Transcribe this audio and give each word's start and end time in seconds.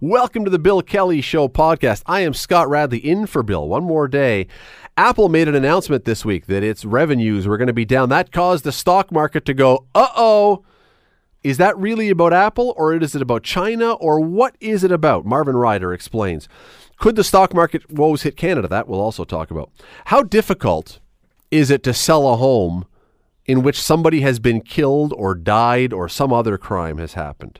Welcome 0.00 0.44
to 0.44 0.50
the 0.50 0.60
Bill 0.60 0.80
Kelly 0.80 1.20
Show 1.20 1.48
podcast. 1.48 2.04
I 2.06 2.20
am 2.20 2.32
Scott 2.32 2.68
Radley 2.68 2.98
in 2.98 3.26
for 3.26 3.42
Bill. 3.42 3.66
One 3.66 3.82
more 3.82 4.06
day. 4.06 4.46
Apple 4.96 5.28
made 5.28 5.48
an 5.48 5.56
announcement 5.56 6.04
this 6.04 6.24
week 6.24 6.46
that 6.46 6.62
its 6.62 6.84
revenues 6.84 7.48
were 7.48 7.56
going 7.56 7.66
to 7.66 7.72
be 7.72 7.84
down. 7.84 8.08
That 8.08 8.30
caused 8.30 8.62
the 8.62 8.70
stock 8.70 9.10
market 9.10 9.44
to 9.46 9.54
go, 9.54 9.88
uh 9.96 10.06
oh. 10.14 10.64
Is 11.42 11.56
that 11.56 11.76
really 11.76 12.10
about 12.10 12.32
Apple 12.32 12.74
or 12.76 12.94
is 12.94 13.16
it 13.16 13.22
about 13.22 13.42
China 13.42 13.94
or 13.94 14.20
what 14.20 14.54
is 14.60 14.84
it 14.84 14.92
about? 14.92 15.26
Marvin 15.26 15.56
Ryder 15.56 15.92
explains. 15.92 16.48
Could 17.00 17.16
the 17.16 17.24
stock 17.24 17.52
market 17.52 17.90
woes 17.90 18.22
hit 18.22 18.36
Canada? 18.36 18.68
That 18.68 18.86
we'll 18.86 19.00
also 19.00 19.24
talk 19.24 19.50
about. 19.50 19.72
How 20.04 20.22
difficult 20.22 21.00
is 21.50 21.72
it 21.72 21.82
to 21.82 21.92
sell 21.92 22.28
a 22.28 22.36
home 22.36 22.86
in 23.46 23.64
which 23.64 23.82
somebody 23.82 24.20
has 24.20 24.38
been 24.38 24.60
killed 24.60 25.12
or 25.16 25.34
died 25.34 25.92
or 25.92 26.08
some 26.08 26.32
other 26.32 26.56
crime 26.56 26.98
has 26.98 27.14
happened? 27.14 27.58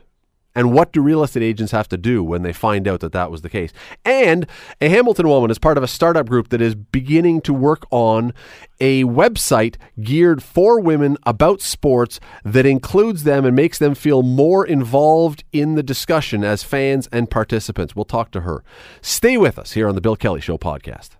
And 0.59 0.73
what 0.73 0.91
do 0.91 1.01
real 1.01 1.23
estate 1.23 1.41
agents 1.41 1.71
have 1.71 1.87
to 1.87 1.95
do 1.95 2.21
when 2.21 2.41
they 2.41 2.51
find 2.51 2.85
out 2.85 2.99
that 2.99 3.13
that 3.13 3.31
was 3.31 3.43
the 3.43 3.49
case? 3.49 3.71
And 4.03 4.45
a 4.81 4.89
Hamilton 4.89 5.29
woman 5.29 5.49
is 5.51 5.57
part 5.57 5.77
of 5.77 5.85
a 5.85 5.87
startup 5.87 6.27
group 6.27 6.49
that 6.49 6.59
is 6.59 6.75
beginning 6.75 7.39
to 7.43 7.53
work 7.53 7.85
on 7.91 8.33
a 8.81 9.05
website 9.05 9.77
geared 10.01 10.43
for 10.43 10.77
women 10.81 11.15
about 11.25 11.61
sports 11.61 12.19
that 12.43 12.65
includes 12.65 13.23
them 13.23 13.45
and 13.45 13.55
makes 13.55 13.79
them 13.79 13.95
feel 13.95 14.21
more 14.21 14.65
involved 14.65 15.45
in 15.53 15.75
the 15.75 15.83
discussion 15.83 16.43
as 16.43 16.61
fans 16.61 17.07
and 17.13 17.31
participants. 17.31 17.95
We'll 17.95 18.03
talk 18.03 18.29
to 18.31 18.41
her. 18.41 18.61
Stay 19.01 19.37
with 19.37 19.57
us 19.57 19.71
here 19.71 19.87
on 19.87 19.95
the 19.95 20.01
Bill 20.01 20.17
Kelly 20.17 20.41
Show 20.41 20.57
podcast. 20.57 21.11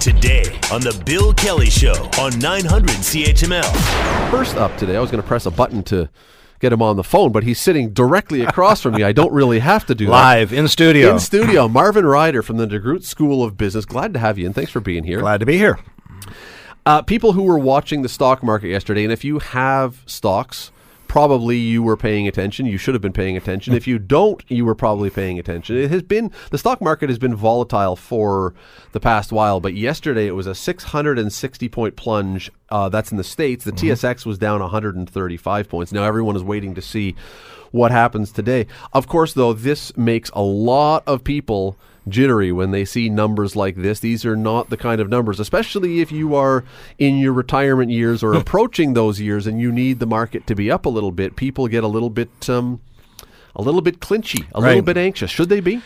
Today 0.00 0.58
on 0.72 0.80
the 0.80 1.00
Bill 1.06 1.32
Kelly 1.32 1.70
Show 1.70 2.10
on 2.18 2.36
900 2.40 2.90
CHML. 2.90 4.30
First 4.32 4.56
up 4.56 4.76
today, 4.78 4.96
I 4.96 5.00
was 5.00 5.12
going 5.12 5.22
to 5.22 5.28
press 5.28 5.46
a 5.46 5.50
button 5.52 5.84
to 5.84 6.10
get 6.62 6.72
him 6.72 6.80
on 6.80 6.96
the 6.96 7.04
phone, 7.04 7.32
but 7.32 7.42
he's 7.42 7.60
sitting 7.60 7.92
directly 7.92 8.40
across 8.40 8.80
from 8.80 8.94
me. 8.94 9.02
I 9.02 9.10
don't 9.10 9.32
really 9.32 9.58
have 9.58 9.84
to 9.86 9.96
do 9.96 10.06
that. 10.06 10.12
Live 10.12 10.52
in 10.52 10.68
studio. 10.68 11.12
In 11.12 11.18
studio, 11.18 11.66
Marvin 11.66 12.06
Ryder 12.06 12.40
from 12.40 12.56
the 12.56 12.68
DeGroote 12.68 13.02
School 13.02 13.42
of 13.42 13.56
Business. 13.56 13.84
Glad 13.84 14.14
to 14.14 14.20
have 14.20 14.38
you, 14.38 14.46
and 14.46 14.54
thanks 14.54 14.70
for 14.70 14.80
being 14.80 15.02
here. 15.02 15.18
Glad 15.18 15.40
to 15.40 15.46
be 15.46 15.58
here. 15.58 15.80
Uh, 16.86 17.02
people 17.02 17.32
who 17.32 17.42
were 17.42 17.58
watching 17.58 18.02
the 18.02 18.08
stock 18.08 18.44
market 18.44 18.68
yesterday, 18.68 19.02
and 19.02 19.12
if 19.12 19.24
you 19.24 19.40
have 19.40 20.02
stocks, 20.06 20.70
probably 21.12 21.58
you 21.58 21.82
were 21.82 21.94
paying 21.94 22.26
attention. 22.26 22.64
You 22.64 22.78
should 22.78 22.94
have 22.94 23.02
been 23.02 23.12
paying 23.12 23.36
attention. 23.36 23.74
if 23.74 23.86
you 23.86 23.98
don't, 23.98 24.42
you 24.48 24.64
were 24.64 24.74
probably 24.74 25.10
paying 25.10 25.38
attention. 25.38 25.76
It 25.76 25.90
has 25.90 26.02
been 26.02 26.30
the 26.50 26.56
stock 26.56 26.80
market 26.80 27.10
has 27.10 27.18
been 27.18 27.34
volatile 27.34 27.96
for 27.96 28.54
the 28.92 28.98
past 28.98 29.30
while, 29.30 29.60
but 29.60 29.74
yesterday 29.74 30.26
it 30.26 30.30
was 30.30 30.46
a 30.46 30.54
660 30.54 31.68
point 31.68 31.96
plunge. 31.96 32.50
Uh, 32.70 32.88
that's 32.88 33.10
in 33.10 33.18
the 33.18 33.24
states. 33.24 33.62
The 33.66 33.72
mm-hmm. 33.72 33.88
TSX 33.88 34.24
was 34.24 34.38
down 34.38 34.60
135 34.60 35.68
points. 35.68 35.92
Now 35.92 36.04
everyone 36.04 36.34
is 36.34 36.42
waiting 36.42 36.74
to 36.76 36.80
see 36.80 37.14
what 37.72 37.90
happens 37.90 38.32
today. 38.32 38.66
Of 38.94 39.06
course, 39.06 39.34
though, 39.34 39.52
this 39.52 39.94
makes 39.98 40.30
a 40.30 40.40
lot 40.40 41.02
of 41.06 41.22
people 41.24 41.76
jittery 42.08 42.52
when 42.52 42.70
they 42.70 42.84
see 42.84 43.08
numbers 43.08 43.54
like 43.56 43.76
this. 43.76 44.00
These 44.00 44.24
are 44.24 44.36
not 44.36 44.70
the 44.70 44.76
kind 44.76 45.00
of 45.00 45.08
numbers, 45.08 45.40
especially 45.40 46.00
if 46.00 46.10
you 46.10 46.34
are 46.34 46.64
in 46.98 47.18
your 47.18 47.32
retirement 47.32 47.90
years 47.90 48.22
or 48.22 48.34
approaching 48.34 48.94
those 48.94 49.20
years 49.20 49.46
and 49.46 49.60
you 49.60 49.72
need 49.72 49.98
the 49.98 50.06
market 50.06 50.46
to 50.46 50.54
be 50.54 50.70
up 50.70 50.86
a 50.86 50.88
little 50.88 51.12
bit. 51.12 51.36
People 51.36 51.68
get 51.68 51.84
a 51.84 51.88
little 51.88 52.10
bit, 52.10 52.48
um, 52.48 52.80
a 53.54 53.62
little 53.62 53.82
bit 53.82 54.00
clinchy, 54.00 54.46
a 54.54 54.60
right. 54.60 54.68
little 54.68 54.82
bit 54.82 54.96
anxious. 54.96 55.30
Should 55.30 55.48
they 55.48 55.60
be? 55.60 55.82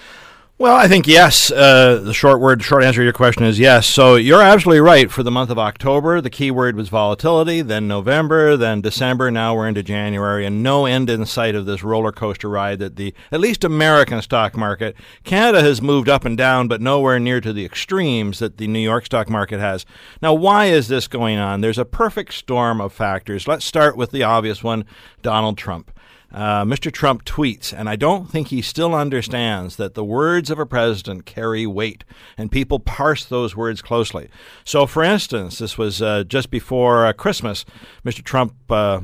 Well, 0.58 0.74
I 0.74 0.88
think 0.88 1.06
yes. 1.06 1.50
Uh, 1.50 2.00
the 2.02 2.14
short 2.14 2.40
word, 2.40 2.62
short 2.62 2.82
answer 2.82 3.00
to 3.00 3.04
your 3.04 3.12
question 3.12 3.44
is 3.44 3.58
yes. 3.58 3.86
So 3.86 4.14
you're 4.14 4.40
absolutely 4.40 4.80
right. 4.80 5.10
For 5.10 5.22
the 5.22 5.30
month 5.30 5.50
of 5.50 5.58
October, 5.58 6.22
the 6.22 6.30
key 6.30 6.50
word 6.50 6.76
was 6.76 6.88
volatility. 6.88 7.60
Then 7.60 7.86
November, 7.86 8.56
then 8.56 8.80
December. 8.80 9.30
Now 9.30 9.54
we're 9.54 9.68
into 9.68 9.82
January, 9.82 10.46
and 10.46 10.62
no 10.62 10.86
end 10.86 11.10
in 11.10 11.26
sight 11.26 11.54
of 11.54 11.66
this 11.66 11.82
roller 11.82 12.10
coaster 12.10 12.48
ride 12.48 12.78
that 12.78 12.96
the 12.96 13.12
at 13.30 13.40
least 13.40 13.64
American 13.64 14.22
stock 14.22 14.56
market. 14.56 14.96
Canada 15.24 15.60
has 15.60 15.82
moved 15.82 16.08
up 16.08 16.24
and 16.24 16.38
down, 16.38 16.68
but 16.68 16.80
nowhere 16.80 17.20
near 17.20 17.42
to 17.42 17.52
the 17.52 17.66
extremes 17.66 18.38
that 18.38 18.56
the 18.56 18.66
New 18.66 18.78
York 18.78 19.04
stock 19.04 19.28
market 19.28 19.60
has. 19.60 19.84
Now, 20.22 20.32
why 20.32 20.66
is 20.66 20.88
this 20.88 21.06
going 21.06 21.36
on? 21.36 21.60
There's 21.60 21.76
a 21.76 21.84
perfect 21.84 22.32
storm 22.32 22.80
of 22.80 22.94
factors. 22.94 23.46
Let's 23.46 23.66
start 23.66 23.94
with 23.94 24.10
the 24.10 24.22
obvious 24.22 24.64
one: 24.64 24.86
Donald 25.20 25.58
Trump. 25.58 25.90
Uh, 26.32 26.64
Mr. 26.64 26.92
Trump 26.92 27.24
tweets, 27.24 27.72
and 27.72 27.88
I 27.88 27.96
don't 27.96 28.30
think 28.30 28.48
he 28.48 28.60
still 28.60 28.94
understands 28.94 29.76
that 29.76 29.94
the 29.94 30.04
words 30.04 30.50
of 30.50 30.58
a 30.58 30.66
president 30.66 31.24
carry 31.24 31.66
weight, 31.66 32.04
and 32.36 32.50
people 32.50 32.80
parse 32.80 33.24
those 33.24 33.56
words 33.56 33.80
closely. 33.80 34.28
So, 34.64 34.86
for 34.86 35.02
instance, 35.02 35.58
this 35.58 35.78
was 35.78 36.02
uh, 36.02 36.24
just 36.24 36.50
before 36.50 37.06
uh, 37.06 37.12
Christmas. 37.12 37.64
Mr. 38.04 38.22
Trump 38.22 38.54
uh, 38.70 39.00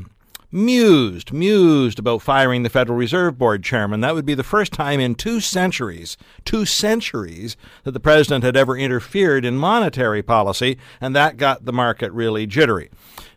mused, 0.52 1.32
mused 1.32 1.98
about 1.98 2.20
firing 2.22 2.62
the 2.62 2.68
Federal 2.68 2.98
Reserve 2.98 3.38
Board 3.38 3.64
chairman. 3.64 4.00
That 4.00 4.14
would 4.14 4.26
be 4.26 4.34
the 4.34 4.44
first 4.44 4.72
time 4.72 5.00
in 5.00 5.14
two 5.14 5.40
centuries, 5.40 6.18
two 6.44 6.66
centuries, 6.66 7.56
that 7.84 7.92
the 7.92 8.00
president 8.00 8.44
had 8.44 8.56
ever 8.56 8.76
interfered 8.76 9.44
in 9.44 9.56
monetary 9.56 10.22
policy, 10.22 10.76
and 11.00 11.16
that 11.16 11.38
got 11.38 11.64
the 11.64 11.72
market 11.72 12.12
really 12.12 12.46
jittery. 12.46 12.90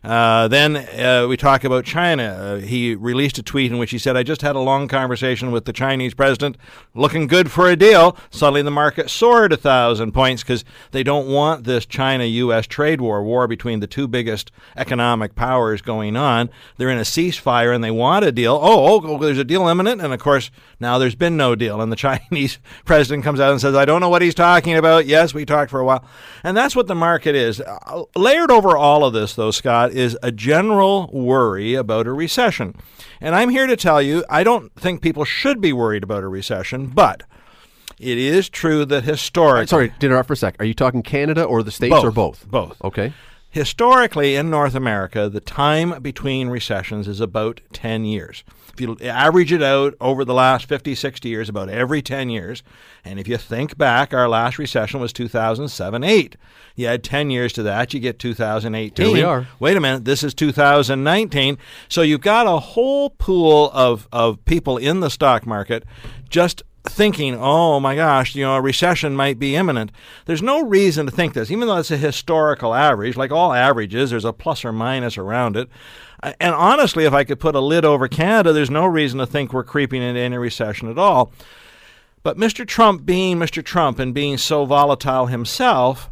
Uh, 0.04 0.48
then 0.48 0.76
uh, 0.76 1.26
we 1.28 1.36
talk 1.36 1.64
about 1.64 1.84
China. 1.84 2.22
Uh, 2.24 2.56
he 2.58 2.94
released 2.94 3.38
a 3.38 3.42
tweet 3.42 3.72
in 3.72 3.78
which 3.78 3.90
he 3.90 3.98
said, 3.98 4.16
I 4.16 4.22
just 4.22 4.42
had 4.42 4.56
a 4.56 4.60
long 4.60 4.88
conversation 4.88 5.50
with 5.50 5.64
the 5.64 5.72
Chinese 5.72 6.14
president, 6.14 6.56
looking 6.94 7.26
good 7.26 7.50
for 7.50 7.68
a 7.68 7.76
deal. 7.76 8.16
Suddenly 8.30 8.62
the 8.62 8.70
market 8.70 9.10
soared 9.10 9.52
a 9.52 9.56
thousand 9.56 10.12
points 10.12 10.42
because 10.42 10.64
they 10.92 11.02
don't 11.02 11.28
want 11.28 11.64
this 11.64 11.86
China 11.86 12.24
U.S. 12.24 12.66
trade 12.66 13.00
war, 13.00 13.22
war 13.22 13.48
between 13.48 13.80
the 13.80 13.86
two 13.86 14.06
biggest 14.06 14.50
economic 14.76 15.34
powers 15.34 15.82
going 15.82 16.16
on. 16.16 16.50
They're 16.76 16.90
in 16.90 16.98
a 16.98 17.02
ceasefire 17.02 17.74
and 17.74 17.82
they 17.82 17.90
want 17.90 18.24
a 18.24 18.32
deal. 18.32 18.58
Oh, 18.60 19.00
oh, 19.02 19.18
there's 19.18 19.38
a 19.38 19.44
deal 19.44 19.66
imminent. 19.68 20.00
And 20.00 20.12
of 20.12 20.20
course, 20.20 20.50
now 20.78 20.98
there's 20.98 21.14
been 21.14 21.36
no 21.36 21.54
deal. 21.54 21.80
And 21.80 21.90
the 21.90 21.96
Chinese 22.06 22.58
president 22.84 23.24
comes 23.24 23.40
out 23.40 23.50
and 23.50 23.60
says, 23.60 23.74
I 23.74 23.84
don't 23.84 24.00
know 24.00 24.08
what 24.08 24.22
he's 24.22 24.34
talking 24.34 24.76
about. 24.76 25.06
Yes, 25.06 25.34
we 25.34 25.44
talked 25.44 25.70
for 25.70 25.80
a 25.80 25.84
while. 25.84 26.04
And 26.44 26.56
that's 26.56 26.76
what 26.76 26.86
the 26.86 26.94
market 26.94 27.34
is. 27.34 27.60
Uh, 27.60 28.04
layered 28.14 28.50
over 28.50 28.76
all 28.76 29.04
of 29.04 29.12
this, 29.12 29.34
though, 29.34 29.50
Scott, 29.50 29.85
is 29.92 30.18
a 30.22 30.32
general 30.32 31.10
worry 31.12 31.74
about 31.74 32.06
a 32.06 32.12
recession. 32.12 32.74
And 33.20 33.34
I'm 33.34 33.50
here 33.50 33.66
to 33.66 33.76
tell 33.76 34.00
you, 34.00 34.24
I 34.28 34.44
don't 34.44 34.72
think 34.74 35.02
people 35.02 35.24
should 35.24 35.60
be 35.60 35.72
worried 35.72 36.02
about 36.02 36.22
a 36.22 36.28
recession, 36.28 36.88
but 36.88 37.22
it 37.98 38.18
is 38.18 38.48
true 38.48 38.84
that 38.84 39.04
historically. 39.04 39.66
Sorry, 39.66 39.90
to 39.90 40.06
interrupt 40.06 40.26
for 40.26 40.34
a 40.34 40.36
sec. 40.36 40.56
Are 40.58 40.64
you 40.64 40.74
talking 40.74 41.02
Canada 41.02 41.44
or 41.44 41.62
the 41.62 41.70
States 41.70 41.94
both, 41.94 42.04
or 42.04 42.10
both? 42.10 42.46
Both. 42.48 42.84
Okay. 42.84 43.12
Historically, 43.50 44.36
in 44.36 44.50
North 44.50 44.74
America, 44.74 45.30
the 45.30 45.40
time 45.40 46.02
between 46.02 46.48
recessions 46.48 47.08
is 47.08 47.20
about 47.20 47.60
10 47.72 48.04
years. 48.04 48.44
If 48.76 48.80
you 48.80 49.08
average 49.08 49.52
it 49.52 49.62
out 49.62 49.94
over 50.00 50.24
the 50.24 50.34
last 50.34 50.66
50, 50.66 50.94
60 50.94 51.28
years, 51.28 51.48
about 51.48 51.68
every 51.68 52.02
10 52.02 52.28
years, 52.28 52.62
and 53.04 53.18
if 53.18 53.26
you 53.26 53.38
think 53.38 53.78
back, 53.78 54.12
our 54.12 54.28
last 54.28 54.58
recession 54.58 55.00
was 55.00 55.12
2007 55.12 56.04
8. 56.04 56.36
You 56.74 56.86
add 56.86 57.02
10 57.02 57.30
years 57.30 57.52
to 57.54 57.62
that, 57.62 57.94
you 57.94 58.00
get 58.00 58.18
2018. 58.18 59.06
Here 59.06 59.14
we 59.14 59.22
are. 59.22 59.48
Wait 59.58 59.76
a 59.76 59.80
minute, 59.80 60.04
this 60.04 60.22
is 60.22 60.34
2019. 60.34 61.56
So 61.88 62.02
you've 62.02 62.20
got 62.20 62.46
a 62.46 62.58
whole 62.58 63.10
pool 63.10 63.70
of, 63.72 64.08
of 64.12 64.44
people 64.44 64.76
in 64.76 65.00
the 65.00 65.08
stock 65.08 65.46
market 65.46 65.84
just 66.28 66.62
thinking, 66.88 67.36
oh 67.38 67.80
my 67.80 67.94
gosh, 67.94 68.34
you 68.34 68.44
know, 68.44 68.54
a 68.54 68.60
recession 68.60 69.16
might 69.16 69.38
be 69.38 69.56
imminent. 69.56 69.90
There's 70.26 70.42
no 70.42 70.62
reason 70.62 71.06
to 71.06 71.12
think 71.12 71.34
this, 71.34 71.50
even 71.50 71.68
though 71.68 71.78
it's 71.78 71.90
a 71.90 71.96
historical 71.96 72.74
average, 72.74 73.16
like 73.16 73.30
all 73.30 73.52
averages, 73.52 74.10
there's 74.10 74.24
a 74.24 74.32
plus 74.32 74.64
or 74.64 74.72
minus 74.72 75.18
around 75.18 75.56
it. 75.56 75.68
And 76.22 76.54
honestly, 76.54 77.04
if 77.04 77.12
I 77.12 77.24
could 77.24 77.40
put 77.40 77.54
a 77.54 77.60
lid 77.60 77.84
over 77.84 78.08
Canada, 78.08 78.52
there's 78.52 78.70
no 78.70 78.86
reason 78.86 79.18
to 79.18 79.26
think 79.26 79.52
we're 79.52 79.64
creeping 79.64 80.02
into 80.02 80.20
any 80.20 80.38
recession 80.38 80.90
at 80.90 80.98
all. 80.98 81.32
But 82.22 82.36
Mr. 82.36 82.66
Trump, 82.66 83.04
being 83.04 83.38
Mr. 83.38 83.64
Trump 83.64 83.98
and 83.98 84.12
being 84.12 84.38
so 84.38 84.64
volatile 84.64 85.26
himself, 85.26 86.10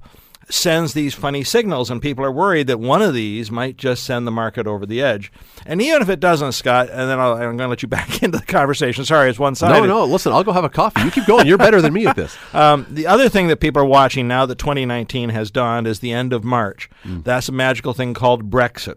sends 0.49 0.95
these 0.95 1.15
funny 1.15 1.45
signals, 1.45 1.91
and 1.91 2.01
people 2.01 2.25
are 2.25 2.33
worried 2.33 2.67
that 2.67 2.79
one 2.79 3.03
of 3.03 3.15
these 3.15 3.51
might 3.51 3.77
just 3.77 4.05
send 4.05 4.27
the 4.27 4.31
market 4.31 4.67
over 4.67 4.87
the 4.87 5.03
edge. 5.03 5.33
And 5.67 5.81
even 5.81 6.03
if 6.03 6.09
it 6.09 6.21
doesn't, 6.21 6.53
Scott, 6.53 6.89
and 6.91 7.11
then 7.11 7.19
i 7.19 7.33
am 7.33 7.57
going 7.57 7.59
to 7.59 7.69
let 7.69 7.83
you 7.83 7.89
back 7.95 8.23
into 8.23 8.39
the 8.39 8.45
conversation. 8.45 9.05
Sorry, 9.05 9.31
it's 9.31 9.39
one 9.39 9.55
sided. 9.55 9.87
No, 9.87 9.87
no, 9.87 10.05
listen, 10.05 10.33
I'll 10.33 10.45
go 10.45 10.53
have 10.53 10.65
a 10.65 10.69
coffee. 10.69 11.03
You 11.03 11.11
keep 11.11 11.27
going. 11.27 11.47
You're 11.47 11.59
better 11.59 11.81
than 11.81 11.93
me 11.93 12.07
at 12.07 12.17
this. 12.17 12.37
Um, 12.55 12.87
the 12.89 13.09
other 13.09 13.29
thing 13.29 13.49
that 13.49 13.59
people 13.59 13.83
are 13.83 13.87
watching 13.87 14.29
now 14.29 14.47
that 14.47 14.59
2019 14.59 15.31
has 15.31 15.51
dawned 15.51 15.89
is 15.89 15.99
the 15.99 16.13
end 16.13 16.33
of 16.33 16.45
March. 16.45 16.89
Mm. 17.03 17.25
That's 17.25 17.49
a 17.49 17.53
magical 17.53 17.93
thing 17.93 18.15
called 18.15 18.49
Brexit. 18.49 18.95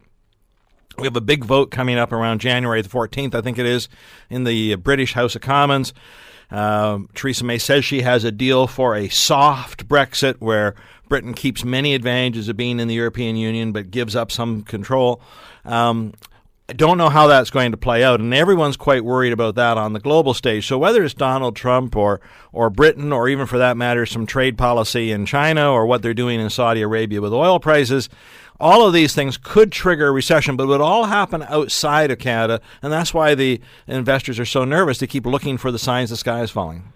We 0.99 1.05
have 1.05 1.15
a 1.15 1.21
big 1.21 1.45
vote 1.45 1.69
coming 1.69 1.99
up 1.99 2.11
around 2.11 2.41
January 2.41 2.81
the 2.81 2.89
14th, 2.89 3.35
I 3.35 3.41
think 3.41 3.59
it 3.59 3.67
is, 3.67 3.87
in 4.31 4.45
the 4.45 4.73
British 4.77 5.13
House 5.13 5.35
of 5.35 5.43
Commons. 5.43 5.93
Um, 6.49 7.07
Theresa 7.13 7.43
May 7.43 7.59
says 7.59 7.85
she 7.85 8.01
has 8.01 8.23
a 8.23 8.31
deal 8.31 8.65
for 8.65 8.95
a 8.95 9.07
soft 9.09 9.87
Brexit 9.87 10.37
where 10.39 10.73
Britain 11.07 11.35
keeps 11.35 11.63
many 11.63 11.93
advantages 11.93 12.49
of 12.49 12.57
being 12.57 12.79
in 12.79 12.87
the 12.87 12.95
European 12.95 13.35
Union 13.35 13.73
but 13.73 13.91
gives 13.91 14.15
up 14.15 14.31
some 14.31 14.63
control. 14.63 15.21
Um, 15.65 16.13
don't 16.73 16.97
know 16.97 17.07
how 17.07 17.27
that's 17.27 17.49
going 17.49 17.71
to 17.71 17.77
play 17.77 18.03
out, 18.03 18.19
and 18.19 18.33
everyone's 18.33 18.75
quite 18.75 19.05
worried 19.05 19.31
about 19.31 19.55
that 19.55 19.77
on 19.77 19.93
the 19.93 20.01
global 20.01 20.33
stage. 20.33 20.67
So 20.67 20.77
whether 20.77 21.03
it's 21.03 21.13
Donald 21.13 21.55
Trump 21.55 21.95
or 21.95 22.19
or 22.51 22.69
Britain, 22.69 23.13
or 23.13 23.29
even 23.29 23.45
for 23.45 23.57
that 23.57 23.77
matter, 23.77 24.05
some 24.05 24.25
trade 24.25 24.57
policy 24.57 25.11
in 25.11 25.25
China 25.25 25.71
or 25.71 25.85
what 25.85 26.01
they're 26.01 26.13
doing 26.13 26.41
in 26.41 26.49
Saudi 26.49 26.81
Arabia 26.81 27.21
with 27.21 27.31
oil 27.31 27.59
prices, 27.59 28.09
all 28.59 28.85
of 28.85 28.93
these 28.93 29.15
things 29.15 29.37
could 29.37 29.71
trigger 29.71 30.07
a 30.07 30.11
recession, 30.11 30.57
but 30.57 30.63
it 30.63 30.67
would 30.67 30.81
all 30.81 31.05
happen 31.05 31.43
outside 31.43 32.11
of 32.11 32.19
Canada, 32.19 32.59
and 32.81 32.91
that's 32.91 33.13
why 33.13 33.33
the 33.33 33.61
investors 33.87 34.39
are 34.39 34.45
so 34.45 34.65
nervous 34.65 34.97
to 34.97 35.07
keep 35.07 35.25
looking 35.25 35.57
for 35.57 35.71
the 35.71 35.79
signs 35.79 36.09
the 36.09 36.17
sky 36.17 36.41
is 36.41 36.51
falling 36.51 36.91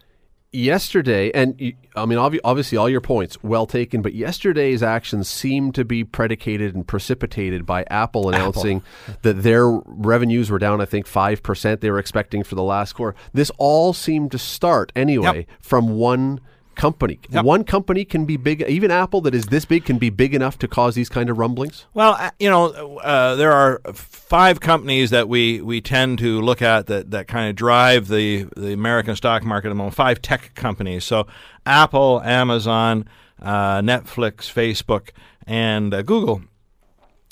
yesterday, 0.51 1.31
and 1.31 1.73
I 1.95 2.05
mean, 2.05 2.17
obviously, 2.17 2.77
all 2.77 2.89
your 2.89 3.01
points 3.01 3.37
well 3.43 3.65
taken, 3.65 4.01
but 4.01 4.13
yesterday's 4.13 4.83
actions 4.83 5.29
seem 5.29 5.71
to 5.73 5.85
be 5.85 6.03
predicated 6.03 6.75
and 6.75 6.85
precipitated 6.85 7.65
by 7.65 7.85
Apple 7.89 8.29
announcing 8.29 8.77
Apple. 9.07 9.19
that 9.23 9.43
their 9.43 9.67
revenues 9.69 10.49
were 10.49 10.59
down, 10.59 10.81
I 10.81 10.85
think, 10.85 11.05
5% 11.05 11.79
they 11.79 11.91
were 11.91 11.99
expecting 11.99 12.43
for 12.43 12.55
the 12.55 12.63
last 12.63 12.93
quarter. 12.93 13.17
This 13.33 13.51
all 13.57 13.93
seemed 13.93 14.31
to 14.31 14.37
start 14.37 14.91
anyway 14.95 15.45
yep. 15.47 15.47
from 15.61 15.89
one 15.89 16.41
company. 16.75 17.19
Yep. 17.29 17.45
One 17.45 17.63
company 17.63 18.05
can 18.05 18.25
be 18.25 18.37
big, 18.37 18.61
even 18.63 18.91
Apple 18.91 19.21
that 19.21 19.35
is 19.35 19.45
this 19.45 19.65
big 19.65 19.85
can 19.85 19.97
be 19.97 20.09
big 20.09 20.33
enough 20.33 20.57
to 20.59 20.67
cause 20.67 20.95
these 20.95 21.09
kind 21.09 21.29
of 21.29 21.37
rumblings. 21.37 21.85
Well, 21.93 22.13
uh, 22.19 22.31
you 22.39 22.49
know, 22.49 22.97
uh, 22.99 23.35
there 23.35 23.51
are 23.51 23.81
five 23.93 24.59
companies 24.59 25.09
that 25.09 25.27
we, 25.27 25.61
we 25.61 25.81
tend 25.81 26.19
to 26.19 26.41
look 26.41 26.61
at 26.61 26.87
that, 26.87 27.11
that 27.11 27.27
kind 27.27 27.49
of 27.49 27.55
drive 27.55 28.07
the 28.07 28.47
the 28.55 28.73
American 28.73 29.15
stock 29.15 29.43
market. 29.43 29.71
Among 29.71 29.91
five 29.91 30.21
tech 30.21 30.55
companies, 30.55 31.03
so 31.03 31.27
Apple, 31.65 32.21
Amazon, 32.23 33.07
uh, 33.41 33.79
Netflix, 33.81 34.51
Facebook, 34.51 35.09
and 35.45 35.93
uh, 35.93 36.01
Google. 36.01 36.41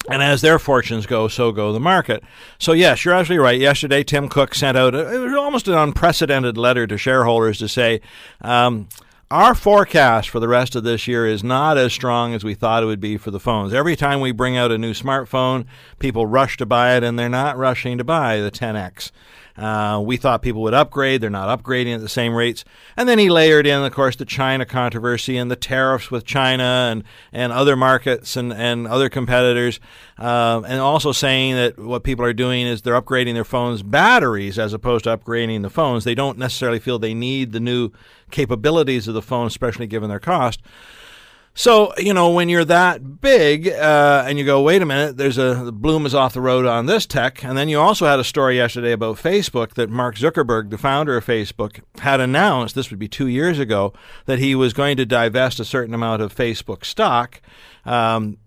And 0.09 0.23
as 0.23 0.41
their 0.41 0.59
fortunes 0.59 1.05
go, 1.05 1.27
so 1.27 1.51
go 1.51 1.73
the 1.73 1.79
market. 1.79 2.23
So, 2.57 2.71
yes, 2.71 3.03
you're 3.03 3.13
absolutely 3.13 3.43
right. 3.43 3.59
Yesterday, 3.59 4.03
Tim 4.03 4.29
Cook 4.29 4.55
sent 4.55 4.77
out 4.77 4.95
a, 4.95 5.13
it 5.13 5.17
was 5.19 5.33
almost 5.33 5.67
an 5.67 5.73
unprecedented 5.73 6.57
letter 6.57 6.87
to 6.87 6.97
shareholders 6.97 7.59
to 7.59 7.67
say, 7.67 7.99
um, 8.41 8.87
our 9.31 9.53
forecast 9.53 10.27
for 10.27 10.39
the 10.39 10.47
rest 10.47 10.75
of 10.75 10.83
this 10.83 11.07
year 11.07 11.27
is 11.27 11.43
not 11.43 11.77
as 11.77 11.93
strong 11.93 12.33
as 12.33 12.43
we 12.43 12.55
thought 12.55 12.81
it 12.81 12.87
would 12.87 12.99
be 12.99 13.15
for 13.15 13.29
the 13.29 13.39
phones. 13.39 13.73
Every 13.73 13.95
time 13.95 14.21
we 14.21 14.31
bring 14.31 14.57
out 14.57 14.71
a 14.71 14.77
new 14.77 14.93
smartphone, 14.93 15.65
people 15.99 16.25
rush 16.25 16.57
to 16.57 16.65
buy 16.65 16.97
it, 16.97 17.03
and 17.03 17.17
they're 17.17 17.29
not 17.29 17.55
rushing 17.55 17.99
to 17.99 18.03
buy 18.03 18.39
the 18.39 18.49
10X. 18.49 19.11
Uh, 19.59 19.99
we 19.99 20.15
thought 20.15 20.41
people 20.41 20.61
would 20.61 20.73
upgrade. 20.73 21.19
They're 21.19 21.29
not 21.29 21.59
upgrading 21.59 21.93
at 21.93 21.99
the 21.99 22.07
same 22.07 22.33
rates. 22.33 22.63
And 22.95 23.09
then 23.09 23.19
he 23.19 23.29
layered 23.29 23.67
in, 23.67 23.83
of 23.83 23.91
course, 23.91 24.15
the 24.15 24.23
China 24.23 24.65
controversy 24.65 25.35
and 25.35 25.51
the 25.51 25.57
tariffs 25.57 26.09
with 26.09 26.23
China 26.23 26.63
and, 26.63 27.03
and 27.33 27.51
other 27.51 27.75
markets 27.75 28.37
and, 28.37 28.53
and 28.53 28.87
other 28.87 29.09
competitors. 29.09 29.81
Uh, 30.17 30.61
and 30.65 30.79
also 30.79 31.11
saying 31.11 31.55
that 31.55 31.77
what 31.77 32.03
people 32.03 32.23
are 32.23 32.33
doing 32.33 32.65
is 32.65 32.81
they're 32.81 32.99
upgrading 32.99 33.33
their 33.33 33.43
phones' 33.43 33.83
batteries 33.83 34.57
as 34.57 34.71
opposed 34.71 35.03
to 35.03 35.17
upgrading 35.17 35.61
the 35.61 35.69
phones. 35.69 36.05
They 36.05 36.15
don't 36.15 36.37
necessarily 36.37 36.79
feel 36.79 36.97
they 36.97 37.13
need 37.13 37.51
the 37.51 37.59
new 37.59 37.91
capabilities 38.31 39.09
of 39.09 39.13
the 39.13 39.21
phone, 39.21 39.47
especially 39.47 39.87
given 39.87 40.09
their 40.09 40.19
cost. 40.19 40.61
So 41.53 41.93
you 41.97 42.13
know 42.13 42.29
when 42.31 42.47
you're 42.47 42.65
that 42.65 43.21
big, 43.21 43.67
uh, 43.67 44.23
and 44.27 44.39
you 44.39 44.45
go, 44.45 44.61
wait 44.61 44.81
a 44.81 44.85
minute, 44.85 45.17
there's 45.17 45.37
a 45.37 45.55
the 45.65 45.71
bloom 45.71 46.05
is 46.05 46.15
off 46.15 46.33
the 46.33 46.41
road 46.41 46.65
on 46.65 46.85
this 46.85 47.05
tech, 47.05 47.43
and 47.43 47.57
then 47.57 47.67
you 47.67 47.79
also 47.79 48.05
had 48.05 48.19
a 48.19 48.23
story 48.23 48.55
yesterday 48.55 48.91
about 48.91 49.17
Facebook 49.17 49.73
that 49.73 49.89
Mark 49.89 50.15
Zuckerberg, 50.15 50.69
the 50.69 50.77
founder 50.77 51.17
of 51.17 51.25
Facebook, 51.25 51.81
had 51.99 52.19
announced 52.19 52.75
this 52.75 52.89
would 52.89 52.99
be 52.99 53.07
two 53.09 53.27
years 53.27 53.59
ago 53.59 53.93
that 54.25 54.39
he 54.39 54.55
was 54.55 54.73
going 54.73 54.95
to 54.97 55.05
divest 55.05 55.59
a 55.59 55.65
certain 55.65 55.93
amount 55.93 56.21
of 56.21 56.33
Facebook 56.33 56.85
stock. 56.85 57.41
Um, 57.85 58.37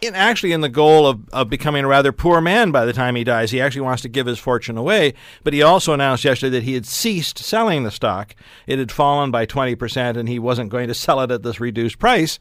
in 0.00 0.14
actually 0.14 0.52
in 0.52 0.62
the 0.62 0.68
goal 0.68 1.06
of, 1.06 1.28
of 1.30 1.50
becoming 1.50 1.84
a 1.84 1.88
rather 1.88 2.12
poor 2.12 2.40
man 2.40 2.70
by 2.70 2.84
the 2.84 2.92
time 2.92 3.14
he 3.14 3.24
dies. 3.24 3.50
He 3.50 3.60
actually 3.60 3.82
wants 3.82 4.02
to 4.02 4.08
give 4.08 4.26
his 4.26 4.38
fortune 4.38 4.78
away, 4.78 5.12
but 5.44 5.52
he 5.52 5.62
also 5.62 5.92
announced 5.92 6.24
yesterday 6.24 6.58
that 6.58 6.64
he 6.64 6.74
had 6.74 6.86
ceased 6.86 7.38
selling 7.38 7.84
the 7.84 7.90
stock. 7.90 8.34
It 8.66 8.78
had 8.78 8.90
fallen 8.90 9.30
by 9.30 9.44
20% 9.44 10.16
and 10.16 10.28
he 10.28 10.38
wasn't 10.38 10.70
going 10.70 10.88
to 10.88 10.94
sell 10.94 11.20
it 11.20 11.30
at 11.30 11.42
this 11.42 11.60
reduced 11.60 11.98
price. 11.98 12.38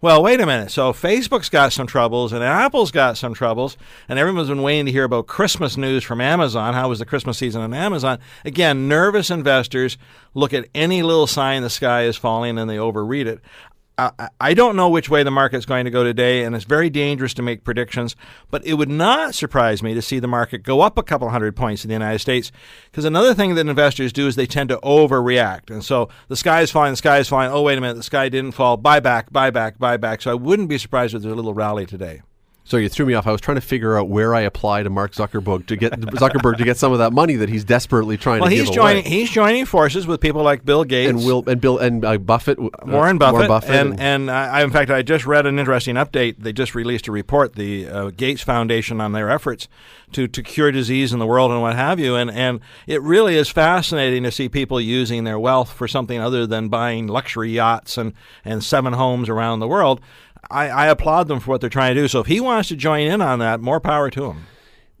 Well, 0.00 0.22
wait 0.22 0.40
a 0.40 0.46
minute. 0.46 0.70
So 0.70 0.92
Facebook's 0.92 1.48
got 1.48 1.72
some 1.72 1.88
troubles 1.88 2.32
and 2.32 2.44
Apple's 2.44 2.92
got 2.92 3.16
some 3.16 3.34
troubles, 3.34 3.76
and 4.08 4.16
everyone's 4.16 4.48
been 4.48 4.62
waiting 4.62 4.86
to 4.86 4.92
hear 4.92 5.02
about 5.02 5.26
Christmas 5.26 5.76
news 5.76 6.04
from 6.04 6.20
Amazon. 6.20 6.72
How 6.72 6.88
was 6.88 7.00
the 7.00 7.04
Christmas 7.04 7.36
season 7.36 7.62
on 7.62 7.74
Amazon? 7.74 8.20
Again, 8.44 8.86
nervous 8.86 9.28
investors 9.28 9.98
look 10.34 10.54
at 10.54 10.68
any 10.72 11.02
little 11.02 11.26
sign 11.26 11.62
the 11.62 11.70
sky 11.70 12.04
is 12.04 12.16
falling 12.16 12.58
and 12.58 12.70
they 12.70 12.76
overread 12.76 13.26
it. 13.26 13.40
I 13.98 14.54
don't 14.54 14.76
know 14.76 14.88
which 14.88 15.10
way 15.10 15.24
the 15.24 15.30
market's 15.32 15.66
going 15.66 15.84
to 15.84 15.90
go 15.90 16.04
today, 16.04 16.44
and 16.44 16.54
it's 16.54 16.64
very 16.64 16.88
dangerous 16.88 17.34
to 17.34 17.42
make 17.42 17.64
predictions. 17.64 18.14
But 18.48 18.64
it 18.64 18.74
would 18.74 18.88
not 18.88 19.34
surprise 19.34 19.82
me 19.82 19.92
to 19.94 20.02
see 20.02 20.20
the 20.20 20.28
market 20.28 20.62
go 20.62 20.82
up 20.82 20.96
a 20.96 21.02
couple 21.02 21.28
hundred 21.30 21.56
points 21.56 21.84
in 21.84 21.88
the 21.88 21.94
United 21.94 22.20
States. 22.20 22.52
Because 22.90 23.04
another 23.04 23.34
thing 23.34 23.56
that 23.56 23.66
investors 23.66 24.12
do 24.12 24.28
is 24.28 24.36
they 24.36 24.46
tend 24.46 24.68
to 24.68 24.76
overreact. 24.78 25.70
And 25.70 25.84
so 25.84 26.08
the 26.28 26.36
sky 26.36 26.60
is 26.60 26.70
falling, 26.70 26.92
the 26.92 26.96
sky 26.96 27.18
is 27.18 27.28
falling. 27.28 27.50
Oh, 27.50 27.62
wait 27.62 27.76
a 27.76 27.80
minute, 27.80 27.94
the 27.94 28.04
sky 28.04 28.28
didn't 28.28 28.52
fall. 28.52 28.76
Buy 28.76 29.00
back, 29.00 29.32
buy 29.32 29.50
back, 29.50 29.78
buy 29.78 29.96
back. 29.96 30.22
So 30.22 30.30
I 30.30 30.34
wouldn't 30.34 30.68
be 30.68 30.78
surprised 30.78 31.14
if 31.14 31.22
there's 31.22 31.32
a 31.32 31.36
little 31.36 31.54
rally 31.54 31.84
today. 31.84 32.22
So 32.68 32.76
you 32.76 32.90
threw 32.90 33.06
me 33.06 33.14
off. 33.14 33.26
I 33.26 33.32
was 33.32 33.40
trying 33.40 33.54
to 33.54 33.62
figure 33.62 33.96
out 33.96 34.10
where 34.10 34.34
I 34.34 34.42
apply 34.42 34.82
to 34.82 34.90
Mark 34.90 35.12
Zuckerberg 35.12 35.64
to 35.68 35.76
get 35.76 35.94
Zuckerberg 35.94 36.58
to 36.58 36.64
get 36.64 36.76
some 36.76 36.92
of 36.92 36.98
that 36.98 37.14
money 37.14 37.34
that 37.36 37.48
he's 37.48 37.64
desperately 37.64 38.18
trying 38.18 38.40
well, 38.40 38.50
to 38.50 38.54
he's 38.54 38.66
give 38.66 38.74
joining, 38.74 39.06
away. 39.06 39.10
He's 39.10 39.30
joining 39.30 39.64
forces 39.64 40.06
with 40.06 40.20
people 40.20 40.42
like 40.42 40.66
Bill 40.66 40.84
Gates 40.84 41.08
and 41.08 41.24
Will 41.24 41.42
and 41.46 41.62
Bill 41.62 41.78
and 41.78 42.04
uh, 42.04 42.18
Buffett, 42.18 42.58
uh, 42.58 42.68
Warren 42.84 43.16
Buffett, 43.16 43.32
Warren 43.32 43.48
Buffett, 43.48 43.70
and 43.70 43.92
and, 43.92 44.00
and 44.00 44.30
I, 44.30 44.60
in 44.62 44.70
fact 44.70 44.90
I 44.90 45.00
just 45.00 45.24
read 45.24 45.46
an 45.46 45.58
interesting 45.58 45.94
update. 45.94 46.36
They 46.40 46.52
just 46.52 46.74
released 46.74 47.08
a 47.08 47.12
report, 47.12 47.54
the 47.54 47.88
uh, 47.88 48.10
Gates 48.10 48.42
Foundation, 48.42 49.00
on 49.00 49.12
their 49.12 49.30
efforts 49.30 49.66
to 50.12 50.28
to 50.28 50.42
cure 50.42 50.70
disease 50.70 51.14
in 51.14 51.20
the 51.20 51.26
world 51.26 51.50
and 51.50 51.62
what 51.62 51.74
have 51.74 51.98
you. 51.98 52.16
And 52.16 52.30
and 52.30 52.60
it 52.86 53.00
really 53.00 53.36
is 53.36 53.48
fascinating 53.48 54.24
to 54.24 54.30
see 54.30 54.50
people 54.50 54.78
using 54.78 55.24
their 55.24 55.38
wealth 55.38 55.72
for 55.72 55.88
something 55.88 56.20
other 56.20 56.46
than 56.46 56.68
buying 56.68 57.06
luxury 57.06 57.50
yachts 57.50 57.96
and 57.96 58.12
and 58.44 58.62
seven 58.62 58.92
homes 58.92 59.30
around 59.30 59.60
the 59.60 59.68
world. 59.68 60.02
I, 60.50 60.68
I 60.68 60.86
applaud 60.86 61.28
them 61.28 61.40
for 61.40 61.50
what 61.50 61.60
they're 61.60 61.70
trying 61.70 61.94
to 61.94 62.00
do. 62.00 62.08
So 62.08 62.20
if 62.20 62.26
he 62.26 62.40
wants 62.40 62.68
to 62.68 62.76
join 62.76 63.06
in 63.06 63.20
on 63.20 63.38
that, 63.38 63.60
more 63.60 63.80
power 63.80 64.10
to 64.10 64.30
him. 64.30 64.46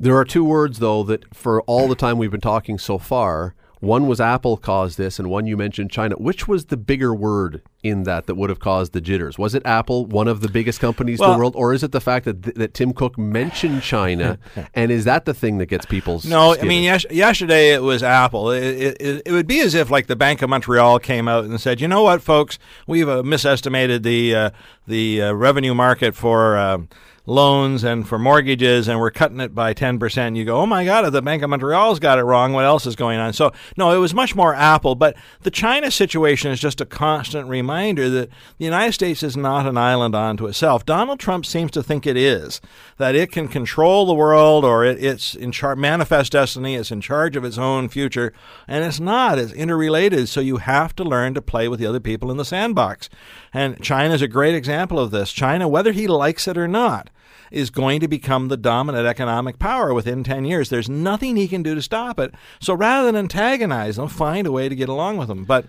There 0.00 0.16
are 0.16 0.24
two 0.24 0.44
words, 0.44 0.78
though, 0.78 1.02
that 1.04 1.34
for 1.34 1.62
all 1.62 1.88
the 1.88 1.94
time 1.96 2.18
we've 2.18 2.30
been 2.30 2.40
talking 2.40 2.78
so 2.78 2.98
far, 2.98 3.54
one 3.80 4.06
was 4.06 4.20
Apple 4.20 4.56
caused 4.56 4.98
this, 4.98 5.18
and 5.18 5.30
one 5.30 5.46
you 5.46 5.56
mentioned 5.56 5.90
China. 5.90 6.16
Which 6.16 6.48
was 6.48 6.66
the 6.66 6.76
bigger 6.76 7.14
word 7.14 7.62
in 7.82 8.02
that 8.04 8.26
that 8.26 8.34
would 8.34 8.50
have 8.50 8.58
caused 8.58 8.92
the 8.92 9.00
jitters? 9.00 9.38
Was 9.38 9.54
it 9.54 9.64
Apple, 9.64 10.06
one 10.06 10.26
of 10.26 10.40
the 10.40 10.48
biggest 10.48 10.80
companies 10.80 11.20
well, 11.20 11.30
in 11.30 11.34
the 11.34 11.38
world, 11.38 11.54
or 11.56 11.72
is 11.72 11.82
it 11.82 11.92
the 11.92 12.00
fact 12.00 12.24
that 12.24 12.42
th- 12.42 12.56
that 12.56 12.74
Tim 12.74 12.92
Cook 12.92 13.16
mentioned 13.16 13.82
China, 13.82 14.38
and 14.74 14.90
is 14.90 15.04
that 15.04 15.24
the 15.24 15.34
thing 15.34 15.58
that 15.58 15.66
gets 15.66 15.86
people's? 15.86 16.24
No, 16.24 16.56
I 16.56 16.62
mean 16.62 16.82
yes, 16.82 17.06
yesterday 17.10 17.72
it 17.72 17.82
was 17.82 18.02
Apple. 18.02 18.50
It, 18.50 19.00
it, 19.00 19.22
it, 19.26 19.32
would 19.32 19.46
be 19.46 19.60
as 19.60 19.74
if 19.74 19.90
like 19.90 20.06
the 20.06 20.16
Bank 20.16 20.42
of 20.42 20.50
Montreal 20.50 20.98
came 20.98 21.28
out 21.28 21.44
and 21.44 21.60
said, 21.60 21.80
you 21.80 21.88
know 21.88 22.02
what, 22.02 22.22
folks, 22.22 22.58
we've 22.86 23.08
uh, 23.08 23.22
misestimated 23.22 24.02
the 24.02 24.34
uh, 24.34 24.50
the 24.86 25.22
uh, 25.22 25.32
revenue 25.32 25.74
market 25.74 26.14
for 26.14 26.56
um, 26.56 26.88
loans 27.28 27.84
and 27.84 28.08
for 28.08 28.18
mortgages, 28.18 28.88
and 28.88 28.98
we're 28.98 29.10
cutting 29.10 29.40
it 29.40 29.54
by 29.54 29.74
10%. 29.74 30.36
You 30.36 30.44
go, 30.44 30.56
oh 30.56 30.66
my 30.66 30.84
God, 30.84 31.08
the 31.10 31.22
Bank 31.22 31.42
of 31.42 31.50
Montreal's 31.50 31.98
got 31.98 32.18
it 32.18 32.22
wrong. 32.22 32.52
What 32.52 32.64
else 32.64 32.86
is 32.86 32.96
going 32.96 33.18
on? 33.18 33.32
So, 33.32 33.52
no, 33.76 33.90
it 33.92 33.98
was 33.98 34.14
much 34.14 34.34
more 34.34 34.54
Apple. 34.54 34.94
But 34.94 35.16
the 35.42 35.50
China 35.50 35.90
situation 35.90 36.50
is 36.50 36.58
just 36.58 36.80
a 36.80 36.86
constant 36.86 37.48
reminder 37.48 38.08
that 38.08 38.30
the 38.56 38.64
United 38.64 38.92
States 38.92 39.22
is 39.22 39.36
not 39.36 39.66
an 39.66 39.76
island 39.76 40.14
unto 40.14 40.46
itself. 40.46 40.86
Donald 40.86 41.20
Trump 41.20 41.44
seems 41.44 41.70
to 41.72 41.82
think 41.82 42.06
it 42.06 42.16
is, 42.16 42.60
that 42.96 43.14
it 43.14 43.30
can 43.30 43.46
control 43.46 44.06
the 44.06 44.14
world 44.14 44.64
or 44.64 44.84
it, 44.84 45.02
it's 45.02 45.34
in 45.34 45.52
charge, 45.52 45.78
manifest 45.78 46.32
destiny, 46.32 46.74
it's 46.74 46.90
in 46.90 47.00
charge 47.00 47.36
of 47.36 47.44
its 47.44 47.58
own 47.58 47.88
future. 47.88 48.32
And 48.66 48.84
it's 48.84 49.00
not, 49.00 49.38
it's 49.38 49.52
interrelated. 49.52 50.28
So 50.28 50.40
you 50.40 50.56
have 50.56 50.96
to 50.96 51.04
learn 51.04 51.34
to 51.34 51.42
play 51.42 51.68
with 51.68 51.78
the 51.78 51.86
other 51.86 52.00
people 52.00 52.30
in 52.30 52.38
the 52.38 52.44
sandbox. 52.44 53.10
And 53.52 53.82
China 53.82 54.14
is 54.14 54.22
a 54.22 54.28
great 54.28 54.54
example 54.54 54.98
of 54.98 55.10
this. 55.10 55.32
China, 55.32 55.68
whether 55.68 55.92
he 55.92 56.06
likes 56.06 56.46
it 56.46 56.58
or 56.58 56.68
not, 56.68 57.10
is 57.50 57.70
going 57.70 58.00
to 58.00 58.08
become 58.08 58.48
the 58.48 58.56
dominant 58.56 59.06
economic 59.06 59.58
power 59.58 59.94
within 59.94 60.22
10 60.22 60.44
years. 60.44 60.68
There's 60.68 60.88
nothing 60.88 61.36
he 61.36 61.48
can 61.48 61.62
do 61.62 61.74
to 61.74 61.82
stop 61.82 62.20
it. 62.20 62.34
So 62.60 62.74
rather 62.74 63.06
than 63.06 63.16
antagonize 63.16 63.96
them, 63.96 64.08
find 64.08 64.46
a 64.46 64.52
way 64.52 64.68
to 64.68 64.76
get 64.76 64.88
along 64.88 65.16
with 65.16 65.28
them. 65.28 65.44
But 65.44 65.66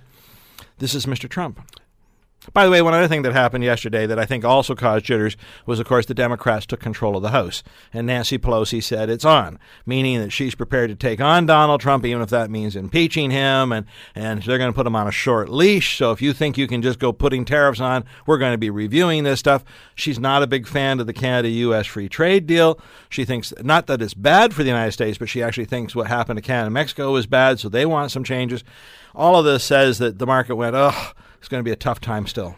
this 0.79 0.93
is 0.93 1.05
Mr. 1.05 1.29
Trump. 1.29 1.61
By 2.53 2.65
the 2.65 2.71
way, 2.71 2.81
one 2.81 2.93
other 2.93 3.07
thing 3.07 3.23
that 3.23 3.33
happened 3.33 3.63
yesterday 3.63 4.05
that 4.05 4.19
I 4.19 4.25
think 4.25 4.45
also 4.45 4.75
caused 4.75 5.05
jitters 5.05 5.35
was, 5.65 5.79
of 5.79 5.87
course, 5.87 6.05
the 6.05 6.13
Democrats 6.13 6.65
took 6.65 6.79
control 6.79 7.17
of 7.17 7.23
the 7.23 7.31
House. 7.31 7.63
And 7.91 8.07
Nancy 8.07 8.37
Pelosi 8.37 8.81
said 8.81 9.09
it's 9.09 9.25
on, 9.25 9.59
meaning 9.85 10.19
that 10.19 10.31
she's 10.31 10.55
prepared 10.55 10.89
to 10.89 10.95
take 10.95 11.19
on 11.19 11.45
Donald 11.45 11.81
Trump, 11.81 12.05
even 12.05 12.21
if 12.21 12.29
that 12.29 12.49
means 12.49 12.75
impeaching 12.75 13.31
him, 13.31 13.71
and, 13.71 13.85
and 14.15 14.43
they're 14.43 14.57
going 14.57 14.71
to 14.71 14.75
put 14.75 14.87
him 14.87 14.95
on 14.95 15.07
a 15.07 15.11
short 15.11 15.49
leash. 15.49 15.97
So 15.97 16.11
if 16.11 16.21
you 16.21 16.31
think 16.31 16.57
you 16.57 16.67
can 16.67 16.81
just 16.81 16.99
go 16.99 17.11
putting 17.11 17.43
tariffs 17.43 17.79
on, 17.79 18.05
we're 18.25 18.37
going 18.37 18.53
to 18.53 18.57
be 18.57 18.69
reviewing 18.69 19.23
this 19.23 19.39
stuff. 19.39 19.63
She's 19.95 20.19
not 20.19 20.43
a 20.43 20.47
big 20.47 20.67
fan 20.67 20.99
of 20.99 21.07
the 21.07 21.13
Canada 21.13 21.49
U.S. 21.49 21.87
free 21.87 22.07
trade 22.07 22.47
deal. 22.47 22.79
She 23.09 23.25
thinks 23.25 23.53
not 23.61 23.87
that 23.87 24.01
it's 24.01 24.13
bad 24.13 24.53
for 24.53 24.63
the 24.63 24.69
United 24.69 24.91
States, 24.91 25.17
but 25.17 25.29
she 25.29 25.43
actually 25.43 25.65
thinks 25.65 25.95
what 25.95 26.07
happened 26.07 26.37
to 26.37 26.41
Canada 26.41 26.69
and 26.69 26.73
Mexico 26.73 27.11
was 27.11 27.25
bad, 27.25 27.59
so 27.59 27.67
they 27.67 27.85
want 27.85 28.11
some 28.11 28.23
changes. 28.23 28.63
All 29.15 29.37
of 29.37 29.45
this 29.45 29.63
says 29.63 29.97
that 29.97 30.19
the 30.19 30.27
market 30.27 30.55
went, 30.55 30.75
oh, 30.75 31.11
it's 31.39 31.47
going 31.47 31.59
to 31.59 31.67
be 31.67 31.71
a 31.71 31.75
tough 31.75 31.99
time 31.99 32.27
still. 32.27 32.55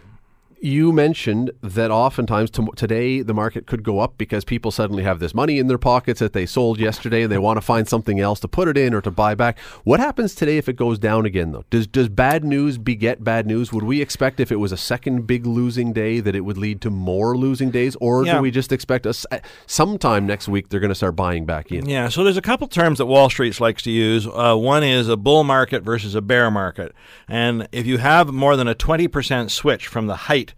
You 0.63 0.91
mentioned 0.91 1.49
that 1.61 1.89
oftentimes 1.89 2.51
to- 2.51 2.69
today 2.75 3.21
the 3.23 3.33
market 3.33 3.65
could 3.65 3.81
go 3.83 3.99
up 3.99 4.13
because 4.19 4.45
people 4.45 4.69
suddenly 4.69 5.01
have 5.01 5.19
this 5.19 5.33
money 5.33 5.57
in 5.57 5.65
their 5.65 5.79
pockets 5.79 6.19
that 6.19 6.33
they 6.33 6.45
sold 6.45 6.79
yesterday 6.79 7.23
and 7.23 7.31
they 7.31 7.39
want 7.39 7.57
to 7.57 7.61
find 7.61 7.87
something 7.87 8.19
else 8.19 8.39
to 8.41 8.47
put 8.47 8.67
it 8.67 8.77
in 8.77 8.93
or 8.93 9.01
to 9.01 9.09
buy 9.09 9.33
back. 9.33 9.57
What 9.83 9.99
happens 9.99 10.35
today 10.35 10.57
if 10.59 10.69
it 10.69 10.75
goes 10.75 10.99
down 10.99 11.25
again, 11.25 11.51
though? 11.51 11.65
Does 11.71 11.87
does 11.87 12.09
bad 12.09 12.43
news 12.43 12.77
beget 12.77 13.23
bad 13.23 13.47
news? 13.47 13.73
Would 13.73 13.83
we 13.83 14.01
expect 14.01 14.39
if 14.39 14.51
it 14.51 14.57
was 14.57 14.71
a 14.71 14.77
second 14.77 15.25
big 15.25 15.47
losing 15.47 15.93
day 15.93 16.19
that 16.19 16.35
it 16.35 16.41
would 16.41 16.57
lead 16.59 16.79
to 16.81 16.91
more 16.91 17.35
losing 17.35 17.71
days, 17.71 17.95
or 17.99 18.23
Yeah. 18.23 18.35
do 18.35 18.41
we 18.41 18.51
just 18.51 18.71
expect 18.71 19.07
us 19.07 19.25
sometime 19.65 20.27
next 20.27 20.47
week 20.47 20.69
they're 20.69 20.79
going 20.79 20.89
to 20.89 20.95
start 20.95 21.15
buying 21.15 21.45
back 21.45 21.71
in? 21.71 21.89
Yeah, 21.89 22.07
so 22.09 22.23
there's 22.23 22.37
a 22.37 22.41
couple 22.41 22.67
terms 22.67 22.99
that 22.99 23.07
Wall 23.07 23.31
Street 23.31 23.59
likes 23.59 23.81
to 23.81 23.91
use. 23.91 24.27
Uh, 24.27 24.55
one 24.55 24.83
is 24.83 25.09
a 25.09 25.17
bull 25.17 25.43
market 25.43 25.81
versus 25.81 26.13
a 26.13 26.21
bear 26.21 26.51
market. 26.51 26.93
And 27.27 27.67
if 27.71 27.87
you 27.87 27.97
have 27.97 28.31
more 28.31 28.55
than 28.55 28.67
a 28.67 28.75
20% 28.75 29.49
switch 29.49 29.87
from 29.87 30.05
the 30.05 30.15
height, 30.27 30.50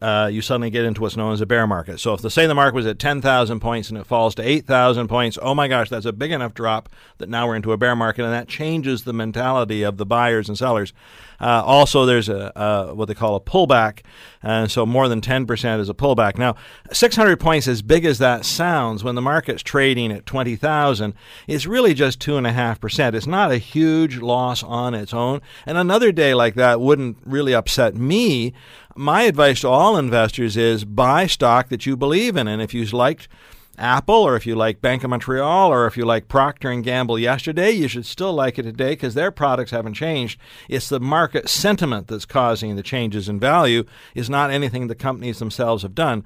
uh, 0.00 0.28
you 0.32 0.42
suddenly 0.42 0.70
get 0.70 0.84
into 0.84 1.00
what's 1.00 1.16
known 1.16 1.32
as 1.32 1.40
a 1.40 1.46
bear 1.46 1.66
market. 1.66 1.98
So 2.00 2.14
if 2.14 2.22
the 2.22 2.30
say 2.30 2.46
the 2.46 2.54
market 2.54 2.74
was 2.74 2.86
at 2.86 2.98
10,000 2.98 3.60
points 3.60 3.88
and 3.88 3.98
it 3.98 4.06
falls 4.06 4.34
to 4.36 4.42
8,000 4.42 5.08
points, 5.08 5.38
oh 5.40 5.54
my 5.54 5.68
gosh, 5.68 5.88
that's 5.88 6.06
a 6.06 6.12
big 6.12 6.32
enough 6.32 6.54
drop 6.54 6.88
that 7.18 7.28
now 7.28 7.46
we're 7.46 7.56
into 7.56 7.72
a 7.72 7.76
bear 7.76 7.96
market, 7.96 8.24
and 8.24 8.32
that 8.32 8.48
changes 8.48 9.04
the 9.04 9.12
mentality 9.12 9.82
of 9.82 9.96
the 9.96 10.06
buyers 10.06 10.48
and 10.48 10.56
sellers. 10.56 10.92
Uh, 11.40 11.62
also, 11.64 12.04
there's 12.04 12.28
a 12.28 12.92
what 12.94 13.08
they 13.08 13.14
call 13.14 13.34
a 13.34 13.40
pullback, 13.40 14.00
and 14.42 14.70
so 14.70 14.84
more 14.84 15.08
than 15.08 15.22
10% 15.22 15.80
is 15.80 15.88
a 15.88 15.94
pullback. 15.94 16.36
Now, 16.36 16.54
600 16.92 17.38
points, 17.40 17.66
as 17.66 17.80
big 17.80 18.04
as 18.04 18.18
that 18.18 18.44
sounds, 18.44 19.02
when 19.02 19.14
the 19.14 19.22
market's 19.22 19.62
trading 19.62 20.12
at 20.12 20.26
20,000, 20.26 21.14
it's 21.46 21.66
really 21.66 21.94
just 21.94 22.20
two 22.20 22.36
and 22.36 22.46
a 22.46 22.52
half 22.52 22.78
percent. 22.78 23.16
It's 23.16 23.26
not 23.26 23.50
a 23.50 23.56
huge 23.56 24.18
loss 24.18 24.62
on 24.62 24.94
its 24.94 25.14
own, 25.14 25.40
and 25.64 25.78
another 25.78 26.12
day 26.12 26.34
like 26.34 26.56
that 26.56 26.80
wouldn't 26.80 27.16
really 27.24 27.54
upset 27.54 27.94
me. 27.94 28.52
My 28.96 29.22
advice 29.22 29.60
to 29.60 29.68
all 29.68 29.96
investors 29.96 30.56
is 30.56 30.84
buy 30.84 31.26
stock 31.26 31.68
that 31.68 31.86
you 31.86 31.96
believe 31.96 32.36
in, 32.36 32.48
and 32.48 32.60
if 32.60 32.74
you 32.74 32.84
liked 32.86 33.28
Apple 33.78 34.16
or 34.16 34.36
if 34.36 34.46
you 34.46 34.54
like 34.54 34.82
Bank 34.82 35.04
of 35.04 35.10
Montreal 35.10 35.72
or 35.72 35.86
if 35.86 35.96
you 35.96 36.04
like 36.04 36.28
Procter 36.28 36.70
and 36.70 36.84
Gamble 36.84 37.18
yesterday, 37.18 37.70
you 37.70 37.88
should 37.88 38.04
still 38.04 38.32
like 38.32 38.58
it 38.58 38.64
today 38.64 38.90
because 38.90 39.14
their 39.14 39.30
products 39.30 39.70
haven't 39.70 39.94
changed. 39.94 40.38
It's 40.68 40.88
the 40.88 41.00
market 41.00 41.48
sentiment 41.48 42.08
that's 42.08 42.26
causing 42.26 42.76
the 42.76 42.82
changes 42.82 43.28
in 43.28 43.40
value. 43.40 43.84
Is 44.14 44.28
not 44.28 44.50
anything 44.50 44.88
the 44.88 44.94
companies 44.94 45.38
themselves 45.38 45.82
have 45.82 45.94
done. 45.94 46.24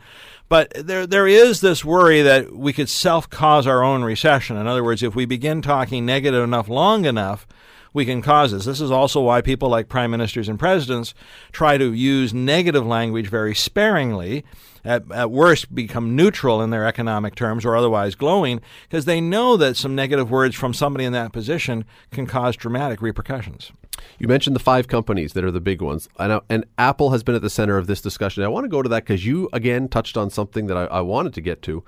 But 0.49 0.73
there 0.75 1.07
there 1.07 1.29
is 1.29 1.61
this 1.61 1.85
worry 1.85 2.23
that 2.23 2.57
we 2.57 2.73
could 2.73 2.89
self-cause 2.89 3.67
our 3.67 3.85
own 3.85 4.03
recession. 4.03 4.57
In 4.57 4.67
other 4.67 4.83
words, 4.83 5.03
if 5.03 5.15
we 5.15 5.27
begin 5.27 5.63
talking 5.63 6.05
negative 6.05 6.43
enough 6.43 6.69
long 6.69 7.05
enough, 7.05 7.47
we 7.95 8.05
can 8.05 8.21
cause 8.21 8.53
this. 8.53 8.67
This 8.67 8.81
is 8.81 8.91
also 8.91 9.23
why 9.23 9.41
people 9.41 9.71
like 9.71 9.89
prime 9.89 10.11
ministers 10.11 10.49
and 10.49 10.59
presidents 10.59 11.15
try 11.53 11.79
to 11.79 11.95
use 11.95 12.35
negative 12.35 12.85
language 12.85 13.29
very 13.29 13.55
sparingly. 13.55 14.45
At, 14.87 15.11
at 15.13 15.31
worst, 15.31 15.75
become 15.75 16.15
neutral 16.15 16.61
in 16.61 16.69
their 16.69 16.87
economic 16.87 17.35
terms 17.35 17.65
or 17.65 17.75
otherwise 17.75 18.15
glowing 18.15 18.61
because 18.83 19.07
they 19.07 19.19
know 19.19 19.57
that 19.57 19.79
some 19.79 19.95
negative 19.95 20.31
words 20.31 20.55
from 20.55 20.75
somebody 20.75 21.07
in 21.07 21.15
that 21.15 21.33
position 21.33 21.87
can 22.11 22.27
cause 22.27 22.55
dramatic 22.55 23.01
repercussions. 23.01 23.73
You 24.19 24.29
mentioned 24.29 24.55
the 24.55 24.61
five 24.61 24.87
companies 24.87 25.33
that 25.33 25.45
are 25.45 25.51
the 25.51 25.61
big 25.61 25.81
ones, 25.81 26.09
and, 26.19 26.39
and 26.51 26.67
Apple 26.77 27.11
has 27.11 27.23
been 27.23 27.35
at 27.35 27.41
the 27.41 27.49
center 27.49 27.79
of 27.79 27.87
this 27.87 28.03
discussion. 28.03 28.43
I 28.43 28.49
want 28.49 28.65
to 28.65 28.69
go 28.69 28.83
to 28.83 28.89
that 28.91 29.05
because 29.05 29.25
you 29.25 29.49
again 29.55 29.89
touched 29.89 30.19
on 30.19 30.29
something 30.29 30.67
that 30.67 30.77
I, 30.77 30.85
I, 30.85 31.01
wanted 31.01 31.33
to 31.35 31.41
get 31.41 31.63
to, 31.63 31.83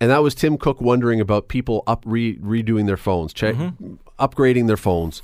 and 0.00 0.10
that 0.10 0.22
was 0.22 0.34
Tim 0.34 0.58
Cook 0.58 0.80
wondering 0.80 1.20
about 1.20 1.48
people 1.48 1.82
up 1.86 2.02
re, 2.04 2.36
redoing 2.38 2.86
their 2.86 2.96
phones, 2.96 3.32
check, 3.32 3.54
mm-hmm. 3.54 3.94
upgrading 4.18 4.66
their 4.66 4.76
phones. 4.76 5.22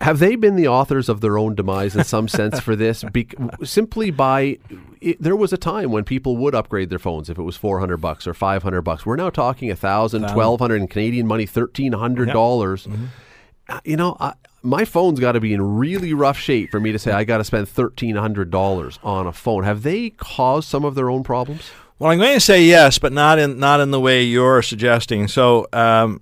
Have 0.00 0.18
they 0.18 0.34
been 0.34 0.56
the 0.56 0.66
authors 0.66 1.08
of 1.08 1.20
their 1.20 1.38
own 1.38 1.54
demise 1.54 1.94
in 1.94 2.02
some 2.02 2.26
sense 2.26 2.58
for 2.58 2.74
this? 2.74 3.04
Be- 3.12 3.28
simply 3.62 4.10
by 4.10 4.58
it, 5.00 5.22
there 5.22 5.36
was 5.36 5.52
a 5.52 5.56
time 5.56 5.92
when 5.92 6.02
people 6.04 6.36
would 6.38 6.54
upgrade 6.54 6.90
their 6.90 6.98
phones 6.98 7.30
if 7.30 7.38
it 7.38 7.42
was 7.42 7.56
400 7.56 7.98
bucks 7.98 8.26
or 8.26 8.34
500 8.34 8.82
bucks. 8.82 9.06
We're 9.06 9.16
now 9.16 9.30
talking 9.30 9.70
a 9.70 9.76
thousand, 9.76 10.28
twelve 10.32 10.58
hundred 10.58 10.80
in 10.82 10.88
Canadian 10.88 11.26
money, 11.26 11.46
thirteen 11.46 11.92
hundred 11.92 12.30
dollars. 12.30 12.86
Yep. 12.86 12.96
Mm-hmm. 12.96 13.78
You 13.84 13.96
know, 13.96 14.16
I, 14.18 14.34
my 14.62 14.84
phone's 14.84 15.20
got 15.20 15.32
to 15.32 15.40
be 15.40 15.54
in 15.54 15.76
really 15.76 16.14
rough 16.14 16.38
shape 16.38 16.70
for 16.70 16.80
me 16.80 16.92
to 16.92 16.98
say 16.98 17.12
I 17.12 17.22
got 17.24 17.38
to 17.38 17.44
spend 17.44 17.68
thirteen 17.68 18.16
hundred 18.16 18.50
dollars 18.50 18.98
on 19.04 19.28
a 19.28 19.32
phone. 19.32 19.62
Have 19.62 19.82
they 19.82 20.10
caused 20.10 20.68
some 20.68 20.84
of 20.84 20.96
their 20.96 21.10
own 21.10 21.22
problems? 21.22 21.70
Well, 22.02 22.10
I'm 22.10 22.18
going 22.18 22.34
to 22.34 22.40
say 22.40 22.64
yes, 22.64 22.98
but 22.98 23.12
not 23.12 23.38
in 23.38 23.60
not 23.60 23.78
in 23.78 23.92
the 23.92 24.00
way 24.00 24.24
you're 24.24 24.60
suggesting. 24.60 25.28
So. 25.28 25.68
Um, 25.72 26.20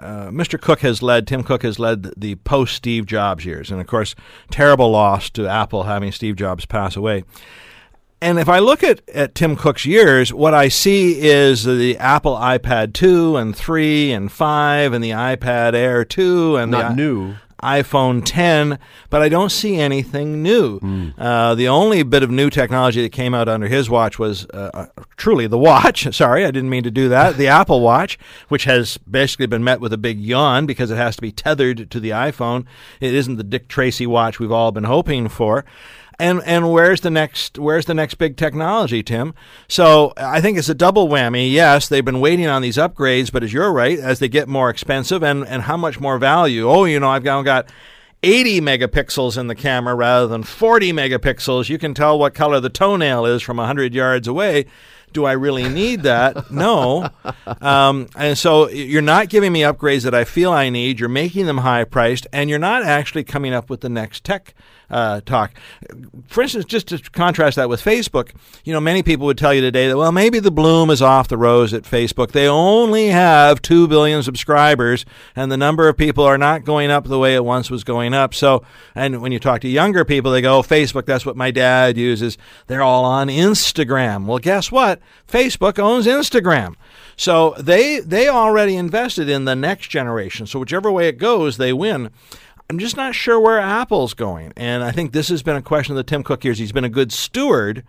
uh, 0.00 0.28
Mr. 0.28 0.60
Cook 0.60 0.78
has 0.80 1.02
led, 1.02 1.26
Tim 1.26 1.42
Cook 1.42 1.64
has 1.64 1.80
led 1.80 2.12
the 2.16 2.36
post 2.36 2.76
Steve 2.76 3.04
Jobs 3.04 3.44
years. 3.44 3.72
And 3.72 3.80
of 3.80 3.88
course, 3.88 4.14
terrible 4.48 4.92
loss 4.92 5.28
to 5.30 5.48
Apple 5.48 5.82
having 5.84 6.12
Steve 6.12 6.36
Jobs 6.36 6.66
pass 6.66 6.94
away. 6.94 7.24
And 8.20 8.38
if 8.38 8.48
I 8.48 8.60
look 8.60 8.84
at, 8.84 9.00
at 9.08 9.34
Tim 9.34 9.56
Cook's 9.56 9.84
years, 9.84 10.32
what 10.32 10.54
I 10.54 10.68
see 10.68 11.18
is 11.20 11.64
the 11.64 11.96
Apple 11.98 12.36
iPad 12.36 12.92
2 12.92 13.36
and 13.36 13.56
3 13.56 14.12
and 14.12 14.30
5 14.30 14.92
and 14.92 15.02
the 15.02 15.10
iPad 15.10 15.74
Air 15.74 16.04
2 16.04 16.58
and 16.58 16.70
Not 16.70 16.90
the 16.90 16.94
new. 16.94 17.34
iPhone 17.62 18.22
10, 18.24 18.78
but 19.10 19.20
I 19.20 19.28
don't 19.28 19.50
see 19.50 19.76
anything 19.76 20.42
new. 20.42 20.78
Mm. 20.80 21.14
Uh, 21.18 21.54
the 21.54 21.68
only 21.68 22.02
bit 22.02 22.22
of 22.22 22.30
new 22.30 22.50
technology 22.50 23.02
that 23.02 23.10
came 23.10 23.34
out 23.34 23.48
under 23.48 23.66
his 23.66 23.90
watch 23.90 24.18
was 24.18 24.46
uh, 24.50 24.70
uh, 24.74 24.86
truly 25.16 25.46
the 25.46 25.58
watch. 25.58 26.12
Sorry, 26.14 26.44
I 26.44 26.50
didn't 26.50 26.70
mean 26.70 26.84
to 26.84 26.90
do 26.90 27.08
that. 27.08 27.36
The 27.36 27.48
Apple 27.58 27.80
Watch, 27.80 28.18
which 28.48 28.64
has 28.64 28.96
basically 28.98 29.46
been 29.46 29.64
met 29.64 29.80
with 29.80 29.92
a 29.92 29.98
big 29.98 30.20
yawn 30.20 30.66
because 30.66 30.90
it 30.90 30.96
has 30.96 31.16
to 31.16 31.22
be 31.22 31.32
tethered 31.32 31.90
to 31.90 32.00
the 32.00 32.10
iPhone. 32.10 32.66
It 33.00 33.14
isn't 33.14 33.36
the 33.36 33.44
Dick 33.44 33.68
Tracy 33.68 34.06
watch 34.06 34.38
we've 34.38 34.52
all 34.52 34.70
been 34.70 34.84
hoping 34.84 35.28
for. 35.28 35.64
And 36.20 36.42
and 36.44 36.72
where's 36.72 37.02
the 37.02 37.10
next 37.10 37.58
where's 37.58 37.84
the 37.84 37.94
next 37.94 38.14
big 38.14 38.36
technology, 38.36 39.04
Tim? 39.04 39.34
So 39.68 40.12
I 40.16 40.40
think 40.40 40.58
it's 40.58 40.68
a 40.68 40.74
double 40.74 41.08
whammy. 41.08 41.52
Yes, 41.52 41.88
they've 41.88 42.04
been 42.04 42.20
waiting 42.20 42.48
on 42.48 42.60
these 42.60 42.76
upgrades, 42.76 43.30
but 43.30 43.44
as 43.44 43.52
you're 43.52 43.72
right, 43.72 43.98
as 43.98 44.18
they 44.18 44.28
get 44.28 44.48
more 44.48 44.68
expensive 44.68 45.22
and, 45.22 45.46
and 45.46 45.62
how 45.62 45.76
much 45.76 46.00
more 46.00 46.18
value. 46.18 46.68
Oh, 46.68 46.86
you 46.86 46.98
know, 46.98 47.08
I've 47.08 47.22
now 47.22 47.42
got 47.42 47.70
80 48.24 48.60
megapixels 48.62 49.38
in 49.38 49.46
the 49.46 49.54
camera 49.54 49.94
rather 49.94 50.26
than 50.26 50.42
40 50.42 50.92
megapixels. 50.92 51.68
You 51.68 51.78
can 51.78 51.94
tell 51.94 52.18
what 52.18 52.34
color 52.34 52.58
the 52.58 52.68
toenail 52.68 53.24
is 53.26 53.42
from 53.42 53.58
100 53.58 53.94
yards 53.94 54.26
away. 54.26 54.66
Do 55.12 55.24
I 55.24 55.32
really 55.32 55.68
need 55.68 56.02
that? 56.02 56.50
no. 56.50 57.08
Um, 57.60 58.08
and 58.16 58.36
so 58.36 58.68
you're 58.68 59.02
not 59.02 59.28
giving 59.28 59.52
me 59.52 59.60
upgrades 59.60 60.02
that 60.02 60.14
I 60.14 60.24
feel 60.24 60.52
I 60.52 60.68
need. 60.68 61.00
You're 61.00 61.08
making 61.08 61.46
them 61.46 61.58
high 61.58 61.84
priced, 61.84 62.26
and 62.32 62.50
you're 62.50 62.58
not 62.58 62.82
actually 62.82 63.24
coming 63.24 63.54
up 63.54 63.70
with 63.70 63.80
the 63.80 63.88
next 63.88 64.24
tech 64.24 64.54
uh, 64.90 65.20
talk. 65.22 65.52
For 66.28 66.42
instance, 66.42 66.64
just 66.64 66.88
to 66.88 66.98
contrast 66.98 67.56
that 67.56 67.68
with 67.68 67.82
Facebook, 67.82 68.30
you 68.64 68.72
know, 68.72 68.80
many 68.80 69.02
people 69.02 69.26
would 69.26 69.38
tell 69.38 69.52
you 69.52 69.60
today 69.60 69.88
that, 69.88 69.96
well, 69.96 70.12
maybe 70.12 70.38
the 70.38 70.50
bloom 70.50 70.90
is 70.90 71.02
off 71.02 71.28
the 71.28 71.36
rose 71.36 71.74
at 71.74 71.84
Facebook. 71.84 72.32
They 72.32 72.48
only 72.48 73.08
have 73.08 73.60
2 73.62 73.88
billion 73.88 74.22
subscribers, 74.22 75.04
and 75.36 75.52
the 75.52 75.56
number 75.56 75.88
of 75.88 75.96
people 75.96 76.24
are 76.24 76.38
not 76.38 76.64
going 76.64 76.90
up 76.90 77.04
the 77.04 77.18
way 77.18 77.34
it 77.34 77.44
once 77.44 77.70
was 77.70 77.84
going 77.84 78.14
up. 78.14 78.34
So, 78.34 78.64
and 78.94 79.20
when 79.20 79.32
you 79.32 79.38
talk 79.38 79.60
to 79.62 79.68
younger 79.68 80.04
people, 80.04 80.32
they 80.32 80.40
go, 80.40 80.58
oh, 80.58 80.62
Facebook, 80.62 81.06
that's 81.06 81.26
what 81.26 81.36
my 81.36 81.50
dad 81.50 81.96
uses. 81.96 82.38
They're 82.66 82.82
all 82.82 83.04
on 83.04 83.28
Instagram. 83.28 84.26
Well, 84.26 84.38
guess 84.38 84.72
what? 84.72 85.00
Facebook 85.26 85.78
owns 85.78 86.06
Instagram. 86.06 86.74
So 87.18 87.56
they 87.58 87.98
they 87.98 88.28
already 88.28 88.76
invested 88.76 89.28
in 89.28 89.44
the 89.44 89.56
next 89.56 89.88
generation. 89.88 90.46
So 90.46 90.60
whichever 90.60 90.90
way 90.90 91.08
it 91.08 91.18
goes, 91.18 91.56
they 91.56 91.72
win. 91.72 92.10
I'm 92.70 92.78
just 92.78 92.98
not 92.98 93.14
sure 93.14 93.40
where 93.40 93.58
Apple's 93.58 94.12
going. 94.12 94.52
And 94.54 94.84
I 94.84 94.90
think 94.90 95.12
this 95.12 95.28
has 95.28 95.42
been 95.42 95.56
a 95.56 95.62
question 95.62 95.92
of 95.92 95.96
the 95.96 96.02
Tim 96.02 96.22
Cook 96.22 96.44
years. 96.44 96.58
He's 96.58 96.70
been 96.70 96.84
a 96.84 96.90
good 96.90 97.12
steward, 97.12 97.82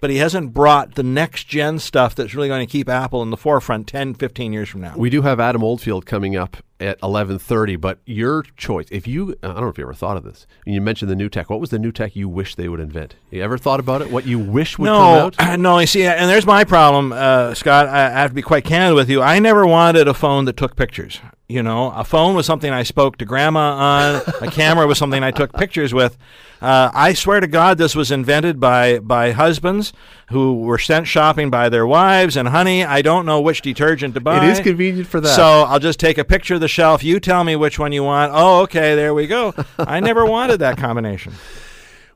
but 0.00 0.10
he 0.10 0.16
hasn't 0.16 0.52
brought 0.52 0.96
the 0.96 1.04
next 1.04 1.44
gen 1.44 1.78
stuff 1.78 2.16
that's 2.16 2.34
really 2.34 2.48
going 2.48 2.66
to 2.66 2.70
keep 2.70 2.88
Apple 2.88 3.22
in 3.22 3.30
the 3.30 3.36
forefront 3.36 3.86
10, 3.86 4.14
15 4.14 4.52
years 4.52 4.68
from 4.68 4.80
now. 4.80 4.94
We 4.96 5.08
do 5.08 5.22
have 5.22 5.38
Adam 5.38 5.62
Oldfield 5.62 6.04
coming 6.04 6.34
up 6.34 6.56
at 6.80 7.00
11:30, 7.00 7.80
but 7.80 7.98
your 8.04 8.42
choice. 8.56 8.86
If 8.90 9.06
you 9.06 9.34
I 9.42 9.48
don't 9.48 9.60
know 9.60 9.68
if 9.68 9.78
you 9.78 9.84
ever 9.84 9.94
thought 9.94 10.16
of 10.16 10.24
this. 10.24 10.46
You 10.66 10.80
mentioned 10.80 11.10
the 11.10 11.16
new 11.16 11.28
tech. 11.28 11.48
What 11.50 11.60
was 11.60 11.70
the 11.70 11.78
new 11.78 11.92
tech 11.92 12.16
you 12.16 12.28
wish 12.28 12.54
they 12.54 12.68
would 12.68 12.80
invent? 12.80 13.16
You 13.30 13.42
ever 13.42 13.58
thought 13.58 13.80
about 13.80 14.02
it? 14.02 14.10
What 14.10 14.26
you 14.26 14.38
wish 14.38 14.78
would 14.78 14.86
no, 14.86 15.30
come 15.38 15.48
out? 15.48 15.58
No, 15.64 15.78
you 15.78 15.86
see, 15.86 16.04
and 16.04 16.28
there's 16.28 16.46
my 16.46 16.64
problem, 16.64 17.12
uh, 17.12 17.54
Scott. 17.54 17.86
I 17.86 18.10
have 18.10 18.30
to 18.30 18.34
be 18.34 18.42
quite 18.42 18.64
candid 18.64 18.96
with 18.96 19.08
you. 19.08 19.22
I 19.22 19.38
never 19.38 19.66
wanted 19.66 20.08
a 20.08 20.14
phone 20.14 20.44
that 20.46 20.56
took 20.56 20.76
pictures. 20.76 21.20
You 21.48 21.62
know, 21.62 21.90
a 21.92 22.04
phone 22.04 22.34
was 22.34 22.46
something 22.46 22.72
I 22.72 22.82
spoke 22.82 23.18
to 23.18 23.24
grandma 23.24 23.74
on. 23.74 24.22
a 24.40 24.50
camera 24.50 24.86
was 24.86 24.98
something 24.98 25.22
I 25.22 25.30
took 25.30 25.52
pictures 25.52 25.94
with. 25.94 26.16
Uh, 26.60 26.90
I 26.94 27.12
swear 27.12 27.40
to 27.40 27.46
God, 27.46 27.76
this 27.78 27.94
was 27.94 28.10
invented 28.10 28.58
by 28.58 28.98
by 28.98 29.32
husbands 29.32 29.92
who 30.34 30.54
were 30.58 30.78
sent 30.78 31.06
shopping 31.06 31.48
by 31.48 31.68
their 31.68 31.86
wives. 31.86 32.36
And 32.36 32.48
honey, 32.48 32.84
I 32.84 33.02
don't 33.02 33.24
know 33.24 33.40
which 33.40 33.62
detergent 33.62 34.14
to 34.14 34.20
buy. 34.20 34.44
It 34.44 34.50
is 34.50 34.60
convenient 34.60 35.06
for 35.06 35.20
that. 35.20 35.34
So 35.34 35.62
I'll 35.62 35.78
just 35.78 36.00
take 36.00 36.18
a 36.18 36.24
picture 36.24 36.56
of 36.56 36.60
the 36.60 36.68
shelf. 36.68 37.04
You 37.04 37.20
tell 37.20 37.44
me 37.44 37.54
which 37.56 37.78
one 37.78 37.92
you 37.92 38.02
want. 38.02 38.32
Oh, 38.34 38.62
okay, 38.62 38.96
there 38.96 39.14
we 39.14 39.28
go. 39.28 39.54
I 39.78 40.00
never 40.00 40.26
wanted 40.26 40.58
that 40.58 40.76
combination. 40.76 41.32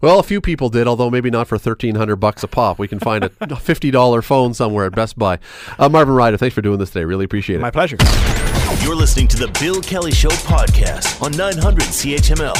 Well, 0.00 0.18
a 0.18 0.22
few 0.22 0.40
people 0.40 0.68
did, 0.68 0.86
although 0.86 1.10
maybe 1.10 1.30
not 1.30 1.48
for 1.48 1.58
thirteen 1.58 1.94
hundred 1.94 2.16
bucks 2.16 2.42
a 2.44 2.48
pop. 2.48 2.78
We 2.78 2.86
can 2.86 2.98
find 3.00 3.24
a 3.40 3.56
fifty 3.60 3.90
dollar 3.90 4.22
phone 4.22 4.54
somewhere 4.54 4.86
at 4.86 4.94
Best 4.94 5.18
Buy. 5.18 5.38
Uh, 5.78 5.88
Marvin 5.88 6.14
Ryder, 6.14 6.36
thanks 6.36 6.54
for 6.54 6.62
doing 6.62 6.78
this 6.78 6.90
today. 6.90 7.04
Really 7.04 7.24
appreciate 7.24 7.56
it. 7.56 7.60
My 7.60 7.70
pleasure. 7.70 7.96
You're 8.82 8.94
listening 8.94 9.26
to 9.28 9.36
the 9.36 9.48
Bill 9.60 9.80
Kelly 9.80 10.12
Show 10.12 10.28
podcast 10.28 11.20
on 11.22 11.32
900 11.32 11.82
CHML. 11.84 12.54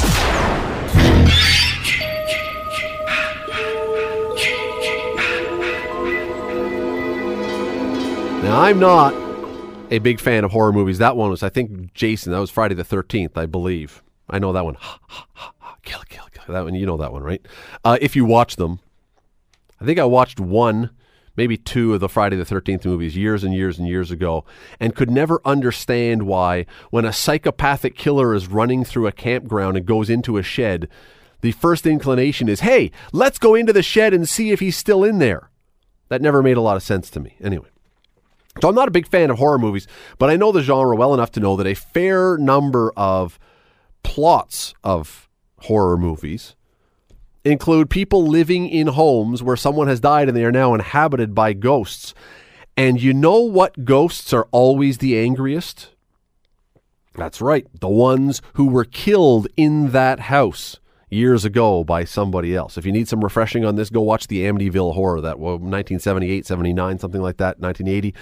Now, 8.48 8.62
I'm 8.62 8.78
not 8.78 9.12
a 9.90 9.98
big 9.98 10.18
fan 10.18 10.42
of 10.42 10.52
horror 10.52 10.72
movies. 10.72 10.96
That 10.96 11.18
one 11.18 11.28
was, 11.28 11.42
I 11.42 11.50
think, 11.50 11.92
Jason. 11.92 12.32
That 12.32 12.38
was 12.38 12.50
Friday 12.50 12.74
the 12.74 12.82
13th, 12.82 13.36
I 13.36 13.44
believe. 13.44 14.02
I 14.30 14.38
know 14.38 14.54
that 14.54 14.64
one. 14.64 14.78
kill, 15.82 16.00
kill, 16.08 16.24
kill. 16.32 16.54
That 16.54 16.64
one, 16.64 16.74
you 16.74 16.86
know 16.86 16.96
that 16.96 17.12
one, 17.12 17.22
right? 17.22 17.44
Uh, 17.84 17.98
if 18.00 18.16
you 18.16 18.24
watch 18.24 18.56
them, 18.56 18.80
I 19.78 19.84
think 19.84 19.98
I 19.98 20.06
watched 20.06 20.40
one, 20.40 20.88
maybe 21.36 21.58
two 21.58 21.92
of 21.92 22.00
the 22.00 22.08
Friday 22.08 22.36
the 22.36 22.44
13th 22.46 22.86
movies 22.86 23.18
years 23.18 23.44
and 23.44 23.52
years 23.52 23.78
and 23.78 23.86
years 23.86 24.10
ago, 24.10 24.46
and 24.80 24.96
could 24.96 25.10
never 25.10 25.42
understand 25.44 26.22
why, 26.22 26.64
when 26.88 27.04
a 27.04 27.12
psychopathic 27.12 27.98
killer 27.98 28.34
is 28.34 28.48
running 28.48 28.82
through 28.82 29.08
a 29.08 29.12
campground 29.12 29.76
and 29.76 29.84
goes 29.84 30.08
into 30.08 30.38
a 30.38 30.42
shed, 30.42 30.88
the 31.42 31.52
first 31.52 31.86
inclination 31.86 32.48
is, 32.48 32.60
hey, 32.60 32.92
let's 33.12 33.38
go 33.38 33.54
into 33.54 33.74
the 33.74 33.82
shed 33.82 34.14
and 34.14 34.26
see 34.26 34.52
if 34.52 34.60
he's 34.60 34.74
still 34.74 35.04
in 35.04 35.18
there. 35.18 35.50
That 36.08 36.22
never 36.22 36.42
made 36.42 36.56
a 36.56 36.62
lot 36.62 36.78
of 36.78 36.82
sense 36.82 37.10
to 37.10 37.20
me. 37.20 37.36
Anyway. 37.42 37.68
So 38.60 38.68
I'm 38.68 38.74
not 38.74 38.88
a 38.88 38.92
big 38.92 39.06
fan 39.06 39.30
of 39.30 39.38
horror 39.38 39.58
movies, 39.58 39.86
but 40.18 40.30
I 40.30 40.36
know 40.36 40.52
the 40.52 40.62
genre 40.62 40.96
well 40.96 41.14
enough 41.14 41.30
to 41.32 41.40
know 41.40 41.56
that 41.56 41.66
a 41.66 41.74
fair 41.74 42.36
number 42.38 42.92
of 42.96 43.38
plots 44.02 44.74
of 44.82 45.28
horror 45.60 45.96
movies 45.96 46.54
include 47.44 47.88
people 47.90 48.26
living 48.26 48.68
in 48.68 48.88
homes 48.88 49.42
where 49.42 49.56
someone 49.56 49.88
has 49.88 50.00
died 50.00 50.28
and 50.28 50.36
they 50.36 50.44
are 50.44 50.52
now 50.52 50.74
inhabited 50.74 51.34
by 51.34 51.52
ghosts. 51.52 52.14
And 52.76 53.00
you 53.00 53.12
know 53.12 53.40
what 53.40 53.84
ghosts 53.84 54.32
are 54.32 54.48
always 54.50 54.98
the 54.98 55.18
angriest? 55.18 55.90
That's 57.14 57.40
right, 57.40 57.66
the 57.80 57.88
ones 57.88 58.40
who 58.54 58.68
were 58.68 58.84
killed 58.84 59.48
in 59.56 59.90
that 59.90 60.20
house 60.20 60.78
years 61.10 61.44
ago 61.44 61.84
by 61.84 62.04
somebody 62.04 62.54
else. 62.54 62.76
If 62.76 62.84
you 62.84 62.92
need 62.92 63.08
some 63.08 63.22
refreshing 63.22 63.64
on 63.64 63.76
this, 63.76 63.90
go 63.90 64.00
watch 64.00 64.26
the 64.26 64.44
Amityville 64.44 64.94
Horror, 64.94 65.20
that 65.22 65.38
well, 65.38 65.52
1978, 65.52 66.46
79, 66.46 66.98
something 66.98 67.22
like 67.22 67.38
that, 67.38 67.58
1980. 67.60 68.14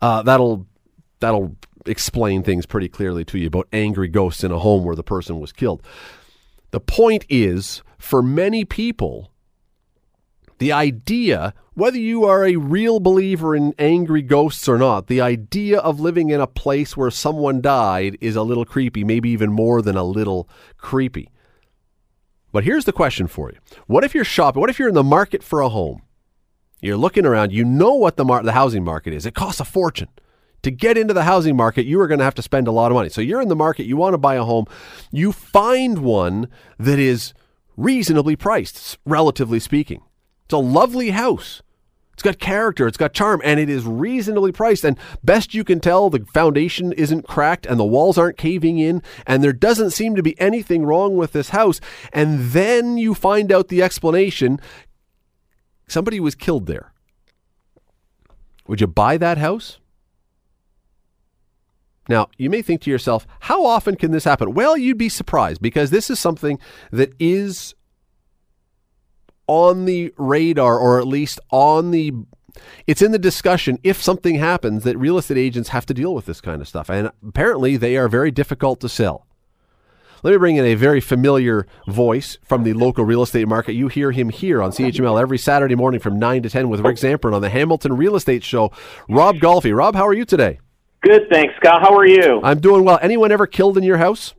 Uh, 0.00 0.22
that'll 0.22 0.66
that'll 1.20 1.56
explain 1.86 2.42
things 2.42 2.66
pretty 2.66 2.88
clearly 2.88 3.24
to 3.24 3.38
you 3.38 3.46
about 3.46 3.68
angry 3.72 4.08
ghosts 4.08 4.44
in 4.44 4.52
a 4.52 4.58
home 4.58 4.84
where 4.84 4.96
the 4.96 5.02
person 5.02 5.40
was 5.40 5.52
killed. 5.52 5.82
The 6.70 6.80
point 6.80 7.24
is, 7.28 7.82
for 7.98 8.22
many 8.22 8.64
people, 8.64 9.30
the 10.58 10.72
idea, 10.72 11.54
whether 11.74 11.98
you 11.98 12.24
are 12.24 12.46
a 12.46 12.56
real 12.56 13.00
believer 13.00 13.56
in 13.56 13.74
angry 13.78 14.22
ghosts 14.22 14.68
or 14.68 14.78
not, 14.78 15.08
the 15.08 15.20
idea 15.20 15.80
of 15.80 15.98
living 15.98 16.30
in 16.30 16.40
a 16.40 16.46
place 16.46 16.96
where 16.96 17.10
someone 17.10 17.60
died 17.60 18.16
is 18.20 18.36
a 18.36 18.42
little 18.42 18.64
creepy, 18.64 19.02
maybe 19.02 19.30
even 19.30 19.52
more 19.52 19.82
than 19.82 19.96
a 19.96 20.04
little 20.04 20.48
creepy. 20.78 21.31
But 22.52 22.64
here's 22.64 22.84
the 22.84 22.92
question 22.92 23.26
for 23.26 23.50
you 23.50 23.58
What 23.86 24.04
if 24.04 24.14
you're 24.14 24.24
shopping? 24.24 24.60
What 24.60 24.70
if 24.70 24.78
you're 24.78 24.88
in 24.88 24.94
the 24.94 25.02
market 25.02 25.42
for 25.42 25.60
a 25.60 25.68
home? 25.68 26.02
You're 26.80 26.96
looking 26.96 27.24
around, 27.24 27.52
you 27.52 27.64
know 27.64 27.94
what 27.94 28.16
the, 28.16 28.24
mar- 28.24 28.42
the 28.42 28.52
housing 28.52 28.82
market 28.82 29.14
is. 29.14 29.24
It 29.24 29.34
costs 29.34 29.60
a 29.60 29.64
fortune. 29.64 30.08
To 30.62 30.70
get 30.70 30.98
into 30.98 31.14
the 31.14 31.22
housing 31.22 31.56
market, 31.56 31.86
you 31.86 32.00
are 32.00 32.08
going 32.08 32.18
to 32.18 32.24
have 32.24 32.34
to 32.34 32.42
spend 32.42 32.68
a 32.68 32.72
lot 32.72 32.90
of 32.90 32.96
money. 32.96 33.08
So 33.08 33.20
you're 33.20 33.40
in 33.40 33.48
the 33.48 33.56
market, 33.56 33.86
you 33.86 33.96
want 33.96 34.14
to 34.14 34.18
buy 34.18 34.34
a 34.34 34.44
home, 34.44 34.66
you 35.10 35.32
find 35.32 35.98
one 35.98 36.48
that 36.78 36.98
is 36.98 37.34
reasonably 37.76 38.36
priced, 38.36 38.98
relatively 39.04 39.60
speaking. 39.60 40.02
It's 40.44 40.54
a 40.54 40.58
lovely 40.58 41.10
house. 41.10 41.62
It's 42.12 42.22
got 42.22 42.38
character, 42.38 42.86
it's 42.86 42.98
got 42.98 43.14
charm, 43.14 43.40
and 43.42 43.58
it 43.58 43.70
is 43.70 43.84
reasonably 43.84 44.52
priced. 44.52 44.84
And 44.84 44.98
best 45.24 45.54
you 45.54 45.64
can 45.64 45.80
tell, 45.80 46.10
the 46.10 46.24
foundation 46.32 46.92
isn't 46.92 47.26
cracked 47.26 47.66
and 47.66 47.80
the 47.80 47.84
walls 47.84 48.18
aren't 48.18 48.36
caving 48.36 48.78
in, 48.78 49.02
and 49.26 49.42
there 49.42 49.52
doesn't 49.52 49.90
seem 49.90 50.14
to 50.16 50.22
be 50.22 50.38
anything 50.38 50.84
wrong 50.84 51.16
with 51.16 51.32
this 51.32 51.50
house. 51.50 51.80
And 52.12 52.50
then 52.50 52.98
you 52.98 53.14
find 53.14 53.50
out 53.50 53.68
the 53.68 53.82
explanation 53.82 54.60
somebody 55.88 56.20
was 56.20 56.34
killed 56.34 56.66
there. 56.66 56.92
Would 58.66 58.80
you 58.80 58.86
buy 58.86 59.16
that 59.16 59.38
house? 59.38 59.78
Now, 62.08 62.28
you 62.36 62.50
may 62.50 62.62
think 62.62 62.82
to 62.82 62.90
yourself, 62.90 63.26
how 63.40 63.64
often 63.64 63.96
can 63.96 64.10
this 64.10 64.24
happen? 64.24 64.54
Well, 64.54 64.76
you'd 64.76 64.98
be 64.98 65.08
surprised 65.08 65.62
because 65.62 65.90
this 65.90 66.10
is 66.10 66.18
something 66.18 66.58
that 66.90 67.12
is 67.18 67.74
on 69.46 69.84
the 69.84 70.12
radar 70.16 70.78
or 70.78 70.98
at 70.98 71.06
least 71.06 71.40
on 71.50 71.90
the 71.90 72.12
it's 72.86 73.02
in 73.02 73.12
the 73.12 73.18
discussion 73.18 73.78
if 73.82 74.00
something 74.00 74.36
happens 74.36 74.84
that 74.84 74.96
real 74.98 75.18
estate 75.18 75.38
agents 75.38 75.70
have 75.70 75.86
to 75.86 75.94
deal 75.94 76.14
with 76.14 76.26
this 76.26 76.40
kind 76.40 76.60
of 76.60 76.68
stuff 76.68 76.90
and 76.90 77.10
apparently 77.26 77.76
they 77.76 77.96
are 77.96 78.08
very 78.08 78.30
difficult 78.30 78.80
to 78.80 78.88
sell 78.88 79.26
let 80.22 80.30
me 80.30 80.36
bring 80.36 80.56
in 80.56 80.64
a 80.64 80.74
very 80.74 81.00
familiar 81.00 81.66
voice 81.88 82.38
from 82.44 82.62
the 82.62 82.74
local 82.74 83.04
real 83.04 83.22
estate 83.22 83.48
market. 83.48 83.72
You 83.72 83.88
hear 83.88 84.12
him 84.12 84.28
here 84.28 84.62
on 84.62 84.70
CHML 84.70 85.20
every 85.20 85.38
Saturday 85.38 85.74
morning 85.74 85.98
from 85.98 86.16
9 86.16 86.44
to 86.44 86.50
10 86.50 86.68
with 86.68 86.78
Rick 86.78 86.96
Zamperin 86.96 87.34
on 87.34 87.42
the 87.42 87.50
Hamilton 87.50 87.96
Real 87.96 88.14
Estate 88.14 88.44
Show. 88.44 88.70
Rob 89.08 89.36
Golfi. 89.36 89.76
Rob, 89.76 89.96
how 89.96 90.06
are 90.06 90.12
you 90.12 90.24
today? 90.24 90.60
Good, 91.02 91.22
thanks, 91.28 91.54
Scott. 91.56 91.82
How 91.82 91.96
are 91.96 92.06
you? 92.06 92.40
I'm 92.44 92.60
doing 92.60 92.84
well. 92.84 93.00
Anyone 93.02 93.32
ever 93.32 93.48
killed 93.48 93.76
in 93.76 93.82
your 93.82 93.96
house? 93.96 94.34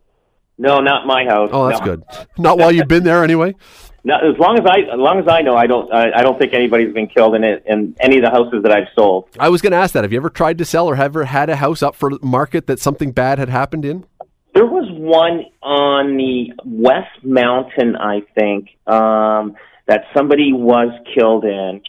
No, 0.57 0.79
not 0.79 1.05
my 1.05 1.25
house. 1.25 1.49
Oh, 1.51 1.67
that's 1.67 1.81
no. 1.81 1.85
good. 1.85 2.03
Not 2.37 2.57
while 2.57 2.71
you've 2.71 2.87
been 2.87 3.03
there, 3.03 3.23
anyway. 3.23 3.55
No, 4.05 4.15
as 4.15 4.37
long 4.37 4.59
as 4.59 4.65
I, 4.65 4.79
as 4.79 4.99
long 4.99 5.19
as 5.19 5.27
I 5.29 5.41
know, 5.41 5.55
I 5.55 5.65
don't, 5.65 5.91
I, 5.93 6.11
I 6.19 6.23
don't 6.23 6.37
think 6.37 6.53
anybody's 6.53 6.93
been 6.93 7.07
killed 7.07 7.35
in 7.35 7.45
it 7.45 7.63
in 7.65 7.95
any 8.01 8.17
of 8.17 8.25
the 8.25 8.31
houses 8.31 8.63
that 8.63 8.71
I've 8.71 8.89
sold. 8.95 9.29
I 9.39 9.47
was 9.47 9.61
going 9.61 9.71
to 9.71 9.77
ask 9.77 9.93
that. 9.93 10.03
Have 10.03 10.11
you 10.11 10.19
ever 10.19 10.29
tried 10.29 10.57
to 10.57 10.65
sell 10.65 10.87
or 10.87 10.95
have 10.95 11.05
ever 11.05 11.25
had 11.25 11.49
a 11.49 11.55
house 11.55 11.81
up 11.81 11.95
for 11.95 12.11
market 12.21 12.67
that 12.67 12.79
something 12.79 13.13
bad 13.13 13.39
had 13.39 13.47
happened 13.47 13.85
in? 13.85 14.05
There 14.53 14.65
was 14.65 14.87
one 14.91 15.45
on 15.61 16.17
the 16.17 16.51
West 16.65 17.23
Mountain, 17.23 17.95
I 17.95 18.21
think, 18.37 18.69
um, 18.85 19.55
that 19.87 20.03
somebody 20.15 20.51
was 20.51 20.91
killed 21.17 21.45
in, 21.45 21.81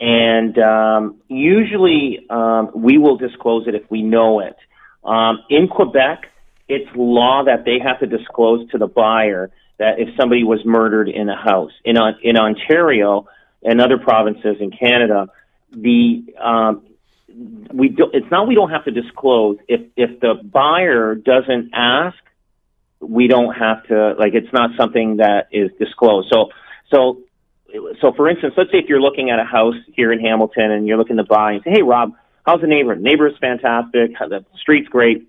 and 0.00 0.58
um, 0.58 1.20
usually 1.28 2.26
um, 2.28 2.72
we 2.74 2.98
will 2.98 3.16
disclose 3.16 3.68
it 3.68 3.74
if 3.74 3.88
we 3.90 4.02
know 4.02 4.40
it. 4.40 4.56
Um, 5.04 5.38
in 5.48 5.68
Quebec, 5.68 6.26
it's 6.68 6.88
law 6.94 7.44
that 7.44 7.64
they 7.64 7.78
have 7.82 8.00
to 8.00 8.06
disclose 8.06 8.68
to 8.70 8.78
the 8.78 8.86
buyer 8.86 9.50
that 9.80 9.98
if 9.98 10.14
somebody 10.14 10.44
was 10.44 10.60
murdered 10.64 11.08
in 11.08 11.28
a 11.30 11.36
house. 11.36 11.72
In 11.84 11.96
in 12.22 12.36
Ontario 12.36 13.26
and 13.62 13.80
other 13.80 13.96
provinces 13.96 14.58
in 14.60 14.70
Canada, 14.70 15.28
the 15.72 16.34
um, 16.38 16.82
we 17.72 17.88
do, 17.88 18.10
it's 18.12 18.30
not 18.30 18.46
we 18.46 18.54
don't 18.54 18.70
have 18.70 18.84
to 18.84 18.90
disclose 18.90 19.56
if 19.68 19.80
if 19.96 20.20
the 20.20 20.34
buyer 20.44 21.14
doesn't 21.14 21.70
ask, 21.72 22.18
we 23.00 23.26
don't 23.26 23.54
have 23.54 23.84
to 23.84 24.14
like 24.18 24.34
it's 24.34 24.52
not 24.52 24.70
something 24.76 25.16
that 25.16 25.48
is 25.50 25.70
disclosed. 25.78 26.28
So 26.30 26.50
so 26.92 27.22
so 28.02 28.12
for 28.12 28.28
instance, 28.28 28.52
let's 28.58 28.70
say 28.70 28.78
if 28.78 28.88
you're 28.90 29.00
looking 29.00 29.30
at 29.30 29.38
a 29.38 29.44
house 29.44 29.76
here 29.96 30.12
in 30.12 30.20
Hamilton 30.20 30.70
and 30.72 30.86
you're 30.86 30.98
looking 30.98 31.16
to 31.16 31.24
buy 31.24 31.52
and 31.52 31.62
say, 31.64 31.70
hey 31.70 31.82
Rob, 31.82 32.12
how's 32.44 32.60
the 32.60 32.66
neighbor? 32.66 32.94
The 32.94 33.00
neighbor 33.00 33.28
is 33.28 33.34
fantastic. 33.40 34.10
The 34.18 34.44
street's 34.60 34.88
great, 34.88 35.26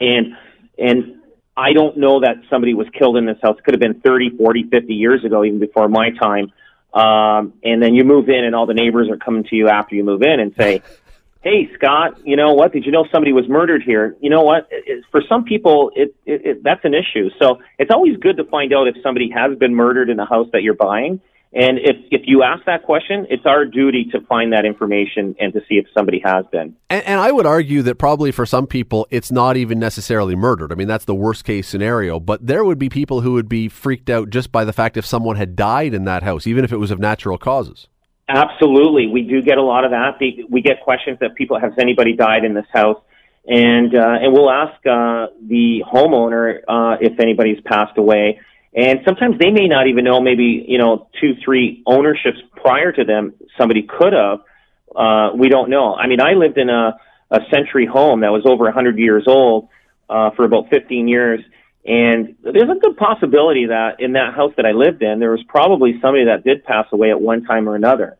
and 0.00 0.36
and 0.78 1.23
I 1.56 1.72
don't 1.72 1.96
know 1.96 2.20
that 2.20 2.36
somebody 2.50 2.74
was 2.74 2.88
killed 2.98 3.16
in 3.16 3.26
this 3.26 3.38
house. 3.42 3.56
It 3.58 3.64
could 3.64 3.74
have 3.74 3.80
been 3.80 4.00
30, 4.00 4.36
40, 4.36 4.64
50 4.70 4.92
years 4.92 5.24
ago, 5.24 5.44
even 5.44 5.60
before 5.60 5.88
my 5.88 6.10
time. 6.10 6.52
Um, 6.92 7.54
and 7.62 7.82
then 7.82 7.94
you 7.94 8.04
move 8.04 8.28
in, 8.28 8.44
and 8.44 8.54
all 8.54 8.66
the 8.66 8.74
neighbors 8.74 9.08
are 9.10 9.16
coming 9.16 9.44
to 9.44 9.56
you 9.56 9.68
after 9.68 9.94
you 9.94 10.04
move 10.04 10.22
in 10.22 10.40
and 10.40 10.54
say, 10.58 10.82
"Hey, 11.42 11.70
Scott, 11.74 12.20
you 12.24 12.36
know 12.36 12.54
what? 12.54 12.72
Did 12.72 12.86
you 12.86 12.92
know 12.92 13.06
somebody 13.12 13.32
was 13.32 13.48
murdered 13.48 13.82
here? 13.82 14.16
You 14.20 14.30
know 14.30 14.42
what? 14.42 14.68
It, 14.70 15.04
for 15.10 15.20
some 15.28 15.44
people, 15.44 15.90
it, 15.94 16.14
it, 16.24 16.46
it 16.46 16.62
that's 16.62 16.84
an 16.84 16.94
issue. 16.94 17.30
So 17.40 17.60
it's 17.78 17.90
always 17.92 18.16
good 18.16 18.36
to 18.36 18.44
find 18.44 18.72
out 18.72 18.88
if 18.88 18.96
somebody 19.02 19.30
has 19.30 19.56
been 19.58 19.74
murdered 19.74 20.08
in 20.10 20.16
the 20.16 20.26
house 20.26 20.48
that 20.52 20.62
you're 20.62 20.74
buying." 20.74 21.20
And 21.54 21.78
if, 21.78 21.96
if 22.10 22.22
you 22.24 22.42
ask 22.42 22.64
that 22.64 22.82
question, 22.82 23.28
it's 23.30 23.46
our 23.46 23.64
duty 23.64 24.06
to 24.10 24.20
find 24.22 24.52
that 24.52 24.64
information 24.64 25.36
and 25.38 25.52
to 25.52 25.60
see 25.68 25.76
if 25.76 25.86
somebody 25.96 26.20
has 26.24 26.44
been. 26.50 26.74
And, 26.90 27.04
and, 27.04 27.20
I 27.20 27.30
would 27.30 27.46
argue 27.46 27.80
that 27.82 27.94
probably 27.94 28.32
for 28.32 28.44
some 28.44 28.66
people, 28.66 29.06
it's 29.10 29.30
not 29.30 29.56
even 29.56 29.78
necessarily 29.78 30.34
murdered. 30.34 30.72
I 30.72 30.74
mean, 30.74 30.88
that's 30.88 31.04
the 31.04 31.14
worst 31.14 31.44
case 31.44 31.68
scenario. 31.68 32.18
But 32.18 32.44
there 32.44 32.64
would 32.64 32.78
be 32.78 32.88
people 32.88 33.20
who 33.20 33.34
would 33.34 33.48
be 33.48 33.68
freaked 33.68 34.10
out 34.10 34.30
just 34.30 34.50
by 34.50 34.64
the 34.64 34.72
fact 34.72 34.96
if 34.96 35.06
someone 35.06 35.36
had 35.36 35.54
died 35.54 35.94
in 35.94 36.04
that 36.04 36.24
house, 36.24 36.48
even 36.48 36.64
if 36.64 36.72
it 36.72 36.78
was 36.78 36.90
of 36.90 36.98
natural 36.98 37.38
causes. 37.38 37.86
Absolutely. 38.28 39.06
We 39.06 39.22
do 39.22 39.40
get 39.40 39.56
a 39.56 39.62
lot 39.62 39.84
of 39.84 39.92
that. 39.92 40.18
We 40.50 40.60
get 40.60 40.80
questions 40.80 41.18
that 41.20 41.36
people, 41.36 41.60
has 41.60 41.72
anybody 41.78 42.16
died 42.16 42.44
in 42.44 42.54
this 42.54 42.66
house? 42.72 43.00
And, 43.46 43.94
uh, 43.94 44.18
and 44.22 44.32
we'll 44.32 44.50
ask 44.50 44.74
uh, 44.86 45.26
the 45.46 45.84
homeowner 45.86 46.62
uh, 46.66 46.96
if 47.00 47.20
anybody's 47.20 47.60
passed 47.60 47.96
away 47.96 48.40
and 48.74 49.00
sometimes 49.04 49.38
they 49.38 49.50
may 49.50 49.68
not 49.68 49.86
even 49.86 50.04
know, 50.04 50.20
maybe, 50.20 50.64
you 50.66 50.78
know, 50.78 51.08
two, 51.20 51.34
three 51.44 51.82
ownerships 51.86 52.38
prior 52.56 52.90
to 52.92 53.04
them, 53.04 53.34
somebody 53.58 53.82
could 53.82 54.12
have. 54.12 54.40
Uh, 54.94 55.30
we 55.36 55.48
don't 55.48 55.70
know. 55.70 55.94
I 55.94 56.06
mean, 56.06 56.20
I 56.20 56.32
lived 56.32 56.58
in 56.58 56.68
a, 56.68 56.98
a 57.30 57.40
century 57.50 57.86
home 57.86 58.20
that 58.20 58.32
was 58.32 58.42
over 58.46 58.64
100 58.64 58.98
years 58.98 59.24
old 59.26 59.68
uh, 60.08 60.30
for 60.32 60.44
about 60.44 60.70
15 60.70 61.06
years. 61.08 61.40
And 61.86 62.36
there's 62.42 62.70
a 62.70 62.80
good 62.80 62.96
possibility 62.96 63.66
that 63.66 64.00
in 64.00 64.12
that 64.14 64.34
house 64.34 64.52
that 64.56 64.66
I 64.66 64.72
lived 64.72 65.02
in, 65.02 65.20
there 65.20 65.30
was 65.30 65.42
probably 65.46 66.00
somebody 66.00 66.24
that 66.24 66.42
did 66.42 66.64
pass 66.64 66.86
away 66.92 67.10
at 67.10 67.20
one 67.20 67.44
time 67.44 67.68
or 67.68 67.76
another 67.76 68.16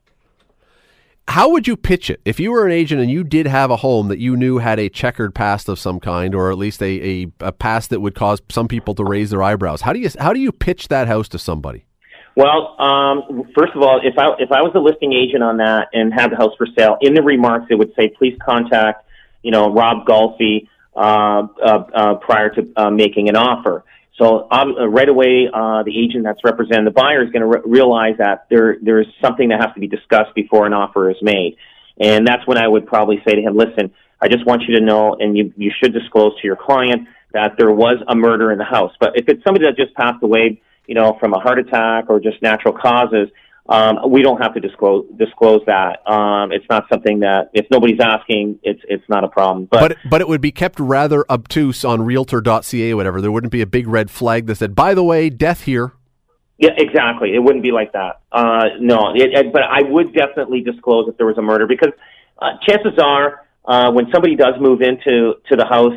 how 1.28 1.50
would 1.50 1.66
you 1.66 1.76
pitch 1.76 2.10
it 2.10 2.20
if 2.24 2.38
you 2.38 2.52
were 2.52 2.66
an 2.66 2.72
agent 2.72 3.00
and 3.00 3.10
you 3.10 3.24
did 3.24 3.46
have 3.46 3.70
a 3.70 3.76
home 3.76 4.08
that 4.08 4.18
you 4.18 4.36
knew 4.36 4.58
had 4.58 4.78
a 4.78 4.88
checkered 4.88 5.34
past 5.34 5.68
of 5.68 5.78
some 5.78 5.98
kind 5.98 6.34
or 6.34 6.50
at 6.50 6.58
least 6.58 6.82
a, 6.82 7.22
a, 7.22 7.26
a 7.40 7.52
past 7.52 7.90
that 7.90 8.00
would 8.00 8.14
cause 8.14 8.40
some 8.50 8.68
people 8.68 8.94
to 8.94 9.04
raise 9.04 9.30
their 9.30 9.42
eyebrows 9.42 9.80
how 9.80 9.92
do 9.92 9.98
you 9.98 10.08
how 10.18 10.32
do 10.32 10.40
you 10.40 10.52
pitch 10.52 10.88
that 10.88 11.08
house 11.08 11.28
to 11.28 11.38
somebody 11.38 11.84
Well, 12.36 12.80
um, 12.80 13.44
first 13.56 13.74
of 13.74 13.82
all, 13.82 14.00
if 14.02 14.18
I 14.18 14.34
if 14.38 14.50
I 14.50 14.62
was 14.62 14.72
a 14.74 14.80
listing 14.80 15.12
agent 15.12 15.42
on 15.42 15.58
that 15.58 15.88
and 15.92 16.12
had 16.12 16.32
the 16.32 16.36
house 16.36 16.52
for 16.58 16.66
sale, 16.76 16.96
in 17.00 17.14
the 17.14 17.22
remarks 17.22 17.66
it 17.70 17.76
would 17.76 17.92
say, 17.94 18.08
please 18.08 18.36
contact, 18.44 19.06
you 19.42 19.52
know, 19.52 19.72
Rob 19.72 20.04
Golfi 20.04 20.68
uh, 20.96 21.46
uh, 21.62 21.84
uh, 21.94 22.14
prior 22.16 22.50
to 22.50 22.72
uh, 22.76 22.90
making 22.90 23.28
an 23.28 23.36
offer. 23.36 23.84
So 24.18 24.46
um, 24.50 24.76
right 24.92 25.08
away, 25.08 25.48
uh, 25.52 25.82
the 25.82 25.92
agent 25.98 26.24
that's 26.24 26.38
representing 26.44 26.84
the 26.84 26.92
buyer 26.92 27.24
is 27.24 27.30
going 27.30 27.42
to 27.42 27.58
re- 27.58 27.62
realize 27.64 28.14
that 28.18 28.46
there 28.48 28.76
there's 28.80 29.08
something 29.20 29.48
that 29.48 29.60
has 29.60 29.74
to 29.74 29.80
be 29.80 29.88
discussed 29.88 30.34
before 30.34 30.66
an 30.66 30.72
offer 30.72 31.10
is 31.10 31.16
made, 31.20 31.56
and 31.98 32.26
that's 32.26 32.46
when 32.46 32.56
I 32.56 32.68
would 32.68 32.86
probably 32.86 33.20
say 33.26 33.34
to 33.34 33.42
him, 33.42 33.56
listen, 33.56 33.92
I 34.20 34.28
just 34.28 34.46
want 34.46 34.62
you 34.68 34.78
to 34.78 34.84
know, 34.84 35.16
and 35.18 35.36
you 35.36 35.52
you 35.56 35.72
should 35.82 35.92
disclose 35.92 36.40
to 36.40 36.46
your 36.46 36.56
client 36.56 37.08
that 37.32 37.56
there 37.58 37.72
was 37.72 37.96
a 38.06 38.14
murder 38.14 38.52
in 38.52 38.58
the 38.58 38.64
house. 38.64 38.92
But 39.00 39.16
if 39.16 39.28
it's 39.28 39.42
somebody 39.42 39.66
that 39.66 39.76
just 39.76 39.94
passed 39.94 40.22
away, 40.22 40.62
you 40.86 40.94
know, 40.94 41.16
from 41.18 41.34
a 41.34 41.40
heart 41.40 41.58
attack 41.58 42.04
or 42.08 42.20
just 42.20 42.40
natural 42.40 42.72
causes, 42.72 43.28
um, 43.68 44.10
we 44.10 44.22
don't 44.22 44.40
have 44.42 44.54
to 44.54 44.60
disclose 44.60 45.06
disclose 45.16 45.62
that. 45.66 46.06
Um, 46.10 46.52
it's 46.52 46.66
not 46.68 46.86
something 46.90 47.20
that 47.20 47.50
if 47.52 47.66
nobody's 47.70 48.00
asking, 48.00 48.58
it's 48.62 48.80
it's 48.88 49.08
not 49.08 49.24
a 49.24 49.28
problem. 49.28 49.66
But 49.66 49.80
But 49.88 50.10
but 50.10 50.20
it 50.20 50.28
would 50.28 50.40
be 50.40 50.52
kept 50.52 50.78
rather 50.78 51.24
obtuse 51.30 51.84
on 51.84 52.02
Realtor.ca 52.02 52.92
or 52.92 52.96
whatever. 52.96 53.20
There 53.20 53.32
wouldn't 53.32 53.52
be 53.52 53.62
a 53.62 53.66
big 53.66 53.88
red 53.88 54.10
flag 54.10 54.46
that 54.46 54.56
said, 54.56 54.74
"By 54.74 54.94
the 54.94 55.04
way, 55.04 55.30
death 55.30 55.62
here." 55.62 55.92
yeah, 56.58 56.70
exactly. 56.76 57.34
It 57.34 57.40
wouldn't 57.40 57.62
be 57.62 57.72
like 57.72 57.92
that. 57.92 58.20
Uh, 58.30 58.68
no, 58.80 59.12
it, 59.14 59.32
it, 59.32 59.52
but 59.52 59.62
I 59.62 59.82
would 59.82 60.14
definitely 60.14 60.60
disclose 60.60 61.08
if 61.08 61.16
there 61.16 61.26
was 61.26 61.36
a 61.36 61.42
murder 61.42 61.66
because 61.66 61.90
uh, 62.40 62.50
chances 62.66 62.98
are 62.98 63.43
uh, 63.66 63.90
when 63.90 64.10
somebody 64.12 64.36
does 64.36 64.54
move 64.60 64.82
into 64.82 65.34
to 65.48 65.56
the 65.56 65.64
house, 65.64 65.94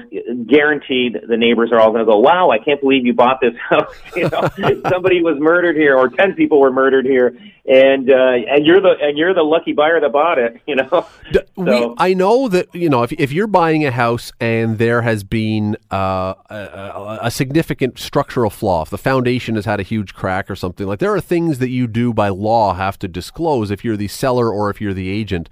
guaranteed 0.48 1.18
the 1.28 1.36
neighbors 1.36 1.70
are 1.74 1.80
all 1.80 1.90
going 1.92 2.00
to 2.00 2.10
go, 2.10 2.18
"Wow, 2.18 2.50
I 2.50 2.60
can't 2.60 2.80
believe 2.80 3.06
you 3.06 3.14
bought 3.14 3.42
this 3.42 3.56
house." 3.70 3.94
you 4.16 4.30
know, 4.30 4.50
somebody 4.90 5.22
was 5.22 5.36
murdered 5.38 5.76
here, 5.76 5.98
or 5.98 6.08
ten 6.08 6.34
people 6.34 6.62
were 6.62 6.72
murdered 6.72 7.06
here, 7.06 7.38
and 7.66 8.10
uh, 8.10 8.54
and 8.54 8.66
you're 8.66 8.80
the 8.80 8.96
and 9.02 9.18
you're 9.18 9.34
the 9.34 9.44
lucky 9.44 9.74
buyer 9.74 10.00
that 10.00 10.14
bought 10.14 10.40
it. 10.40 10.62
You 10.66 10.78
know, 10.78 11.06
D- 11.34 11.40
we, 11.58 11.94
I 11.98 12.14
know 12.14 12.48
that 12.48 12.74
you 12.74 12.88
know 12.88 13.04
if 13.04 13.12
if 13.12 13.34
you're 13.34 13.48
buying 13.48 13.86
a 13.86 13.92
house 13.92 14.32
and 14.40 14.78
there 14.78 15.02
has 15.02 15.26
been 15.26 15.76
uh, 15.92 16.36
a, 16.50 17.20
a 17.24 17.32
significant 17.32 18.00
structural 18.00 18.50
flaw, 18.50 18.84
if 18.84 18.92
the 18.92 18.98
foundation 18.98 19.56
has 19.56 19.66
had 19.66 19.82
a 19.82 19.84
huge 19.84 20.14
crack 20.14 20.50
or 20.50 20.56
something 20.56 20.88
like, 20.88 21.00
there 21.00 21.14
are 21.14 21.20
things 21.20 21.60
that 21.60 21.70
you 21.70 21.86
do 21.88 22.14
by 22.14 22.30
law 22.30 22.76
have 22.76 22.98
to 23.00 23.10
disclose 23.10 23.72
if 23.72 23.84
you're 23.84 23.98
the 23.98 24.08
seller 24.08 24.50
or 24.50 24.70
if 24.70 24.80
you're 24.80 24.94
the 24.94 25.10
agent. 25.10 25.50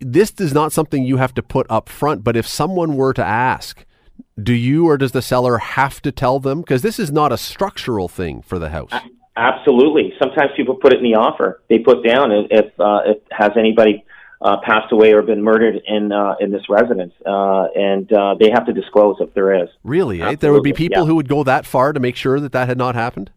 This 0.00 0.32
is 0.38 0.54
not 0.54 0.72
something 0.72 1.04
you 1.04 1.16
have 1.16 1.34
to 1.34 1.42
put 1.42 1.66
up 1.68 1.88
front, 1.88 2.22
but 2.22 2.36
if 2.36 2.46
someone 2.46 2.94
were 2.94 3.12
to 3.12 3.24
ask, 3.24 3.84
do 4.40 4.52
you 4.52 4.88
or 4.88 4.96
does 4.96 5.12
the 5.12 5.22
seller 5.22 5.58
have 5.58 6.00
to 6.02 6.12
tell 6.12 6.38
them? 6.38 6.60
Because 6.60 6.82
this 6.82 6.98
is 6.98 7.10
not 7.10 7.32
a 7.32 7.38
structural 7.38 8.08
thing 8.08 8.42
for 8.42 8.58
the 8.58 8.70
house. 8.70 8.92
Absolutely. 9.36 10.12
Sometimes 10.22 10.50
people 10.56 10.76
put 10.76 10.92
it 10.92 10.98
in 10.98 11.04
the 11.04 11.16
offer. 11.18 11.62
They 11.68 11.78
put 11.78 12.04
down 12.06 12.30
if 12.32 12.66
uh, 12.78 13.00
if 13.06 13.18
has 13.30 13.52
anybody 13.56 14.04
uh, 14.42 14.58
passed 14.62 14.92
away 14.92 15.12
or 15.12 15.22
been 15.22 15.42
murdered 15.42 15.80
in 15.86 16.12
uh, 16.12 16.34
in 16.38 16.50
this 16.50 16.62
residence, 16.68 17.14
uh, 17.24 17.68
and 17.74 18.12
uh, 18.12 18.34
they 18.38 18.50
have 18.50 18.66
to 18.66 18.72
disclose 18.72 19.16
if 19.20 19.32
there 19.34 19.62
is. 19.62 19.70
Really, 19.84 20.20
eh? 20.20 20.36
there 20.36 20.52
would 20.52 20.62
be 20.62 20.72
people 20.72 21.02
yeah. 21.02 21.06
who 21.06 21.14
would 21.14 21.28
go 21.28 21.44
that 21.44 21.64
far 21.64 21.92
to 21.92 22.00
make 22.00 22.16
sure 22.16 22.40
that 22.40 22.52
that 22.52 22.68
had 22.68 22.76
not 22.76 22.94
happened. 22.94 23.30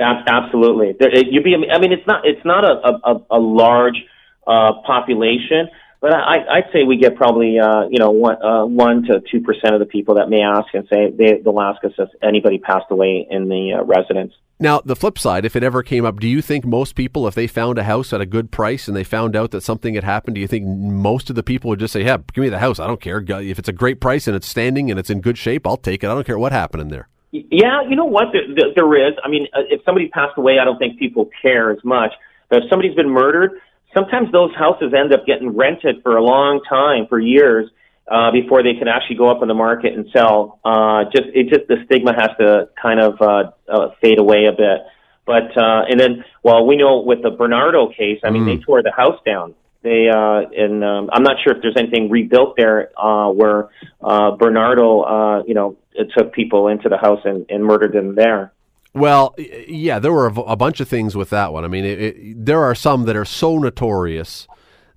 Absolutely. 0.00 0.94
There, 0.98 1.14
you'd 1.14 1.44
be. 1.44 1.54
I 1.54 1.78
mean, 1.78 1.92
it's 1.92 2.06
not. 2.06 2.26
It's 2.26 2.44
not 2.44 2.64
a 2.64 2.98
a, 3.04 3.22
a 3.32 3.38
large 3.38 4.02
uh, 4.46 4.72
population, 4.86 5.68
but 6.00 6.12
I, 6.12 6.38
I'd 6.50 6.72
say 6.72 6.82
we 6.82 6.96
get 6.96 7.14
probably 7.14 7.58
uh, 7.58 7.86
you 7.88 7.98
know 7.98 8.10
one 8.10 8.42
uh, 8.42 8.66
one 8.66 9.04
to 9.04 9.22
two 9.30 9.40
percent 9.40 9.74
of 9.74 9.80
the 9.80 9.86
people 9.86 10.16
that 10.16 10.28
may 10.28 10.42
ask 10.42 10.66
and 10.74 10.86
say 10.92 11.10
they, 11.10 11.40
they'll 11.42 11.60
ask 11.60 11.82
us 11.84 11.92
if 11.96 12.08
anybody 12.22 12.58
passed 12.58 12.86
away 12.90 13.26
in 13.30 13.48
the 13.48 13.78
uh, 13.78 13.84
residence. 13.84 14.32
Now, 14.58 14.80
the 14.84 14.94
flip 14.94 15.18
side, 15.18 15.44
if 15.44 15.56
it 15.56 15.64
ever 15.64 15.82
came 15.82 16.04
up, 16.04 16.20
do 16.20 16.28
you 16.28 16.40
think 16.40 16.64
most 16.64 16.94
people, 16.94 17.26
if 17.26 17.34
they 17.34 17.48
found 17.48 17.78
a 17.78 17.82
house 17.82 18.12
at 18.12 18.20
a 18.20 18.26
good 18.26 18.52
price 18.52 18.86
and 18.86 18.96
they 18.96 19.02
found 19.02 19.34
out 19.34 19.50
that 19.50 19.62
something 19.62 19.94
had 19.94 20.04
happened, 20.04 20.36
do 20.36 20.40
you 20.40 20.46
think 20.46 20.66
most 20.66 21.30
of 21.30 21.36
the 21.36 21.42
people 21.42 21.68
would 21.70 21.80
just 21.80 21.92
say, 21.92 22.04
"Yeah, 22.04 22.18
give 22.32 22.42
me 22.42 22.48
the 22.48 22.58
house. 22.58 22.78
I 22.78 22.86
don't 22.86 23.00
care. 23.00 23.24
If 23.28 23.58
it's 23.58 23.68
a 23.68 23.72
great 23.72 24.00
price 24.00 24.26
and 24.26 24.36
it's 24.36 24.46
standing 24.46 24.90
and 24.90 24.98
it's 25.00 25.10
in 25.10 25.20
good 25.20 25.38
shape, 25.38 25.66
I'll 25.66 25.76
take 25.76 26.04
it. 26.04 26.08
I 26.08 26.14
don't 26.14 26.26
care 26.26 26.38
what 26.38 26.52
happened 26.52 26.82
in 26.82 26.88
there." 26.88 27.08
Yeah, 27.32 27.82
you 27.88 27.96
know 27.96 28.04
what? 28.04 28.26
There, 28.32 28.42
there, 28.74 29.08
is. 29.08 29.14
I 29.24 29.28
mean, 29.28 29.46
uh, 29.54 29.60
if 29.70 29.80
somebody 29.84 30.08
passed 30.08 30.36
away, 30.36 30.58
I 30.58 30.64
don't 30.64 30.78
think 30.78 30.98
people 30.98 31.30
care 31.40 31.70
as 31.70 31.82
much. 31.82 32.12
But 32.50 32.64
if 32.64 32.68
somebody's 32.68 32.94
been 32.94 33.08
murdered, 33.08 33.52
sometimes 33.94 34.32
those 34.32 34.54
houses 34.54 34.92
end 34.96 35.12
up 35.12 35.26
getting 35.26 35.50
rented 35.56 36.02
for 36.02 36.16
a 36.16 36.22
long 36.22 36.60
time, 36.68 37.06
for 37.08 37.18
years, 37.18 37.70
uh, 38.10 38.30
before 38.30 38.62
they 38.62 38.74
can 38.74 38.88
actually 38.88 39.16
go 39.16 39.30
up 39.30 39.42
on 39.42 39.48
the 39.48 39.54
market 39.54 39.94
and 39.94 40.06
sell. 40.12 40.60
Uh, 40.64 41.04
just 41.04 41.28
it 41.34 41.48
just 41.48 41.68
the 41.68 41.76
stigma 41.86 42.12
has 42.12 42.30
to 42.38 42.68
kind 42.80 43.00
of 43.00 43.20
uh, 43.20 43.50
uh, 43.68 43.90
fade 44.00 44.18
away 44.18 44.46
a 44.46 44.52
bit. 44.52 44.80
But 45.24 45.56
uh, 45.56 45.84
and 45.88 46.00
then, 46.00 46.24
well, 46.42 46.66
we 46.66 46.76
know 46.76 47.00
with 47.00 47.22
the 47.22 47.30
Bernardo 47.30 47.88
case, 47.88 48.20
I 48.24 48.30
mean, 48.30 48.44
they 48.44 48.56
tore 48.56 48.82
the 48.82 48.90
house 48.90 49.20
down. 49.24 49.54
They 49.82 50.08
uh, 50.08 50.42
and 50.56 50.84
um, 50.84 51.10
I'm 51.12 51.22
not 51.22 51.36
sure 51.42 51.54
if 51.54 51.62
there's 51.62 51.76
anything 51.76 52.10
rebuilt 52.10 52.54
there 52.56 52.90
uh, 52.98 53.30
where 53.30 53.68
uh, 54.02 54.32
Bernardo, 54.32 55.02
uh, 55.02 55.42
you 55.44 55.54
know, 55.54 55.76
took 56.16 56.32
people 56.32 56.68
into 56.68 56.88
the 56.88 56.96
house 56.96 57.20
and, 57.24 57.46
and 57.48 57.64
murdered 57.64 57.92
them 57.92 58.14
there. 58.14 58.52
Well, 58.94 59.34
yeah, 59.38 59.98
there 59.98 60.12
were 60.12 60.26
a 60.26 60.56
bunch 60.56 60.80
of 60.80 60.88
things 60.88 61.16
with 61.16 61.30
that 61.30 61.52
one. 61.52 61.64
I 61.64 61.68
mean, 61.68 61.84
it, 61.84 61.98
it, 61.98 62.44
there 62.44 62.62
are 62.62 62.74
some 62.74 63.04
that 63.04 63.16
are 63.16 63.24
so 63.24 63.58
notorious 63.58 64.46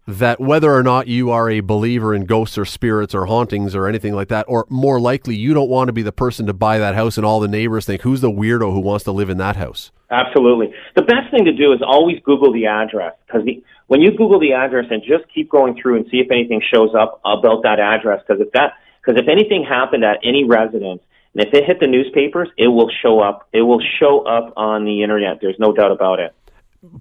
that 0.08 0.40
whether 0.40 0.74
or 0.74 0.84
not 0.84 1.08
you 1.08 1.32
are 1.32 1.50
a 1.50 1.62
believer 1.62 2.14
in 2.14 2.26
ghosts 2.26 2.58
or 2.58 2.66
spirits 2.66 3.16
or 3.16 3.26
hauntings 3.26 3.74
or 3.74 3.88
anything 3.88 4.14
like 4.14 4.28
that, 4.28 4.46
or 4.48 4.66
more 4.70 5.00
likely, 5.00 5.36
you 5.36 5.54
don't 5.54 5.70
want 5.70 5.88
to 5.88 5.94
be 5.94 6.04
the 6.04 6.12
person 6.12 6.46
to 6.46 6.54
buy 6.54 6.78
that 6.78 6.94
house 6.94 7.18
and 7.18 7.26
all 7.26 7.40
the 7.40 7.48
neighbors 7.48 7.86
think, 7.86 8.02
who's 8.02 8.22
the 8.22 8.30
weirdo 8.30 8.72
who 8.72 8.82
wants 8.82 9.04
to 9.06 9.12
live 9.12 9.30
in 9.30 9.38
that 9.38 9.56
house? 9.56 9.92
Absolutely. 10.12 10.74
The 10.96 11.02
best 11.02 11.32
thing 11.32 11.46
to 11.46 11.54
do 11.54 11.74
is 11.74 11.82
always 11.82 12.20
Google 12.24 12.54
the 12.54 12.68
address 12.68 13.14
because 13.26 13.48
when 13.88 14.02
you 14.02 14.12
Google 14.12 14.40
the 14.40 14.54
address 14.54 14.86
and 14.92 15.02
just 15.02 15.24
keep 15.34 15.50
going 15.50 15.80
through 15.82 15.98
and 15.98 16.06
see 16.12 16.18
if 16.18 16.30
anything 16.32 16.62
shows 16.72 16.94
up 16.94 17.20
about 17.26 17.64
that 17.64 17.80
address, 17.80 18.22
because 18.28 18.42
if 18.42 18.52
that, 18.52 18.74
because 19.02 19.20
if 19.20 19.28
anything 19.28 19.64
happened 19.68 20.04
at 20.04 20.20
any 20.24 20.44
residence, 20.44 21.02
and 21.36 21.46
if 21.46 21.54
it 21.54 21.66
hit 21.66 21.80
the 21.82 21.88
newspapers, 21.88 22.48
it 22.58 22.70
will 22.70 22.90
show 23.02 23.20
up. 23.20 23.48
It 23.52 23.62
will 23.62 23.82
show 24.00 24.22
up 24.22 24.54
on 24.56 24.86
the 24.86 25.04
internet. 25.04 25.40
There's 25.42 25.60
no 25.60 25.74
doubt 25.74 25.92
about 25.92 26.20
it. 26.20 26.34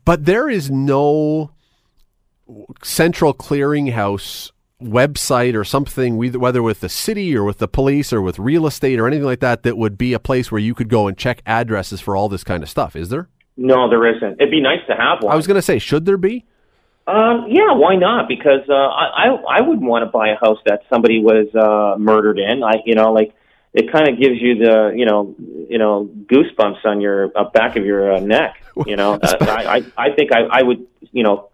But 0.04 0.24
there 0.24 0.48
is 0.48 0.70
no 0.70 1.52
central 2.82 3.32
clearinghouse 3.32 4.50
website 4.82 5.54
or 5.54 5.64
something, 5.64 6.16
whether 6.16 6.62
with 6.62 6.80
the 6.80 6.88
city 6.88 7.36
or 7.36 7.44
with 7.44 7.58
the 7.58 7.68
police 7.68 8.12
or 8.12 8.20
with 8.20 8.38
real 8.38 8.66
estate 8.66 8.98
or 8.98 9.06
anything 9.06 9.24
like 9.24 9.40
that, 9.40 9.62
that 9.62 9.78
would 9.78 9.96
be 9.96 10.12
a 10.12 10.18
place 10.18 10.50
where 10.50 10.60
you 10.60 10.74
could 10.74 10.88
go 10.88 11.06
and 11.06 11.16
check 11.16 11.40
addresses 11.46 12.00
for 12.00 12.16
all 12.16 12.28
this 12.28 12.42
kind 12.42 12.62
of 12.62 12.68
stuff. 12.68 12.96
Is 12.96 13.10
there? 13.10 13.28
No, 13.56 13.88
there 13.88 14.04
isn't. 14.16 14.40
It'd 14.40 14.50
be 14.50 14.60
nice 14.60 14.84
to 14.88 14.96
have 14.96 15.22
one. 15.22 15.32
I 15.32 15.36
was 15.36 15.46
going 15.46 15.56
to 15.56 15.62
say, 15.62 15.78
should 15.78 16.06
there 16.06 16.16
be? 16.16 16.44
Um, 17.06 17.46
yeah, 17.48 17.72
why 17.72 17.96
not? 17.96 18.28
Because 18.28 18.68
uh, 18.68 18.72
I, 18.72 19.26
I 19.26 19.58
I 19.58 19.60
wouldn't 19.60 19.86
want 19.86 20.04
to 20.04 20.10
buy 20.10 20.30
a 20.30 20.36
house 20.36 20.58
that 20.64 20.80
somebody 20.88 21.22
was 21.22 21.46
uh, 21.54 21.98
murdered 21.98 22.38
in. 22.38 22.62
I 22.64 22.76
you 22.86 22.94
know 22.94 23.12
like 23.12 23.34
it 23.74 23.90
kind 23.90 24.08
of 24.08 24.18
gives 24.18 24.40
you 24.40 24.54
the 24.54 24.92
you 24.96 25.04
know 25.04 25.34
you 25.68 25.78
know 25.78 26.08
goosebumps 26.26 26.84
on 26.84 27.00
your 27.00 27.30
uh, 27.36 27.50
back 27.50 27.76
of 27.76 27.84
your 27.84 28.14
uh, 28.14 28.20
neck. 28.20 28.62
You 28.86 28.96
know, 28.96 29.14
uh, 29.22 29.36
I, 29.40 29.76
I 29.76 30.06
I 30.06 30.14
think 30.14 30.32
I 30.32 30.42
I 30.50 30.62
would 30.62 30.86
you 31.12 31.24
know 31.24 31.50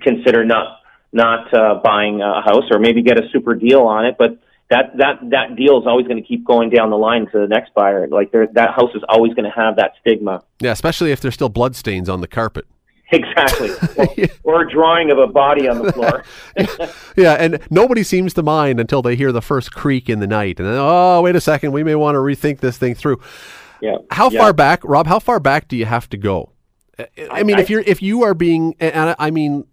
consider 0.00 0.44
not 0.44 0.80
not 1.12 1.54
uh, 1.54 1.80
buying 1.82 2.20
a 2.20 2.42
house 2.42 2.64
or 2.70 2.80
maybe 2.80 3.02
get 3.02 3.18
a 3.18 3.28
super 3.30 3.54
deal 3.54 3.82
on 3.82 4.04
it, 4.04 4.16
but. 4.18 4.38
That, 4.70 4.96
that 4.96 5.20
that 5.32 5.54
deal 5.54 5.78
is 5.78 5.86
always 5.86 6.06
going 6.06 6.16
to 6.16 6.26
keep 6.26 6.46
going 6.46 6.70
down 6.70 6.88
the 6.88 6.96
line 6.96 7.26
to 7.30 7.40
the 7.40 7.46
next 7.46 7.74
buyer. 7.74 8.08
Like 8.08 8.32
there, 8.32 8.46
that 8.54 8.70
house 8.70 8.88
is 8.94 9.02
always 9.06 9.34
going 9.34 9.44
to 9.44 9.50
have 9.50 9.76
that 9.76 9.92
stigma. 10.00 10.42
Yeah, 10.60 10.72
especially 10.72 11.12
if 11.12 11.20
there's 11.20 11.34
still 11.34 11.50
blood 11.50 11.76
stains 11.76 12.08
on 12.08 12.22
the 12.22 12.26
carpet. 12.26 12.64
Exactly, 13.22 13.70
or, 13.98 14.08
or 14.44 14.62
a 14.62 14.70
drawing 14.70 15.10
of 15.10 15.18
a 15.18 15.26
body 15.26 15.68
on 15.68 15.82
the 15.82 15.92
floor. 15.92 16.24
Yeah, 17.16 17.34
and 17.34 17.60
nobody 17.70 18.02
seems 18.02 18.32
to 18.34 18.42
mind 18.42 18.80
until 18.80 19.02
they 19.02 19.16
hear 19.16 19.32
the 19.32 19.42
first 19.42 19.72
creak 19.72 20.08
in 20.08 20.20
the 20.20 20.26
night, 20.26 20.58
and 20.58 20.66
then 20.66 20.76
oh, 20.78 21.20
wait 21.20 21.36
a 21.36 21.40
second, 21.40 21.72
we 21.72 21.84
may 21.84 21.94
want 21.94 22.14
to 22.14 22.20
rethink 22.20 22.60
this 22.60 22.78
thing 22.78 22.94
through. 22.94 23.20
yeah. 23.82 23.96
How 24.10 24.30
yeah. 24.30 24.40
far 24.40 24.52
back, 24.54 24.80
Rob? 24.82 25.06
How 25.06 25.18
far 25.18 25.40
back 25.40 25.68
do 25.68 25.76
you 25.76 25.84
have 25.84 26.08
to 26.08 26.16
go? 26.16 26.52
I- 26.98 27.06
I 27.30 27.42
mean, 27.42 27.56
I- 27.56 27.60
if 27.60 27.68
you're 27.68 27.82
if 27.82 28.00
you 28.00 28.22
are 28.22 28.32
being, 28.34 28.74
and 28.80 29.10
I- 29.10 29.16
I 29.18 29.30
mean, 29.30 29.64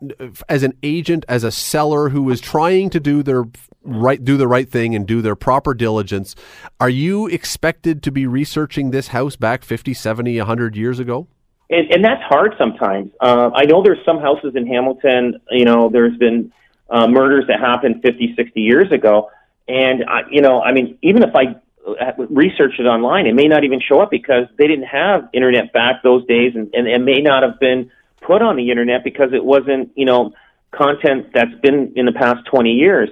as 0.50 0.64
an 0.64 0.74
agent, 0.84 1.24
as 1.30 1.46
a 1.46 1.52
seller 1.52 2.10
who 2.10 2.30
is 2.30 2.42
trying 2.42 2.90
to 2.90 3.00
do 3.00 3.24
their 3.24 3.46
right, 3.84 4.22
do 4.24 4.36
the 4.36 4.48
right 4.48 4.70
thing, 4.70 4.96
and 4.96 5.08
do 5.08 5.22
their 5.22 5.36
proper 5.36 5.74
diligence, 5.74 6.36
are 6.82 6.90
you 6.90 7.28
expected 7.28 8.04
to 8.04 8.12
be 8.12 8.28
researching 8.28 8.92
this 8.92 9.08
house 9.10 9.38
back 9.38 9.64
50, 9.64 9.94
70, 9.94 10.38
100 10.38 10.76
years 10.76 11.00
ago? 11.00 11.28
And, 11.70 11.92
and 11.92 12.04
that's 12.04 12.24
hard 12.24 12.56
sometimes. 12.58 13.12
Uh, 13.20 13.52
I 13.54 13.66
know 13.66 13.84
there's 13.84 14.04
some 14.06 14.20
houses 14.20 14.56
in 14.56 14.66
Hamilton. 14.66 15.40
You 15.52 15.66
know, 15.66 15.90
there's 15.90 16.18
been 16.18 16.52
uh, 16.90 17.08
murders 17.08 17.46
that 17.48 17.60
happened 17.60 18.02
50, 18.02 18.34
60 18.36 18.62
years 18.62 18.92
ago, 18.92 19.30
and 19.68 20.04
I, 20.06 20.22
you 20.32 20.42
know, 20.42 20.62
I 20.62 20.72
mean, 20.72 20.98
even 21.02 21.24
if 21.24 21.36
I 21.36 21.56
uh, 21.88 22.14
research 22.30 22.74
it 22.80 22.84
online, 22.84 23.28
it 23.28 23.36
may 23.36 23.48
not 23.48 23.64
even 23.64 23.80
show 23.80 24.02
up 24.02 24.10
because 24.10 24.46
they 24.58 24.68
didn't 24.68 24.86
have 24.86 25.30
internet 25.34 25.72
back 25.72 26.02
those 26.04 26.26
days, 26.26 26.54
and, 26.56 26.74
and 26.74 26.88
it 26.88 27.00
may 27.00 27.22
not 27.22 27.44
have 27.44 27.60
been 27.60 27.92
put 28.22 28.42
on 28.42 28.56
the 28.56 28.72
internet 28.72 29.04
because 29.04 29.34
it 29.34 29.44
wasn't, 29.44 29.92
you 29.96 30.06
know, 30.06 30.34
content 30.72 31.28
that's 31.34 31.54
been 31.62 31.94
in 31.96 32.06
the 32.06 32.12
past 32.12 32.46
20 32.46 32.72
years. 32.72 33.10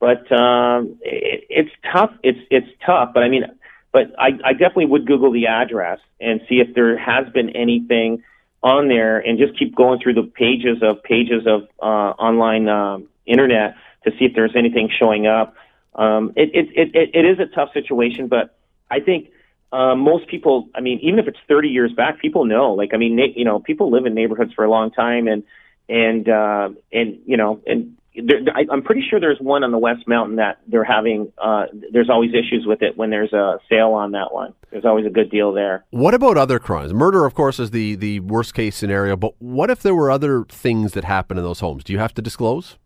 But 0.00 0.30
um, 0.32 0.98
it, 1.02 1.44
it's 1.50 1.70
tough. 1.92 2.12
It's 2.22 2.38
it's 2.50 2.68
tough. 2.86 3.10
But 3.14 3.24
I 3.24 3.28
mean, 3.28 3.44
But 3.92 4.14
I, 4.18 4.38
I 4.44 4.52
definitely 4.52 4.86
would 4.86 5.06
Google 5.06 5.32
the 5.32 5.46
address 5.46 6.00
and 6.20 6.40
see 6.48 6.56
if 6.56 6.74
there 6.74 6.98
has 6.98 7.28
been 7.32 7.50
anything 7.50 8.22
on 8.62 8.88
there, 8.88 9.18
and 9.18 9.38
just 9.38 9.56
keep 9.58 9.74
going 9.74 10.00
through 10.00 10.14
the 10.14 10.24
pages 10.24 10.78
of 10.82 11.02
pages 11.02 11.46
of 11.46 11.68
uh, 11.80 12.12
online 12.18 12.68
um, 12.68 13.08
internet 13.24 13.76
to 14.04 14.10
see 14.18 14.24
if 14.24 14.34
there's 14.34 14.56
anything 14.56 14.90
showing 14.98 15.26
up. 15.26 15.54
Um, 15.94 16.32
it, 16.36 16.50
it, 16.54 16.90
it, 16.94 17.10
it 17.14 17.24
is 17.24 17.38
a 17.38 17.46
tough 17.46 17.72
situation, 17.72 18.28
but 18.28 18.56
I 18.90 19.00
think 19.00 19.30
uh, 19.72 19.94
most 19.94 20.28
people, 20.28 20.68
I 20.74 20.80
mean, 20.80 20.98
even 21.02 21.18
if 21.18 21.28
it's 21.28 21.38
30 21.46 21.68
years 21.68 21.92
back, 21.92 22.20
people 22.20 22.44
know. 22.44 22.72
Like, 22.72 22.94
I 22.94 22.96
mean, 22.96 23.16
na- 23.16 23.34
you 23.34 23.44
know, 23.44 23.60
people 23.60 23.90
live 23.90 24.06
in 24.06 24.14
neighborhoods 24.14 24.52
for 24.54 24.64
a 24.64 24.70
long 24.70 24.90
time, 24.90 25.28
and 25.28 25.42
and 25.88 26.28
uh, 26.28 26.70
and 26.92 27.18
you 27.26 27.36
know, 27.36 27.60
and 27.66 27.97
there, 28.24 28.40
I, 28.54 28.64
I'm 28.70 28.82
pretty 28.82 29.04
sure 29.08 29.20
there's 29.20 29.40
one 29.40 29.64
on 29.64 29.70
the 29.70 29.78
West 29.78 30.06
Mountain 30.06 30.36
that 30.36 30.60
they're 30.66 30.84
having. 30.84 31.32
Uh, 31.38 31.66
there's 31.92 32.10
always 32.10 32.30
issues 32.30 32.64
with 32.66 32.82
it 32.82 32.96
when 32.96 33.10
there's 33.10 33.32
a 33.32 33.58
sale 33.68 33.92
on 33.92 34.12
that 34.12 34.32
one. 34.32 34.54
There's 34.70 34.84
always 34.84 35.06
a 35.06 35.10
good 35.10 35.30
deal 35.30 35.52
there. 35.52 35.84
What 35.90 36.14
about 36.14 36.36
other 36.36 36.58
crimes? 36.58 36.92
Murder, 36.92 37.24
of 37.24 37.34
course, 37.34 37.58
is 37.58 37.70
the 37.70 37.94
the 37.96 38.20
worst 38.20 38.54
case 38.54 38.76
scenario. 38.76 39.16
But 39.16 39.34
what 39.40 39.70
if 39.70 39.82
there 39.82 39.94
were 39.94 40.10
other 40.10 40.44
things 40.44 40.92
that 40.92 41.04
happen 41.04 41.38
in 41.38 41.44
those 41.44 41.60
homes? 41.60 41.84
Do 41.84 41.92
you 41.92 41.98
have 41.98 42.14
to 42.14 42.22
disclose? 42.22 42.76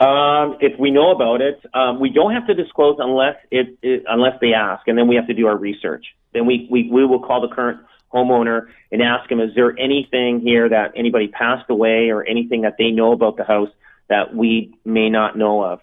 Um, 0.00 0.56
if 0.60 0.78
we 0.80 0.90
know 0.90 1.10
about 1.10 1.42
it, 1.42 1.60
um, 1.74 2.00
we 2.00 2.08
don't 2.08 2.32
have 2.32 2.46
to 2.46 2.54
disclose 2.54 2.96
unless 2.98 3.36
it, 3.50 3.76
it 3.82 4.04
unless 4.08 4.40
they 4.40 4.54
ask, 4.54 4.88
and 4.88 4.96
then 4.96 5.08
we 5.08 5.16
have 5.16 5.26
to 5.26 5.34
do 5.34 5.46
our 5.46 5.56
research. 5.56 6.06
Then 6.32 6.46
we, 6.46 6.66
we, 6.70 6.88
we 6.90 7.04
will 7.04 7.20
call 7.20 7.42
the 7.42 7.54
current 7.54 7.80
homeowner 8.10 8.68
and 8.90 9.02
ask 9.02 9.30
him, 9.30 9.40
is 9.40 9.54
there 9.54 9.78
anything 9.78 10.40
here 10.40 10.68
that 10.68 10.92
anybody 10.96 11.28
passed 11.28 11.68
away 11.68 12.08
or 12.08 12.24
anything 12.24 12.62
that 12.62 12.76
they 12.78 12.90
know 12.90 13.12
about 13.12 13.36
the 13.36 13.44
house 13.44 13.68
that 14.10 14.34
we 14.34 14.74
may 14.84 15.08
not 15.08 15.38
know 15.38 15.64
of? 15.64 15.80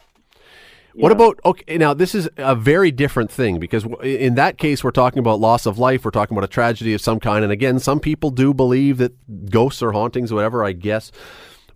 What 0.94 1.12
about 1.12 1.40
okay? 1.46 1.78
Now 1.78 1.94
this 1.94 2.16
is 2.16 2.28
a 2.38 2.56
very 2.56 2.90
different 2.90 3.30
thing 3.30 3.60
because 3.60 3.86
in 4.02 4.34
that 4.36 4.58
case 4.58 4.84
we're 4.84 4.90
talking 4.90 5.20
about 5.20 5.40
loss 5.40 5.68
of 5.68 5.78
life. 5.78 6.04
We're 6.04 6.12
talking 6.12 6.36
about 6.36 6.44
a 6.44 6.52
tragedy 6.52 6.94
of 6.94 7.02
some 7.02 7.20
kind. 7.20 7.44
And 7.44 7.54
again, 7.54 7.78
some 7.78 8.00
people 8.00 8.32
do 8.32 8.52
believe 8.52 8.98
that 8.98 9.52
ghosts 9.52 9.84
or 9.84 9.92
hauntings, 9.92 10.34
whatever. 10.34 10.64
I 10.66 10.72
guess. 10.72 11.12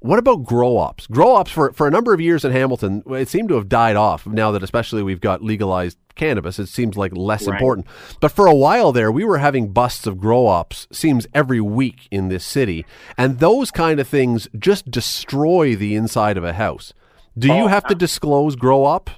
What 0.03 0.17
about 0.17 0.43
grow 0.43 0.77
ops? 0.77 1.05
Grow 1.05 1.35
ops 1.35 1.51
for 1.51 1.71
for 1.73 1.87
a 1.87 1.91
number 1.91 2.11
of 2.11 2.19
years 2.19 2.43
in 2.43 2.51
Hamilton, 2.51 3.03
it 3.11 3.29
seemed 3.29 3.49
to 3.49 3.55
have 3.55 3.69
died 3.69 3.95
off. 3.95 4.25
Now 4.25 4.51
that 4.51 4.63
especially 4.63 5.03
we've 5.03 5.21
got 5.21 5.43
legalized 5.43 5.95
cannabis, 6.15 6.57
it 6.57 6.67
seems 6.69 6.97
like 6.97 7.15
less 7.15 7.47
Right. 7.47 7.53
important. 7.53 7.85
But 8.19 8.31
for 8.31 8.47
a 8.47 8.55
while 8.55 8.91
there, 8.91 9.11
we 9.11 9.23
were 9.23 9.37
having 9.37 9.71
busts 9.71 10.07
of 10.07 10.17
grow 10.17 10.47
ops. 10.47 10.87
Seems 10.91 11.27
every 11.35 11.61
week 11.61 12.07
in 12.09 12.29
this 12.29 12.43
city, 12.43 12.83
and 13.15 13.37
those 13.37 13.69
kind 13.69 13.99
of 13.99 14.07
things 14.07 14.49
just 14.57 14.89
destroy 14.89 15.75
the 15.75 15.93
inside 15.95 16.35
of 16.35 16.43
a 16.43 16.53
house. 16.53 16.93
Do 17.37 17.47
you 17.49 17.65
Oh, 17.65 17.67
have 17.67 17.85
to 17.85 17.93
disclose 17.95 18.55
grow 18.55 18.83
op? 18.85 19.11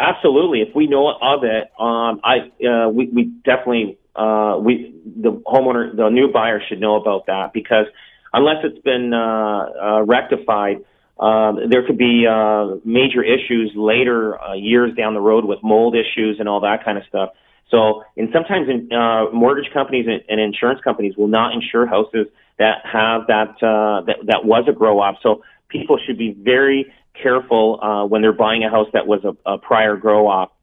Absolutely. 0.00 0.62
If 0.62 0.74
we 0.74 0.88
know 0.88 1.10
of 1.10 1.44
it, 1.44 1.70
um, 1.78 2.20
I 2.24 2.50
uh, 2.66 2.88
we 2.88 3.06
we 3.06 3.22
definitely 3.44 3.98
uh, 4.16 4.58
we 4.60 4.92
the 5.06 5.30
homeowner 5.46 5.94
the 5.96 6.08
new 6.08 6.32
buyer 6.32 6.60
should 6.68 6.80
know 6.80 6.96
about 6.96 7.26
that 7.26 7.52
because 7.52 7.86
unless 8.34 8.64
it's 8.64 8.82
been 8.82 9.14
uh, 9.14 9.18
uh, 9.18 10.02
rectified, 10.02 10.84
um, 11.18 11.70
there 11.70 11.86
could 11.86 11.96
be 11.96 12.26
uh, 12.26 12.76
major 12.84 13.22
issues 13.22 13.72
later 13.74 14.38
years 14.56 14.94
down 14.96 15.14
the 15.14 15.20
road 15.20 15.44
with 15.44 15.60
mold 15.62 15.94
issues 15.94 16.38
and 16.40 16.48
all 16.48 16.60
that 16.60 16.84
kind 16.84 16.98
of 16.98 17.04
stuff. 17.08 17.30
So, 17.70 18.04
and 18.16 18.28
sometimes 18.32 18.68
in, 18.68 18.92
uh, 18.92 19.30
mortgage 19.32 19.72
companies 19.72 20.06
and, 20.06 20.22
and 20.28 20.40
insurance 20.40 20.80
companies 20.82 21.16
will 21.16 21.28
not 21.28 21.54
insure 21.54 21.86
houses 21.86 22.26
that 22.58 22.84
have 22.84 23.26
that 23.28 23.50
uh, 23.62 24.02
that 24.06 24.16
that 24.26 24.44
was 24.44 24.64
a 24.68 24.72
grow 24.72 25.00
op. 25.00 25.16
So 25.22 25.42
people 25.68 25.98
should 26.04 26.18
be 26.18 26.36
very 26.38 26.92
careful 27.20 27.80
uh, 27.82 28.06
when 28.06 28.22
they're 28.22 28.32
buying 28.32 28.64
a 28.64 28.70
house 28.70 28.88
that 28.92 29.06
was 29.06 29.24
a, 29.24 29.34
a 29.50 29.58
prior 29.58 29.96
grow 29.96 30.28
op. 30.28 30.56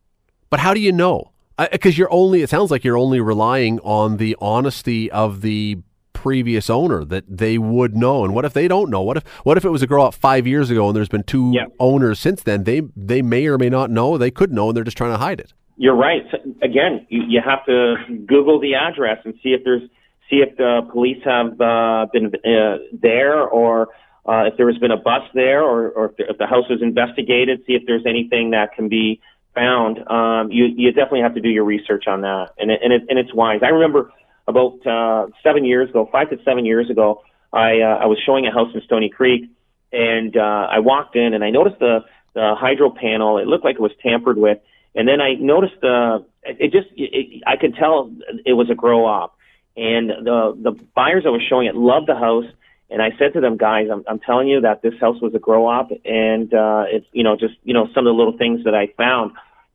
But 0.50 0.60
how 0.60 0.74
do 0.74 0.80
you 0.80 0.92
know? 0.92 1.32
Because 1.72 1.98
you're 1.98 2.12
only, 2.12 2.42
it 2.42 2.50
sounds 2.50 2.72
like 2.72 2.84
you're 2.84 2.98
only 2.98 3.20
relying 3.20 3.80
on 3.82 4.18
the 4.18 4.36
honesty 4.42 5.12
of 5.12 5.42
the 5.42 5.80
previous 6.26 6.70
owner 6.70 7.04
that 7.06 7.24
they 7.28 7.58
would 7.58 7.96
know. 7.96 8.24
And 8.24 8.34
what 8.36 8.46
if 8.46 8.54
they 8.54 8.68
don't 8.68 8.90
know? 8.92 9.02
What 9.02 9.18
if 9.18 9.24
what 9.44 9.58
if 9.58 9.66
it 9.66 9.70
was 9.70 9.82
a 9.82 9.88
grow 9.88 10.04
op 10.04 10.14
five 10.14 10.46
years 10.46 10.70
ago 10.70 10.88
and 10.88 10.96
there's 10.96 11.10
been 11.10 11.24
two 11.24 11.52
Yeah. 11.54 11.66
owners 11.80 12.20
since 12.20 12.44
then? 12.44 12.64
They 12.64 12.82
they 12.96 13.22
may 13.24 13.48
or 13.48 13.58
may 13.58 13.70
not 13.70 13.90
know. 13.90 14.18
They 14.18 14.30
could 14.32 14.52
know 14.52 14.68
and 14.70 14.76
they're 14.78 14.84
just 14.84 14.98
trying 14.98 15.12
to 15.14 15.18
hide 15.18 15.40
it. 15.40 15.54
You're 15.78 15.96
right. 15.96 16.24
So, 16.32 16.38
again, 16.62 17.08
you, 17.10 17.24
you 17.28 17.42
have 17.44 17.66
to 17.66 17.96
Google 18.28 18.60
the 18.60 18.76
address 18.76 19.18
and 19.26 19.34
see 19.42 19.50
if 19.58 19.64
there's 19.64 19.82
see 20.30 20.38
if 20.48 20.56
the 20.58 20.82
police 20.92 21.22
have 21.26 21.60
uh, 21.60 22.06
been 22.14 22.28
uh, 22.28 22.78
there 23.02 23.42
or 23.42 23.90
uh, 24.30 24.44
if 24.50 24.58
there 24.58 24.70
has 24.72 24.78
been 24.78 24.92
a 24.92 24.98
bus 25.10 25.24
there 25.34 25.64
or, 25.64 25.90
or 25.90 26.06
if, 26.10 26.18
the, 26.18 26.30
if 26.30 26.38
the 26.38 26.46
house 26.46 26.66
was 26.70 26.82
investigated. 26.84 27.64
See 27.66 27.74
if 27.74 27.84
there's 27.88 28.06
anything 28.06 28.52
that 28.52 28.76
can 28.76 28.88
be 28.90 29.20
found. 29.56 29.98
Um, 30.08 30.52
you 30.52 30.66
you 30.66 30.92
definitely 30.92 31.22
have 31.22 31.34
to 31.34 31.42
do 31.42 31.50
your 31.50 31.66
research 31.66 32.06
on 32.08 32.22
that, 32.22 32.50
and 32.60 32.70
it, 32.72 32.80
and 32.84 32.94
it, 32.94 33.02
and 33.10 33.18
it's 33.18 33.34
wise. 33.34 33.62
I 33.64 33.70
remember 33.70 34.12
about 34.48 34.86
uh, 34.86 35.28
seven 35.44 35.66
years 35.66 35.90
ago, 35.90 36.10
five 36.12 36.30
to 36.30 36.38
seven 36.44 36.66
years 36.66 36.90
ago, 36.90 37.22
I 37.54 37.82
uh, 37.82 37.98
I 38.02 38.06
was 38.06 38.18
showing 38.26 38.46
a 38.48 38.52
house 38.52 38.70
in 38.74 38.82
Stoney 38.82 39.10
Creek, 39.10 39.50
and 39.92 40.36
uh, 40.36 40.68
I 40.72 40.80
walked 40.80 41.16
in 41.16 41.34
and 41.34 41.44
I 41.44 41.50
noticed 41.50 41.80
the 41.80 42.00
the 42.34 42.56
hydro 42.58 42.92
panel. 42.92 43.38
It 43.38 43.48
looked 43.48 43.66
like 43.66 43.76
it 43.76 43.82
was 43.82 43.92
tampered 44.02 44.38
with, 44.38 44.60
and 44.96 45.08
then 45.08 45.22
I 45.22 45.34
noticed 45.34 45.76
the 45.82 46.26
it 46.44 46.58
it 46.60 46.72
just 46.72 46.88
it, 46.96 47.44
I 47.46 47.58
could 47.58 47.76
tell 47.76 48.12
it 48.46 48.54
was 48.54 48.70
a 48.70 48.76
grow 48.76 49.06
op, 49.06 49.38
and 49.76 50.10
the 50.10 50.58
the 50.62 50.72
buyers 50.96 51.24
I 51.26 51.30
was 51.30 51.42
showing 51.48 51.68
it 51.68 51.76
loved 51.76 52.08
the 52.08 52.16
house. 52.16 52.46
And 52.90 53.02
I 53.02 53.12
said 53.18 53.32
to 53.36 53.40
them, 53.40 53.56
guys, 53.56 53.88
I'm, 53.90 54.04
I'm 54.06 54.20
telling 54.20 54.50
you 54.50 54.60
that 54.62 54.82
this 54.82 54.94
house 55.00 55.22
was 55.22 55.34
a 55.34 55.40
grow 55.40 55.66
op, 55.66 55.92
and 56.04 56.54
uh, 56.54 56.84
it's 56.88 57.06
you 57.14 57.24
know 57.24 57.38
just 57.38 57.54
you 57.64 57.74
know 57.74 57.88
some 57.94 58.06
of 58.06 58.12
the 58.12 58.18
little 58.18 58.38
things 58.38 58.66
that 58.66 58.76
I 58.76 58.88
found 58.98 59.32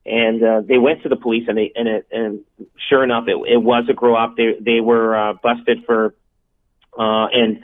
and 0.07 0.43
uh, 0.43 0.61
they 0.67 0.79
went 0.79 1.03
to 1.03 1.09
the 1.09 1.17
police 1.17 1.45
and 1.49 1.59
they 1.59 1.73
and 1.75 1.89
it 1.89 2.07
and 2.11 2.41
sure 2.89 3.03
enough 3.03 3.25
it, 3.27 3.37
it 3.51 3.63
was 3.63 3.85
a 3.89 3.93
grow 3.93 4.15
op 4.15 4.37
they 4.37 4.55
they 4.61 4.81
were 4.81 5.17
uh, 5.17 5.33
busted 5.43 5.85
for 5.85 6.15
uh 6.99 7.27
and 7.33 7.63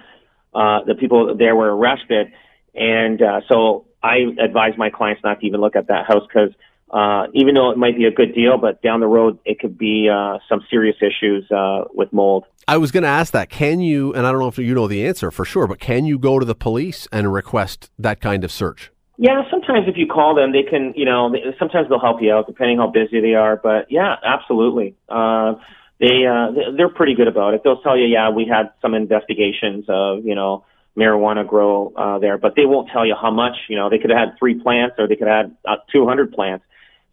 uh 0.55 0.81
the 0.85 0.95
people 0.99 1.37
there 1.37 1.55
were 1.55 1.75
arrested 1.75 2.33
and 2.75 3.23
uh 3.23 3.41
so 3.49 3.87
I 4.03 4.27
advise 4.41 4.73
my 4.77 4.91
clients 4.91 5.23
not 5.23 5.41
to 5.41 5.47
even 5.47 5.61
look 5.61 5.77
at 5.77 5.87
that 5.89 6.07
house 6.07 6.27
because 6.27 6.51
uh 6.91 7.29
even 7.33 7.55
though 7.55 7.71
it 7.71 7.79
might 7.79 7.97
be 7.97 8.05
a 8.05 8.11
good 8.11 8.35
deal 8.35 8.59
but 8.59 8.83
down 8.83 9.01
the 9.01 9.07
road 9.07 9.39
it 9.45 9.61
could 9.61 9.79
be 9.79 10.09
uh 10.13 10.39
some 10.49 10.61
serious 10.69 10.97
issues 11.01 11.51
uh 11.51 11.85
with 11.95 12.13
mold 12.13 12.45
I 12.69 12.77
was 12.77 12.93
going 12.93 13.03
to 13.03 13.09
ask 13.09 13.33
that. 13.33 13.51
Can 13.51 13.81
you? 13.81 14.15
And 14.15 14.25
I 14.25 14.31
don't 14.31 14.41
know 14.41 14.47
if 14.47 14.57
you 14.57 14.73
know 14.73 14.87
the 14.87 15.05
answer 15.05 15.33
for 15.33 15.45
sure, 15.45 15.67
but 15.67 15.81
can 15.81 16.05
you 16.05 16.17
go 16.17 16.39
to 16.39 16.45
the 16.45 16.55
police 16.55 17.09
and 17.11 17.33
request 17.33 17.91
that 17.99 18.21
kind 18.21 18.45
of 18.45 18.53
search? 18.53 18.92
Yeah, 19.23 19.43
sometimes 19.53 19.87
if 19.87 19.97
you 19.97 20.09
call 20.09 20.35
them, 20.35 20.51
they 20.51 20.65
can, 20.65 20.95
you 20.97 21.05
know, 21.05 21.33
sometimes 21.57 21.89
they'll 21.89 22.01
help 22.01 22.21
you 22.21 22.33
out 22.33 22.49
depending 22.49 22.79
how 22.79 22.89
busy 22.89 23.21
they 23.21 23.35
are. 23.35 23.55
But 23.57 23.87
yeah, 23.89 24.17
absolutely. 24.21 24.97
Uh, 25.09 25.55
they, 26.01 26.27
uh, 26.27 26.51
they- 26.51 26.73
they're 26.77 26.89
pretty 26.89 27.15
good 27.15 27.29
about 27.29 27.55
it. 27.55 27.61
They'll 27.63 27.81
tell 27.83 27.97
you, 27.97 28.07
yeah, 28.07 28.31
we 28.31 28.47
had 28.47 28.71
some 28.83 28.95
investigations 28.95 29.85
of, 29.89 30.27
you 30.27 30.35
know, 30.35 30.65
marijuana 30.99 31.47
grow, 31.47 31.93
uh, 31.95 32.19
there, 32.19 32.37
but 32.37 32.57
they 32.57 32.67
won't 32.67 32.89
tell 32.91 33.07
you 33.07 33.15
how 33.15 33.31
much, 33.31 33.55
you 33.69 33.77
know, 33.77 33.89
they 33.89 33.99
could 33.99 34.11
have 34.11 34.19
had 34.19 34.39
three 34.41 34.61
plants 34.61 34.97
or 34.99 35.07
they 35.07 35.15
could 35.15 35.29
have 35.29 35.47
had 35.47 35.57
uh, 35.69 35.77
200 35.93 36.33
plants. 36.33 36.65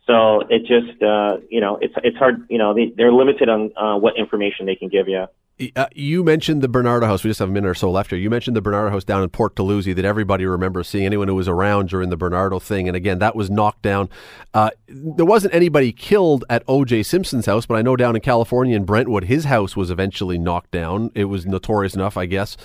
So 0.07 0.41
it 0.49 0.61
just, 0.65 1.03
uh, 1.03 1.37
you 1.51 1.61
know, 1.61 1.77
it's, 1.79 1.93
it's 2.03 2.17
hard, 2.17 2.43
you 2.49 2.57
know, 2.57 2.73
they, 2.73 2.91
they're 2.97 3.13
limited 3.13 3.49
on, 3.49 3.71
uh, 3.77 3.99
what 3.99 4.17
information 4.17 4.65
they 4.65 4.73
can 4.75 4.89
give 4.89 5.07
you. 5.07 5.27
Uh, 5.75 5.87
you 5.93 6.23
mentioned 6.23 6.61
the 6.61 6.69
Bernardo 6.69 7.05
House. 7.05 7.23
We 7.23 7.29
just 7.29 7.39
have 7.39 7.49
a 7.49 7.51
minute 7.51 7.67
or 7.67 7.73
so 7.75 7.91
left 7.91 8.11
here. 8.11 8.19
You 8.19 8.29
mentioned 8.29 8.55
the 8.55 8.61
Bernardo 8.61 8.91
House 8.91 9.03
down 9.03 9.23
in 9.23 9.29
Port 9.29 9.55
Dalhousie 9.55 9.91
that 9.91 10.05
everybody 10.05 10.45
remembers 10.45 10.87
seeing. 10.87 11.05
Anyone 11.05 11.27
who 11.27 11.35
was 11.35 11.49
around 11.49 11.89
during 11.89 12.09
the 12.09 12.15
Bernardo 12.15 12.59
thing, 12.59 12.87
and 12.87 12.95
again, 12.95 13.19
that 13.19 13.35
was 13.35 13.49
knocked 13.49 13.81
down. 13.81 14.09
Uh, 14.53 14.69
there 14.87 15.25
wasn't 15.25 15.53
anybody 15.53 15.91
killed 15.91 16.45
at 16.49 16.63
O.J. 16.69 17.03
Simpson's 17.03 17.45
house, 17.45 17.65
but 17.65 17.75
I 17.75 17.81
know 17.81 17.97
down 17.97 18.15
in 18.15 18.21
California 18.21 18.73
in 18.73 18.85
Brentwood, 18.85 19.25
his 19.25 19.45
house 19.45 19.75
was 19.75 19.91
eventually 19.91 20.37
knocked 20.37 20.71
down. 20.71 21.11
It 21.13 21.25
was 21.25 21.45
notorious 21.45 21.93
enough, 21.93 22.15
I 22.15 22.25
guess. 22.25 22.55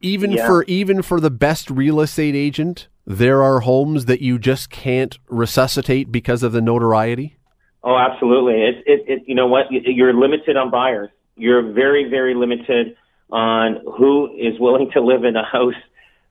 Even 0.00 0.32
Yeah. 0.32 0.46
for 0.48 0.64
even 0.64 1.00
for 1.00 1.20
the 1.20 1.30
best 1.30 1.70
real 1.70 2.00
estate 2.00 2.34
agent, 2.34 2.88
there 3.06 3.40
are 3.42 3.60
homes 3.60 4.06
that 4.06 4.20
you 4.20 4.38
just 4.40 4.68
can't 4.68 5.16
resuscitate 5.28 6.10
because 6.10 6.42
of 6.42 6.50
the 6.50 6.60
notoriety. 6.60 7.36
Oh, 7.84 7.96
absolutely. 7.96 8.62
It, 8.62 8.74
it, 8.86 9.04
it, 9.06 9.22
you 9.26 9.34
know 9.36 9.46
what? 9.46 9.70
You- 9.70 9.80
You're 9.84 10.12
limited 10.12 10.56
on 10.56 10.70
buyers. 10.70 11.10
You're 11.36 11.72
very, 11.72 12.08
very 12.08 12.34
limited 12.34 12.96
on 13.30 13.80
who 13.96 14.34
is 14.36 14.58
willing 14.60 14.90
to 14.92 15.00
live 15.00 15.24
in 15.24 15.36
a 15.36 15.44
house 15.44 15.74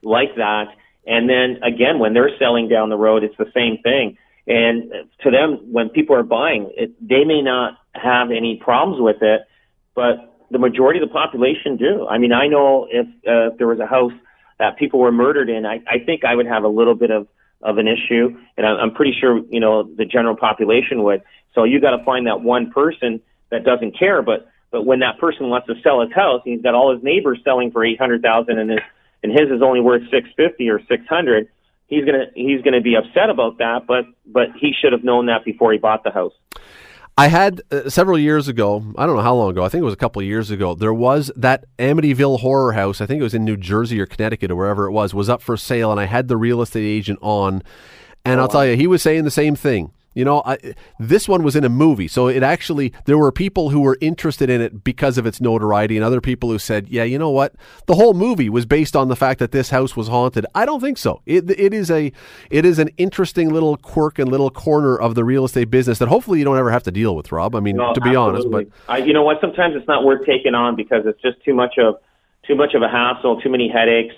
like 0.02 0.36
that. 0.36 0.68
And 1.06 1.30
then 1.30 1.62
again, 1.64 2.00
when 2.00 2.14
they're 2.14 2.38
selling 2.40 2.70
down 2.70 2.90
the 2.90 2.98
road, 2.98 3.24
it's 3.24 3.38
the 3.38 3.52
same 3.54 3.78
thing. 3.84 4.18
And 4.48 4.92
to 5.22 5.32
them, 5.32 5.72
when 5.72 5.90
people 5.90 6.16
are 6.16 6.24
buying, 6.24 6.72
it, 6.76 6.92
they 7.02 7.24
may 7.24 7.42
not 7.42 7.78
have 7.94 8.32
any 8.32 8.58
problems 8.62 9.02
with 9.02 9.22
it, 9.22 9.42
but 9.96 10.34
the 10.52 10.60
majority 10.60 11.02
of 11.02 11.08
the 11.08 11.14
population 11.14 11.78
do. 11.78 12.08
I 12.08 12.18
mean, 12.18 12.32
I 12.32 12.48
know 12.48 12.88
if, 12.90 13.08
uh, 13.28 13.52
if 13.52 13.58
there 13.58 13.68
was 13.68 13.80
a 13.80 13.86
house 13.86 14.14
that 14.60 14.78
people 14.78 15.00
were 15.00 15.12
murdered 15.12 15.50
in, 15.50 15.66
I, 15.66 15.82
I 15.88 16.00
think 16.06 16.24
I 16.24 16.36
would 16.36 16.46
have 16.46 16.64
a 16.64 16.68
little 16.68 16.96
bit 16.96 17.12
of, 17.12 17.28
of 17.62 17.78
an 17.78 17.88
issue. 17.88 18.38
And 18.58 18.66
I'm, 18.66 18.78
I'm 18.78 18.92
pretty 18.94 19.14
sure, 19.20 19.42
you 19.50 19.60
know, 19.60 19.84
the 19.84 20.06
general 20.06 20.36
population 20.36 21.04
would. 21.04 21.24
So 21.56 21.64
you 21.64 21.80
got 21.80 21.96
to 21.96 22.04
find 22.04 22.28
that 22.28 22.42
one 22.42 22.72
person 22.72 23.22
that 23.50 23.64
doesn't 23.64 23.98
care. 23.98 24.22
But, 24.22 24.48
but 24.74 24.88
when 24.88 25.00
that 25.00 25.20
person 25.20 25.50
wants 25.50 25.68
to 25.68 25.76
sell 25.84 26.02
his 26.02 26.12
house 26.12 26.42
and 26.44 26.56
he's 26.56 26.64
got 26.64 26.74
all 26.74 26.94
his 26.94 27.04
neighbors 27.04 27.40
selling 27.46 27.72
for 27.72 27.86
800,000 27.86 28.58
and 28.58 28.72
his, 28.72 28.80
and 29.22 29.32
his 29.32 29.52
is 29.52 29.62
only 29.62 29.80
worth 29.80 30.02
650 30.10 30.68
or 30.68 30.82
600, 30.90 31.48
he's 31.88 32.04
going 32.04 32.20
to, 32.20 32.26
he's 32.34 32.62
going 32.64 32.74
to 32.74 32.82
be 32.82 32.96
upset 32.96 33.30
about 33.30 33.60
that. 33.60 33.86
But, 33.88 34.06
but 34.26 34.48
he 34.60 34.74
should 34.74 34.92
have 34.92 35.04
known 35.04 35.28
that 35.28 35.46
before 35.46 35.72
he 35.72 35.78
bought 35.78 36.04
the 36.04 36.10
house. 36.10 36.34
I 37.16 37.28
had 37.28 37.62
uh, 37.70 37.88
several 37.88 38.18
years 38.18 38.48
ago, 38.48 38.84
I 38.98 39.06
don't 39.06 39.16
know 39.16 39.22
how 39.22 39.36
long 39.36 39.52
ago, 39.52 39.64
I 39.64 39.70
think 39.70 39.84
it 39.84 39.86
was 39.86 39.94
a 39.94 39.98
couple 39.98 40.24
of 40.24 40.26
years 40.26 40.50
ago, 40.50 40.74
there 40.74 40.94
was 40.94 41.32
that 41.36 41.66
Amityville 41.78 42.40
Horror 42.40 42.74
House, 42.74 43.00
I 43.00 43.06
think 43.06 43.20
it 43.20 43.24
was 43.24 43.36
in 43.36 43.46
New 43.46 43.58
Jersey 43.58 44.02
or 44.02 44.08
Connecticut 44.08 44.50
or 44.50 44.56
wherever 44.56 44.88
it 44.88 44.92
was, 44.92 45.14
was 45.14 45.30
up 45.30 45.44
for 45.44 45.56
sale, 45.56 45.92
and 45.92 46.00
I 46.00 46.06
had 46.06 46.28
the 46.28 46.38
real 46.38 46.64
estate 46.64 46.84
agent 46.84 47.20
on, 47.22 47.62
and 48.26 48.42
I'll 48.42 48.48
tell 48.48 48.66
you, 48.66 48.76
he 48.76 48.88
was 48.88 49.04
saying 49.04 49.24
the 49.26 49.30
same 49.30 49.56
thing. 49.56 49.92
You 50.14 50.26
know, 50.26 50.42
I, 50.46 50.58
this 51.00 51.28
one 51.28 51.44
was 51.44 51.56
in 51.56 51.64
a 51.64 51.70
movie, 51.70 52.08
so 52.08 52.28
it 52.28 52.44
actually 52.44 52.94
there 53.06 53.18
were 53.18 53.32
people 53.32 53.70
who 53.70 53.82
were 53.82 53.98
interested 54.02 54.50
in 54.50 54.62
it 54.62 54.84
because 54.84 55.18
of 55.18 55.26
its 55.26 55.42
notoriety, 55.42 55.96
and 55.98 56.06
other 56.06 56.22
people 56.22 56.50
who 56.50 56.60
said, 56.60 56.88
"Yeah, 56.90 57.04
you 57.04 57.18
know 57.18 57.30
what? 57.30 57.56
The 57.88 57.96
whole 57.96 58.14
movie 58.14 58.50
was 58.50 58.66
based 58.66 58.96
on 58.96 59.08
the 59.08 59.16
fact 59.16 59.40
that 59.40 59.52
this 59.52 59.70
house 59.70 59.96
was 59.96 60.08
haunted." 60.08 60.46
I 60.54 60.66
don't 60.66 60.80
think 60.80 60.98
so. 60.98 61.22
It, 61.26 61.50
it 61.50 61.74
is 61.74 61.90
a 61.90 62.12
it 62.50 62.66
is 62.66 62.80
an 62.80 62.90
interesting 62.98 63.50
little 63.50 63.78
quirk 63.78 64.20
and 64.20 64.30
little 64.30 64.50
corner 64.50 64.96
of 64.96 65.16
the 65.16 65.24
real 65.24 65.46
estate 65.46 65.72
business 65.72 66.00
that 66.00 66.10
hopefully 66.10 66.40
you 66.40 66.46
don't 66.46 66.58
ever 66.58 66.72
have 66.72 66.84
to 66.84 66.92
deal 66.92 67.16
with, 67.16 67.32
Rob. 67.32 67.56
I 67.56 67.60
mean, 67.60 67.78
No, 67.78 67.94
to 67.94 68.02
be 68.02 68.16
honest, 68.16 68.50
but 68.52 68.68
I, 68.88 68.98
you 68.98 69.14
know 69.14 69.24
what? 69.24 69.42
Sometimes 69.42 69.76
it's 69.76 69.88
not 69.88 70.04
worth 70.04 70.26
taking 70.26 70.56
on 70.56 70.76
because 70.76 71.04
it's 71.06 71.22
just 71.22 71.44
too 71.44 71.54
much 71.54 71.76
of 71.78 71.96
too 72.48 72.56
much 72.56 72.74
of 72.74 72.82
a 72.82 72.90
hassle, 72.90 73.42
too 73.42 73.50
many 73.50 73.70
headaches. 73.70 74.16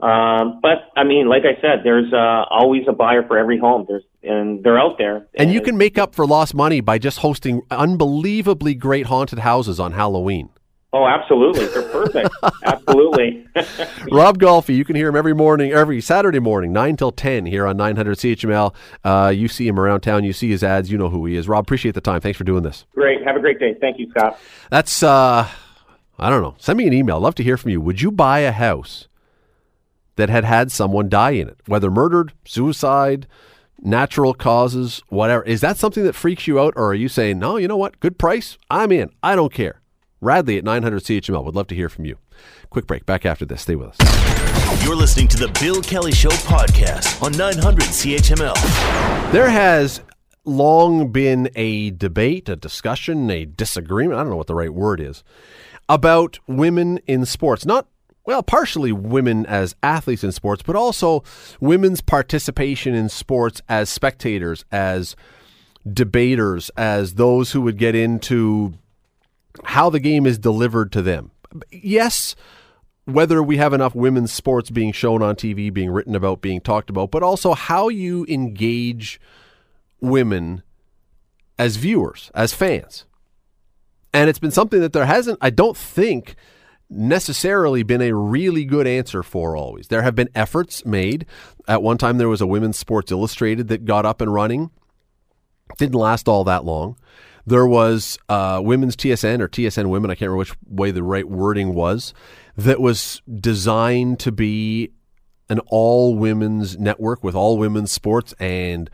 Um, 0.00 0.60
but 0.62 0.90
I 0.96 1.04
mean, 1.04 1.28
like 1.28 1.42
I 1.42 1.60
said, 1.60 1.80
there's 1.82 2.12
uh, 2.12 2.44
always 2.50 2.82
a 2.88 2.92
buyer 2.92 3.26
for 3.26 3.36
every 3.36 3.58
home. 3.58 3.84
There's 3.88 4.04
and 4.22 4.62
they're 4.62 4.78
out 4.78 4.98
there. 4.98 5.26
and 5.34 5.52
you 5.52 5.60
can 5.60 5.76
make 5.76 5.98
up 5.98 6.14
for 6.14 6.26
lost 6.26 6.54
money 6.54 6.80
by 6.80 6.98
just 6.98 7.18
hosting 7.18 7.62
unbelievably 7.70 8.74
great 8.74 9.06
haunted 9.06 9.40
houses 9.40 9.80
on 9.80 9.92
Halloween. 9.92 10.50
Oh, 10.92 11.06
absolutely. 11.06 11.66
They're 11.66 11.82
perfect. 11.82 12.30
absolutely. 12.64 13.46
Rob 14.10 14.38
Golfi, 14.38 14.74
you 14.74 14.86
can 14.86 14.96
hear 14.96 15.08
him 15.08 15.16
every 15.16 15.34
morning, 15.34 15.70
every 15.70 16.00
Saturday 16.00 16.38
morning, 16.38 16.72
9 16.72 16.96
till 16.96 17.12
10 17.12 17.44
here 17.44 17.66
on 17.66 17.76
900 17.76 18.16
CHML. 18.16 18.74
Uh, 19.04 19.28
you 19.28 19.48
see 19.48 19.68
him 19.68 19.78
around 19.78 20.00
town, 20.00 20.24
you 20.24 20.32
see 20.32 20.48
his 20.48 20.64
ads, 20.64 20.90
you 20.90 20.96
know 20.96 21.10
who 21.10 21.26
he 21.26 21.36
is. 21.36 21.46
Rob, 21.46 21.64
appreciate 21.64 21.94
the 21.94 22.00
time. 22.00 22.22
Thanks 22.22 22.38
for 22.38 22.44
doing 22.44 22.62
this. 22.62 22.86
great. 22.94 23.22
Have 23.26 23.36
a 23.36 23.40
great 23.40 23.58
day. 23.58 23.74
Thank 23.78 23.98
you, 23.98 24.08
Scott. 24.10 24.38
That's, 24.70 25.02
uh, 25.02 25.46
I 26.18 26.30
don't 26.30 26.40
know. 26.40 26.54
Send 26.58 26.78
me 26.78 26.86
an 26.86 26.94
email. 26.94 27.20
Love 27.20 27.34
to 27.34 27.42
hear 27.44 27.58
from 27.58 27.70
you. 27.70 27.82
Would 27.82 28.00
you 28.00 28.10
buy 28.10 28.40
a 28.40 28.52
house 28.52 29.08
that 30.18 30.28
had 30.28 30.44
had 30.44 30.72
someone 30.72 31.08
die 31.08 31.30
in 31.30 31.48
it, 31.48 31.58
whether 31.66 31.90
murdered, 31.92 32.32
suicide, 32.44 33.28
natural 33.80 34.34
causes, 34.34 35.00
whatever? 35.08 35.44
Is 35.44 35.60
that 35.60 35.76
something 35.76 36.02
that 36.02 36.14
freaks 36.14 36.48
you 36.48 36.58
out, 36.58 36.74
or 36.76 36.90
are 36.90 36.94
you 36.94 37.08
saying, 37.08 37.38
no, 37.38 37.56
you 37.56 37.68
know 37.68 37.76
what? 37.76 38.00
Good 38.00 38.18
price. 38.18 38.58
I'm 38.68 38.90
in. 38.90 39.10
I 39.22 39.36
don't 39.36 39.52
care. 39.54 39.80
Radley 40.20 40.58
at 40.58 40.64
900 40.64 41.04
CHML. 41.04 41.44
Would 41.44 41.54
love 41.54 41.68
to 41.68 41.76
hear 41.76 41.88
from 41.88 42.04
you. 42.04 42.18
Quick 42.68 42.88
break. 42.88 43.06
Back 43.06 43.24
after 43.24 43.46
this. 43.46 43.62
Stay 43.62 43.76
with 43.76 44.00
us. 44.00 44.84
You're 44.84 44.96
listening 44.96 45.28
to 45.28 45.36
the 45.36 45.56
Bill 45.60 45.80
Kelly 45.80 46.12
Show 46.12 46.30
podcast 46.30 47.22
on 47.22 47.30
900 47.32 47.84
CHML. 47.84 49.30
There 49.30 49.48
has 49.48 50.00
long 50.44 51.12
been 51.12 51.48
a 51.54 51.90
debate, 51.90 52.48
a 52.48 52.56
discussion, 52.56 53.30
a 53.30 53.44
disagreement, 53.44 54.18
I 54.18 54.24
don't 54.24 54.30
know 54.30 54.36
what 54.36 54.48
the 54.48 54.56
right 54.56 54.74
word 54.74 55.00
is, 55.00 55.22
about 55.88 56.40
women 56.48 56.98
in 57.06 57.24
sports. 57.24 57.64
Not, 57.64 57.86
well, 58.28 58.42
partially 58.42 58.92
women 58.92 59.46
as 59.46 59.74
athletes 59.82 60.22
in 60.22 60.32
sports, 60.32 60.62
but 60.62 60.76
also 60.76 61.24
women's 61.60 62.02
participation 62.02 62.94
in 62.94 63.08
sports 63.08 63.62
as 63.70 63.88
spectators, 63.88 64.66
as 64.70 65.16
debaters, 65.90 66.70
as 66.76 67.14
those 67.14 67.52
who 67.52 67.62
would 67.62 67.78
get 67.78 67.94
into 67.94 68.74
how 69.64 69.88
the 69.88 69.98
game 69.98 70.26
is 70.26 70.38
delivered 70.38 70.92
to 70.92 71.00
them. 71.00 71.30
Yes, 71.70 72.36
whether 73.06 73.42
we 73.42 73.56
have 73.56 73.72
enough 73.72 73.94
women's 73.94 74.30
sports 74.30 74.68
being 74.68 74.92
shown 74.92 75.22
on 75.22 75.34
TV, 75.34 75.72
being 75.72 75.90
written 75.90 76.14
about, 76.14 76.42
being 76.42 76.60
talked 76.60 76.90
about, 76.90 77.10
but 77.10 77.22
also 77.22 77.54
how 77.54 77.88
you 77.88 78.26
engage 78.28 79.18
women 80.02 80.62
as 81.58 81.76
viewers, 81.76 82.30
as 82.34 82.52
fans. 82.52 83.06
And 84.12 84.28
it's 84.28 84.38
been 84.38 84.50
something 84.50 84.82
that 84.82 84.92
there 84.92 85.06
hasn't, 85.06 85.38
I 85.40 85.48
don't 85.48 85.78
think, 85.78 86.36
necessarily 86.90 87.82
been 87.82 88.02
a 88.02 88.14
really 88.14 88.64
good 88.64 88.86
answer 88.86 89.22
for 89.22 89.56
always. 89.56 89.88
There 89.88 90.02
have 90.02 90.14
been 90.14 90.30
efforts 90.34 90.84
made. 90.84 91.26
At 91.66 91.82
one 91.82 91.98
time, 91.98 92.18
there 92.18 92.28
was 92.28 92.40
a 92.40 92.46
Women's 92.46 92.78
Sports 92.78 93.12
Illustrated 93.12 93.68
that 93.68 93.84
got 93.84 94.06
up 94.06 94.20
and 94.20 94.32
running. 94.32 94.70
Didn't 95.76 95.94
last 95.94 96.28
all 96.28 96.44
that 96.44 96.64
long. 96.64 96.96
There 97.46 97.66
was 97.66 98.18
uh, 98.28 98.60
Women's 98.62 98.96
TSN 98.96 99.40
or 99.40 99.48
TSN 99.48 99.88
Women, 99.88 100.10
I 100.10 100.14
can't 100.14 100.30
remember 100.30 100.38
which 100.38 100.54
way 100.66 100.90
the 100.90 101.02
right 101.02 101.28
wording 101.28 101.74
was, 101.74 102.12
that 102.56 102.80
was 102.80 103.22
designed 103.40 104.20
to 104.20 104.32
be 104.32 104.92
an 105.48 105.60
all 105.66 106.14
women's 106.14 106.78
network 106.78 107.24
with 107.24 107.34
all 107.34 107.56
women's 107.56 107.90
sports 107.90 108.34
and 108.38 108.90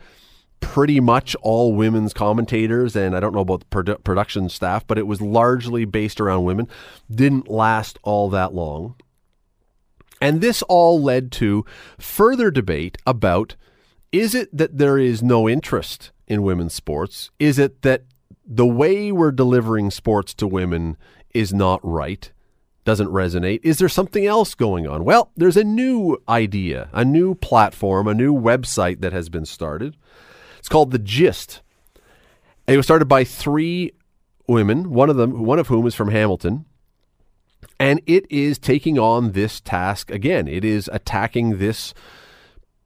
pretty 0.59 0.99
much 0.99 1.35
all 1.41 1.73
women's 1.73 2.13
commentators. 2.13 2.95
And 2.95 3.15
I 3.15 3.19
don't 3.19 3.33
know 3.33 3.41
about 3.41 3.61
the 3.61 3.65
produ- 3.67 4.03
production 4.03 4.49
staff, 4.49 4.85
but 4.85 4.97
it 4.97 5.07
was 5.07 5.21
largely 5.21 5.85
based 5.85 6.19
around 6.19 6.43
women. 6.43 6.67
Didn't 7.09 7.47
last 7.49 7.99
all 8.03 8.29
that 8.29 8.53
long. 8.53 8.95
And 10.21 10.41
this 10.41 10.61
all 10.63 11.01
led 11.01 11.31
to 11.33 11.65
further 11.97 12.49
debate 12.51 12.97
about 13.05 13.55
is 14.11 14.33
it 14.33 14.55
that 14.55 14.77
there 14.77 14.97
is 14.97 15.21
no 15.21 15.49
interest 15.49 16.11
in 16.27 16.43
women's 16.43 16.73
sports? 16.73 17.31
Is 17.37 17.59
it 17.59 17.81
that 17.81 18.03
the 18.45 18.65
way 18.65 19.11
we're 19.11 19.31
delivering 19.31 19.91
sports 19.91 20.33
to 20.35 20.47
women 20.47 20.95
is 21.33 21.53
not 21.53 21.81
right? 21.83 22.31
Doesn't 22.85 23.09
resonate? 23.09 23.59
Is 23.63 23.77
there 23.77 23.89
something 23.89 24.25
else 24.25 24.55
going 24.55 24.87
on? 24.87 25.03
Well, 25.03 25.31
there's 25.35 25.57
a 25.57 25.63
new 25.63 26.17
idea, 26.29 26.89
a 26.93 27.03
new 27.03 27.35
platform, 27.35 28.07
a 28.07 28.13
new 28.13 28.33
website 28.33 29.01
that 29.01 29.11
has 29.11 29.27
been 29.27 29.45
started. 29.45 29.97
It's 30.65 30.69
called 30.71 30.89
The 30.89 30.97
Gist. 30.97 31.61
It 32.65 32.75
was 32.75 32.87
started 32.87 33.05
by 33.05 33.23
three 33.23 33.91
women, 34.47 34.89
one 34.89 35.11
of 35.11 35.15
them, 35.15 35.45
one 35.45 35.59
of 35.59 35.67
whom 35.67 35.85
is 35.85 35.93
from 35.93 36.09
Hamilton. 36.09 36.65
And 37.79 38.01
it 38.07 38.25
is 38.31 38.57
taking 38.57 38.97
on 38.97 39.33
this 39.33 39.61
task 39.61 40.09
again. 40.09 40.47
It 40.47 40.65
is 40.65 40.89
attacking 40.91 41.59
this 41.59 41.93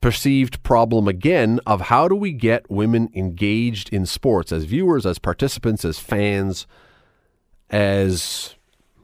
perceived 0.01 0.61
problem 0.61 1.07
again 1.07 1.61
of 1.65 1.83
how 1.83 2.09
do 2.09 2.15
we 2.15 2.33
get 2.33 2.69
women 2.69 3.11
engaged 3.15 3.93
in 3.93 4.05
sports 4.05 4.51
as 4.51 4.65
viewers, 4.65 5.05
as 5.05 5.17
participants, 5.17 5.85
as 5.85 5.99
fans, 5.99 6.67
as 7.69 8.55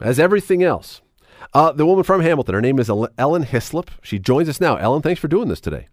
as 0.01 0.19
everything 0.19 0.63
else. 0.63 1.01
Uh, 1.53 1.71
the 1.71 1.85
woman 1.85 2.03
from 2.03 2.19
Hamilton, 2.19 2.55
her 2.55 2.61
name 2.61 2.79
is 2.79 2.89
Ellen 2.89 3.45
Hyslop. 3.45 3.87
She 4.01 4.19
joins 4.19 4.49
us 4.49 4.59
now. 4.59 4.75
Ellen, 4.75 5.01
thanks 5.01 5.21
for 5.21 5.29
doing 5.29 5.47
this 5.47 5.61
today. 5.61 5.87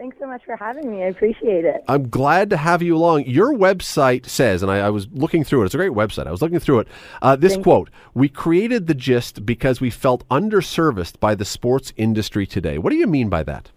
Thanks 0.00 0.16
so 0.18 0.26
much 0.26 0.42
for 0.46 0.56
having 0.56 0.90
me. 0.90 1.02
I 1.02 1.08
appreciate 1.08 1.66
it. 1.66 1.84
I'm 1.86 2.08
glad 2.08 2.48
to 2.48 2.56
have 2.56 2.80
you 2.80 2.96
along. 2.96 3.26
Your 3.26 3.52
website 3.52 4.24
says, 4.24 4.62
and 4.62 4.72
I, 4.72 4.78
I 4.78 4.88
was 4.88 5.06
looking 5.12 5.44
through 5.44 5.60
it. 5.60 5.66
It's 5.66 5.74
a 5.74 5.76
great 5.76 5.90
website. 5.90 6.26
I 6.26 6.30
was 6.30 6.40
looking 6.40 6.58
through 6.58 6.78
it. 6.78 6.88
Uh, 7.20 7.36
this 7.36 7.58
quote: 7.58 7.90
"We 8.14 8.30
created 8.30 8.86
the 8.86 8.94
gist 8.94 9.44
because 9.44 9.82
we 9.82 9.90
felt 9.90 10.26
underserviced 10.30 11.20
by 11.20 11.34
the 11.34 11.44
sports 11.44 11.92
industry 11.98 12.46
today." 12.46 12.78
What 12.78 12.92
do 12.92 12.96
you 12.96 13.06
mean 13.06 13.28
by 13.28 13.42
that? 13.42 13.72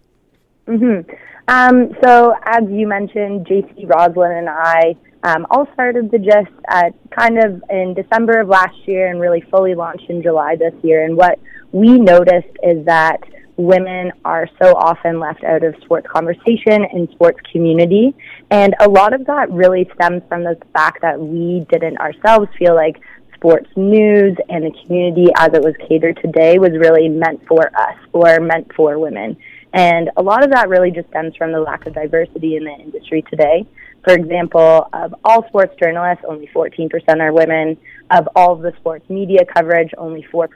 Um, 1.46 1.90
so, 2.02 2.34
as 2.46 2.62
you 2.70 2.88
mentioned, 2.88 3.46
Jacie 3.46 3.86
Roslyn 3.86 4.32
and 4.32 4.48
I 4.48 4.96
um, 5.24 5.46
all 5.50 5.68
started 5.74 6.10
the 6.10 6.18
gist 6.18 6.56
at 6.68 6.94
kind 7.10 7.36
of 7.36 7.62
in 7.68 7.92
December 7.92 8.40
of 8.40 8.48
last 8.48 8.76
year 8.86 9.10
and 9.10 9.20
really 9.20 9.42
fully 9.50 9.74
launched 9.74 10.08
in 10.08 10.22
July 10.22 10.56
this 10.56 10.72
year. 10.82 11.04
And 11.04 11.18
what 11.18 11.38
we 11.72 11.98
noticed 11.98 12.56
is 12.62 12.82
that 12.86 13.20
women 13.56 14.12
are 14.24 14.48
so 14.60 14.74
often 14.74 15.20
left 15.20 15.44
out 15.44 15.62
of 15.62 15.74
sports 15.82 16.06
conversation 16.10 16.84
and 16.92 17.08
sports 17.10 17.38
community. 17.52 18.14
And 18.50 18.74
a 18.80 18.88
lot 18.88 19.12
of 19.12 19.26
that 19.26 19.50
really 19.50 19.88
stems 19.94 20.22
from 20.28 20.42
the 20.44 20.56
fact 20.72 21.02
that 21.02 21.20
we 21.20 21.66
didn't 21.70 21.98
ourselves 21.98 22.48
feel 22.58 22.74
like 22.74 23.00
sports 23.34 23.68
news 23.76 24.36
and 24.48 24.64
the 24.64 24.72
community 24.84 25.26
as 25.36 25.50
it 25.52 25.62
was 25.62 25.74
catered 25.86 26.18
today 26.22 26.58
was 26.58 26.72
really 26.72 27.08
meant 27.08 27.46
for 27.46 27.70
us 27.78 27.96
or 28.12 28.40
meant 28.40 28.72
for 28.74 28.98
women. 28.98 29.36
And 29.72 30.10
a 30.16 30.22
lot 30.22 30.44
of 30.44 30.50
that 30.50 30.68
really 30.68 30.90
just 30.90 31.08
stems 31.08 31.34
from 31.36 31.52
the 31.52 31.60
lack 31.60 31.84
of 31.86 31.94
diversity 31.94 32.56
in 32.56 32.64
the 32.64 32.72
industry 32.72 33.22
today. 33.28 33.66
For 34.04 34.14
example, 34.14 34.88
of 34.92 35.14
all 35.24 35.46
sports 35.48 35.74
journalists, 35.82 36.24
only 36.28 36.46
14% 36.54 36.90
are 37.20 37.32
women. 37.32 37.76
Of 38.10 38.28
all 38.36 38.52
of 38.52 38.60
the 38.60 38.72
sports 38.78 39.08
media 39.08 39.40
coverage, 39.44 39.90
only 39.98 40.26
4% 40.32 40.48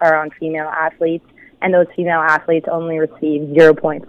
are 0.00 0.16
on 0.16 0.30
female 0.38 0.68
athletes. 0.68 1.24
And 1.62 1.74
those 1.74 1.86
female 1.94 2.20
athletes 2.20 2.66
only 2.70 2.98
receive 2.98 3.42
0.4% 3.56 4.04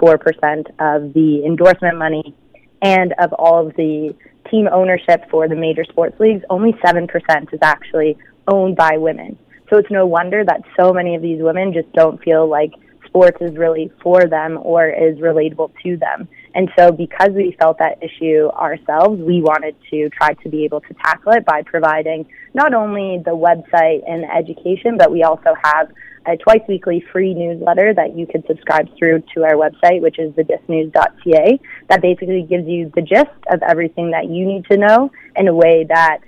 of 0.79 1.13
the 1.13 1.43
endorsement 1.45 1.97
money. 1.97 2.35
And 2.81 3.13
of 3.19 3.33
all 3.33 3.67
of 3.67 3.75
the 3.75 4.15
team 4.49 4.67
ownership 4.71 5.29
for 5.29 5.47
the 5.47 5.55
major 5.55 5.83
sports 5.83 6.19
leagues, 6.19 6.43
only 6.49 6.73
7% 6.73 7.53
is 7.53 7.59
actually 7.61 8.17
owned 8.47 8.75
by 8.75 8.97
women. 8.97 9.37
So 9.69 9.77
it's 9.77 9.91
no 9.91 10.05
wonder 10.05 10.43
that 10.43 10.61
so 10.79 10.91
many 10.91 11.15
of 11.15 11.21
these 11.21 11.41
women 11.41 11.73
just 11.73 11.91
don't 11.93 12.21
feel 12.23 12.47
like 12.47 12.71
sports 13.05 13.37
is 13.41 13.55
really 13.57 13.91
for 14.01 14.25
them 14.25 14.57
or 14.61 14.89
is 14.89 15.17
relatable 15.17 15.71
to 15.83 15.97
them. 15.97 16.27
And 16.55 16.69
so 16.77 16.91
because 16.91 17.29
we 17.33 17.55
felt 17.59 17.77
that 17.79 18.01
issue 18.01 18.49
ourselves, 18.49 19.21
we 19.21 19.41
wanted 19.41 19.75
to 19.89 20.09
try 20.09 20.33
to 20.33 20.49
be 20.49 20.65
able 20.65 20.81
to 20.81 20.93
tackle 20.95 21.33
it 21.33 21.45
by 21.45 21.61
providing 21.63 22.25
not 22.53 22.73
only 22.73 23.21
the 23.23 23.31
website 23.31 24.01
and 24.09 24.25
education, 24.25 24.97
but 24.97 25.11
we 25.11 25.23
also 25.23 25.53
have 25.61 25.91
a 26.25 26.37
twice 26.37 26.61
weekly 26.67 27.03
free 27.11 27.33
newsletter 27.33 27.93
that 27.93 28.15
you 28.15 28.27
can 28.27 28.45
subscribe 28.45 28.87
through 28.97 29.23
to 29.33 29.43
our 29.43 29.53
website, 29.53 30.01
which 30.01 30.19
is 30.19 30.31
thegistnews.ca, 30.33 31.59
that 31.89 32.01
basically 32.01 32.43
gives 32.43 32.67
you 32.67 32.91
the 32.95 33.01
gist 33.01 33.29
of 33.51 33.61
everything 33.63 34.11
that 34.11 34.25
you 34.25 34.45
need 34.45 34.65
to 34.65 34.77
know 34.77 35.11
in 35.35 35.47
a 35.47 35.53
way 35.53 35.85
that 35.89 36.19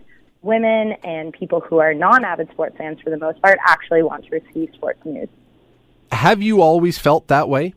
women 0.42 0.94
and 1.04 1.34
people 1.34 1.62
who 1.62 1.78
are 1.78 1.94
non 1.94 2.26
avid 2.26 2.50
sports 2.52 2.76
fans, 2.78 3.00
for 3.02 3.10
the 3.10 3.18
most 3.18 3.42
part, 3.42 3.58
actually 3.68 4.04
want 4.04 4.26
to 4.26 4.32
receive 4.32 4.70
sports 4.74 5.00
news. 5.06 5.30
Have 6.12 6.42
you 6.42 6.62
always 6.62 6.98
felt 6.98 7.28
that 7.28 7.50
way? 7.50 7.74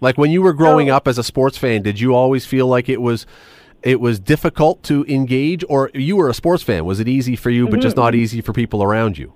Like 0.00 0.18
when 0.18 0.30
you 0.30 0.42
were 0.42 0.52
growing 0.52 0.90
up 0.90 1.08
as 1.08 1.18
a 1.18 1.24
sports 1.24 1.56
fan, 1.56 1.82
did 1.82 2.00
you 2.00 2.14
always 2.14 2.44
feel 2.44 2.66
like 2.66 2.88
it 2.88 3.00
was 3.00 3.26
it 3.82 4.00
was 4.00 4.18
difficult 4.18 4.82
to 4.82 5.04
engage 5.06 5.64
or 5.68 5.90
you 5.94 6.16
were 6.16 6.28
a 6.28 6.34
sports 6.34 6.62
fan, 6.62 6.84
was 6.84 7.00
it 7.00 7.08
easy 7.08 7.36
for 7.36 7.50
you 7.50 7.68
but 7.68 7.80
just 7.80 7.96
mm-hmm. 7.96 8.04
not 8.04 8.14
easy 8.14 8.40
for 8.40 8.52
people 8.52 8.82
around 8.82 9.16
you? 9.16 9.32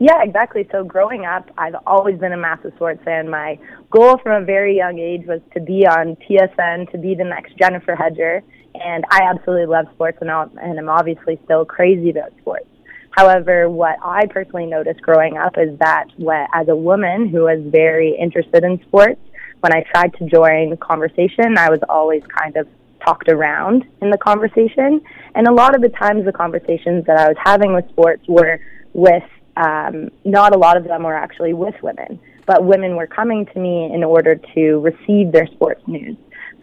Yeah, 0.00 0.22
exactly. 0.22 0.66
So 0.70 0.84
growing 0.84 1.24
up, 1.24 1.50
I've 1.58 1.74
always 1.86 2.18
been 2.18 2.32
a 2.32 2.36
massive 2.36 2.72
sports 2.76 3.02
fan. 3.04 3.28
My 3.28 3.58
goal 3.90 4.18
from 4.18 4.42
a 4.42 4.44
very 4.46 4.76
young 4.76 4.98
age 4.98 5.26
was 5.26 5.40
to 5.54 5.60
be 5.60 5.86
on 5.86 6.16
TSN, 6.16 6.90
to 6.92 6.98
be 6.98 7.14
the 7.16 7.24
next 7.24 7.56
Jennifer 7.58 7.96
Hedger, 7.96 8.42
and 8.74 9.04
I 9.10 9.22
absolutely 9.24 9.66
love 9.66 9.86
sports 9.94 10.18
and, 10.20 10.30
I'll- 10.30 10.52
and 10.62 10.78
I'm 10.78 10.88
obviously 10.88 11.40
still 11.44 11.64
crazy 11.64 12.10
about 12.10 12.32
sports. 12.40 12.66
However, 13.10 13.68
what 13.68 13.96
I 14.04 14.26
personally 14.26 14.66
noticed 14.66 15.02
growing 15.02 15.36
up 15.36 15.58
is 15.58 15.76
that 15.80 16.04
what, 16.18 16.48
as 16.54 16.68
a 16.68 16.76
woman 16.76 17.28
who 17.28 17.42
was 17.42 17.58
very 17.66 18.16
interested 18.16 18.62
in 18.62 18.80
sports, 18.82 19.20
when 19.60 19.72
I 19.72 19.82
tried 19.92 20.14
to 20.18 20.26
join 20.26 20.76
conversation, 20.76 21.58
I 21.58 21.68
was 21.70 21.80
always 21.88 22.22
kind 22.40 22.56
of 22.56 22.68
talked 23.04 23.28
around 23.28 23.84
in 24.00 24.10
the 24.10 24.18
conversation. 24.18 25.00
And 25.34 25.48
a 25.48 25.52
lot 25.52 25.74
of 25.74 25.82
the 25.82 25.88
times, 25.88 26.24
the 26.24 26.32
conversations 26.32 27.04
that 27.06 27.18
I 27.18 27.26
was 27.26 27.36
having 27.44 27.72
with 27.74 27.88
sports 27.88 28.22
were 28.28 28.60
with 28.92 29.24
um, 29.58 30.10
not 30.24 30.54
a 30.54 30.58
lot 30.58 30.76
of 30.76 30.84
them 30.84 31.02
were 31.02 31.16
actually 31.16 31.52
with 31.52 31.74
women, 31.82 32.20
but 32.46 32.64
women 32.64 32.94
were 32.96 33.08
coming 33.08 33.44
to 33.46 33.58
me 33.58 33.90
in 33.92 34.04
order 34.04 34.40
to 34.54 34.78
receive 34.78 35.32
their 35.32 35.46
sports 35.48 35.82
news. 35.86 36.16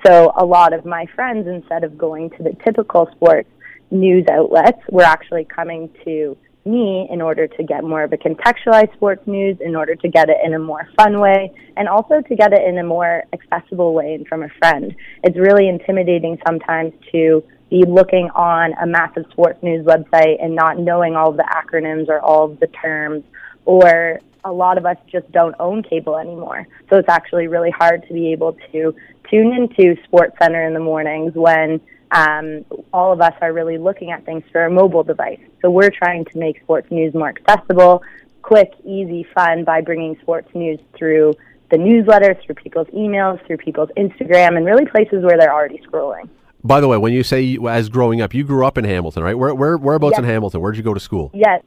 So 0.05 0.31
a 0.37 0.45
lot 0.45 0.71
of 0.73 0.85
my 0.85 1.05
friends, 1.15 1.47
instead 1.47 1.83
of 1.83 1.97
going 1.97 2.29
to 2.31 2.43
the 2.43 2.55
typical 2.63 3.09
sports 3.15 3.49
news 3.91 4.25
outlets, 4.31 4.79
were 4.89 5.03
actually 5.03 5.45
coming 5.45 5.89
to 6.05 6.37
me 6.63 7.07
in 7.11 7.21
order 7.21 7.47
to 7.47 7.63
get 7.63 7.83
more 7.83 8.03
of 8.03 8.13
a 8.13 8.17
contextualized 8.17 8.93
sports 8.93 9.21
news, 9.27 9.57
in 9.61 9.75
order 9.75 9.95
to 9.95 10.07
get 10.07 10.29
it 10.29 10.37
in 10.43 10.53
a 10.53 10.59
more 10.59 10.87
fun 10.97 11.19
way, 11.19 11.51
and 11.77 11.87
also 11.87 12.21
to 12.21 12.35
get 12.35 12.53
it 12.53 12.63
in 12.67 12.77
a 12.77 12.83
more 12.83 13.23
accessible 13.33 13.93
way 13.93 14.13
and 14.15 14.27
from 14.27 14.43
a 14.43 14.49
friend. 14.59 14.95
It's 15.23 15.37
really 15.37 15.67
intimidating 15.67 16.39
sometimes 16.47 16.93
to 17.11 17.43
be 17.69 17.83
looking 17.87 18.29
on 18.35 18.73
a 18.81 18.85
massive 18.85 19.25
sports 19.31 19.61
news 19.63 19.85
website 19.85 20.43
and 20.43 20.55
not 20.55 20.77
knowing 20.77 21.15
all 21.15 21.31
of 21.31 21.37
the 21.37 21.43
acronyms 21.43 22.07
or 22.09 22.19
all 22.19 22.45
of 22.51 22.59
the 22.59 22.67
terms, 22.67 23.23
or 23.65 24.19
a 24.43 24.51
lot 24.51 24.77
of 24.77 24.85
us 24.85 24.97
just 25.11 25.29
don't 25.31 25.55
own 25.59 25.81
cable 25.81 26.17
anymore. 26.17 26.67
So 26.89 26.97
it's 26.97 27.09
actually 27.09 27.47
really 27.47 27.71
hard 27.71 28.05
to 28.07 28.13
be 28.13 28.31
able 28.31 28.57
to 28.71 28.95
tune 29.29 29.53
into 29.53 30.01
Sports 30.03 30.35
Center 30.39 30.65
in 30.67 30.73
the 30.73 30.79
mornings 30.79 31.33
when 31.33 31.81
um, 32.11 32.63
all 32.93 33.11
of 33.11 33.21
us 33.21 33.33
are 33.41 33.51
really 33.51 33.79
looking 33.79 34.11
at 34.11 34.23
things 34.25 34.43
through 34.51 34.67
a 34.67 34.69
mobile 34.69 35.03
device. 35.03 35.39
So 35.61 35.71
we're 35.71 35.89
trying 35.89 36.25
to 36.25 36.37
make 36.37 36.61
sports 36.61 36.89
news 36.91 37.13
more 37.15 37.29
accessible, 37.29 38.03
quick, 38.43 38.73
easy, 38.85 39.25
fun 39.33 39.63
by 39.63 39.81
bringing 39.81 40.15
sports 40.21 40.53
news 40.53 40.79
through 40.95 41.33
the 41.71 41.77
newsletter, 41.77 42.37
through 42.45 42.55
people's 42.55 42.87
emails, 42.87 43.43
through 43.47 43.57
people's 43.57 43.89
Instagram, 43.97 44.55
and 44.55 44.65
really 44.67 44.85
places 44.85 45.23
where 45.23 45.37
they're 45.37 45.53
already 45.53 45.79
scrolling. 45.79 46.29
By 46.65 46.81
the 46.81 46.87
way, 46.87 46.97
when 46.97 47.13
you 47.13 47.21
say 47.21 47.41
you, 47.41 47.67
as 47.69 47.89
growing 47.89 48.21
up, 48.21 48.33
you 48.33 48.43
grew 48.43 48.65
up 48.65 48.75
in 48.77 48.85
Hamilton, 48.85 49.21
right? 49.21 49.37
Where 49.37 49.53
where 49.53 49.77
whereabouts 49.77 50.13
Yes. 50.13 50.19
in 50.19 50.25
Hamilton? 50.25 50.61
Where 50.61 50.71
did 50.71 50.79
you 50.79 50.83
go 50.83 50.95
to 50.95 50.99
school? 50.99 51.29
Yes. 51.33 51.61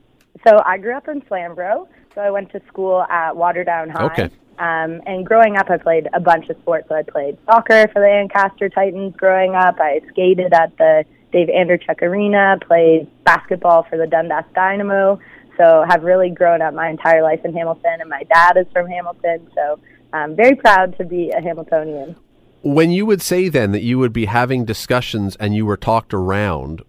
So 0.46 0.60
I 0.66 0.76
grew 0.78 0.96
up 0.96 1.06
in 1.06 1.20
Flamborough. 1.20 1.88
So 2.16 2.20
I 2.20 2.30
went 2.30 2.50
to 2.50 2.60
school 2.66 3.02
at 3.02 3.34
Waterdown 3.34 3.90
High. 3.90 4.06
Okay. 4.06 4.30
Um, 4.58 5.00
and 5.06 5.24
growing 5.24 5.56
up, 5.56 5.70
I 5.70 5.76
played 5.76 6.08
a 6.14 6.18
bunch 6.18 6.48
of 6.48 6.56
sports. 6.58 6.88
So 6.88 6.96
I 6.96 7.02
played 7.04 7.38
soccer 7.46 7.86
for 7.92 8.00
the 8.00 8.08
Ancaster 8.08 8.68
Titans 8.68 9.14
growing 9.16 9.54
up. 9.54 9.76
I 9.78 10.00
skated 10.08 10.52
at 10.52 10.76
the 10.78 11.04
Dave 11.30 11.46
Andreychuk 11.46 12.02
Arena, 12.02 12.58
played 12.66 13.06
basketball 13.22 13.84
for 13.84 13.96
the 13.98 14.06
Dundas 14.08 14.46
Dynamo. 14.52 15.20
So 15.58 15.84
have 15.88 16.02
really 16.02 16.30
grown 16.30 16.60
up 16.60 16.74
my 16.74 16.88
entire 16.88 17.22
life 17.22 17.44
in 17.44 17.52
Hamilton, 17.52 18.00
and 18.00 18.10
my 18.10 18.24
dad 18.24 18.56
is 18.56 18.66
from 18.72 18.88
Hamilton. 18.88 19.48
So 19.54 19.78
I'm 20.12 20.34
very 20.34 20.56
proud 20.56 20.96
to 20.98 21.04
be 21.04 21.30
a 21.30 21.40
Hamiltonian. 21.40 22.16
When 22.62 22.90
you 22.90 23.06
would 23.06 23.22
say 23.22 23.48
then 23.48 23.72
that 23.72 23.82
you 23.82 23.98
would 23.98 24.12
be 24.12 24.26
having 24.26 24.64
discussions 24.64 25.36
and 25.36 25.54
you 25.54 25.64
were 25.64 25.76
talked 25.76 26.12
around, 26.12 26.82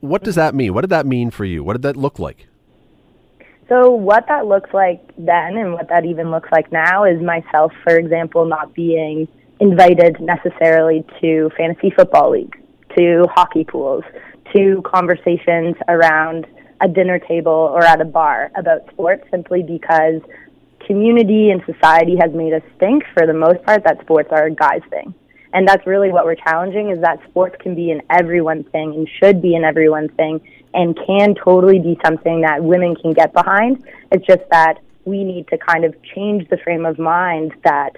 what 0.00 0.24
does 0.24 0.34
that 0.34 0.54
mean? 0.54 0.74
What 0.74 0.80
did 0.80 0.90
that 0.90 1.06
mean 1.06 1.30
for 1.30 1.44
you? 1.44 1.62
What 1.62 1.74
did 1.74 1.82
that 1.82 1.96
look 1.96 2.18
like? 2.18 2.46
So 3.68 3.90
what 3.90 4.26
that 4.26 4.46
looks 4.46 4.70
like 4.74 5.00
then 5.16 5.56
and 5.56 5.74
what 5.74 5.88
that 5.90 6.04
even 6.04 6.30
looks 6.30 6.48
like 6.50 6.72
now 6.72 7.04
is 7.04 7.22
myself, 7.22 7.72
for 7.84 7.96
example, 7.96 8.44
not 8.44 8.74
being 8.74 9.28
invited 9.60 10.20
necessarily 10.20 11.04
to 11.20 11.50
fantasy 11.56 11.90
football 11.90 12.32
leagues, 12.32 12.58
to 12.98 13.26
hockey 13.32 13.62
pools, 13.62 14.02
to 14.56 14.82
conversations 14.84 15.76
around 15.86 16.46
a 16.80 16.88
dinner 16.88 17.18
table 17.18 17.52
or 17.52 17.84
at 17.84 18.00
a 18.00 18.04
bar 18.04 18.50
about 18.56 18.90
sports 18.90 19.22
simply 19.30 19.62
because 19.62 20.20
community 20.90 21.50
and 21.50 21.62
society 21.72 22.16
has 22.20 22.32
made 22.34 22.52
us 22.52 22.64
think 22.80 23.04
for 23.14 23.24
the 23.24 23.32
most 23.32 23.62
part 23.62 23.84
that 23.84 24.00
sports 24.00 24.28
are 24.32 24.46
a 24.46 24.50
guy's 24.50 24.82
thing. 24.90 25.14
And 25.52 25.66
that's 25.66 25.86
really 25.86 26.10
what 26.10 26.24
we're 26.24 26.34
challenging 26.34 26.90
is 26.90 27.00
that 27.02 27.20
sports 27.28 27.54
can 27.60 27.76
be 27.76 27.92
an 27.92 28.02
everyone 28.10 28.64
thing 28.64 28.94
and 28.94 29.08
should 29.20 29.40
be 29.40 29.54
an 29.54 29.62
everyone 29.62 30.08
thing 30.08 30.40
and 30.74 30.98
can 31.06 31.36
totally 31.36 31.78
be 31.78 31.96
something 32.04 32.40
that 32.40 32.64
women 32.64 32.96
can 32.96 33.12
get 33.12 33.32
behind. 33.32 33.84
It's 34.10 34.26
just 34.26 34.42
that 34.50 34.80
we 35.04 35.22
need 35.22 35.46
to 35.48 35.58
kind 35.58 35.84
of 35.84 35.94
change 36.02 36.48
the 36.48 36.56
frame 36.56 36.84
of 36.84 36.98
mind 36.98 37.52
that 37.62 37.90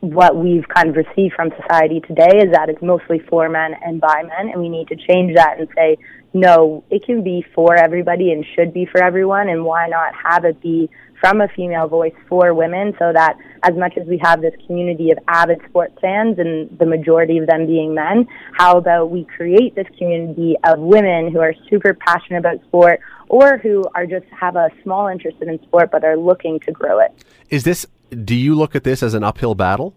what 0.00 0.34
we've 0.34 0.66
kind 0.68 0.88
of 0.88 0.96
received 0.96 1.34
from 1.34 1.50
society 1.60 2.00
today 2.00 2.38
is 2.38 2.50
that 2.52 2.70
it's 2.70 2.80
mostly 2.80 3.18
for 3.18 3.46
men 3.50 3.74
and 3.84 4.00
by 4.00 4.22
men, 4.22 4.48
and 4.50 4.58
we 4.58 4.70
need 4.70 4.88
to 4.88 4.96
change 4.96 5.34
that 5.36 5.58
and 5.58 5.68
say, 5.76 5.98
no, 6.32 6.82
it 6.90 7.04
can 7.04 7.22
be 7.22 7.44
for 7.54 7.74
everybody 7.76 8.32
and 8.32 8.46
should 8.54 8.72
be 8.72 8.86
for 8.86 9.02
everyone, 9.02 9.50
and 9.50 9.64
why 9.64 9.86
not 9.88 10.14
have 10.14 10.46
it 10.46 10.58
be 10.62 10.88
from 11.20 11.40
a 11.40 11.48
female 11.48 11.86
voice 11.86 12.14
for 12.28 12.54
women 12.54 12.94
so 12.98 13.12
that 13.12 13.36
as 13.62 13.74
much 13.74 13.96
as 13.98 14.06
we 14.06 14.18
have 14.18 14.40
this 14.40 14.54
community 14.66 15.10
of 15.10 15.18
avid 15.28 15.60
sports 15.68 15.94
fans 16.00 16.38
and 16.38 16.78
the 16.78 16.86
majority 16.86 17.38
of 17.38 17.46
them 17.46 17.66
being 17.66 17.94
men, 17.94 18.26
how 18.52 18.78
about 18.78 19.10
we 19.10 19.24
create 19.24 19.74
this 19.74 19.86
community 19.98 20.56
of 20.64 20.78
women 20.78 21.30
who 21.30 21.40
are 21.40 21.54
super 21.68 21.94
passionate 21.94 22.38
about 22.38 22.62
sport 22.64 23.00
or 23.30 23.58
who 23.58 23.84
are 23.94 24.06
just 24.06 24.26
have 24.28 24.56
a 24.56 24.68
small 24.82 25.06
interest 25.06 25.36
in 25.40 25.62
sport 25.62 25.90
but 25.92 26.04
are 26.04 26.16
looking 26.16 26.58
to 26.60 26.72
grow 26.72 26.98
it. 26.98 27.12
Is 27.48 27.62
this? 27.62 27.86
Do 28.24 28.34
you 28.34 28.56
look 28.56 28.74
at 28.74 28.82
this 28.82 29.02
as 29.02 29.14
an 29.14 29.22
uphill 29.22 29.54
battle, 29.54 29.94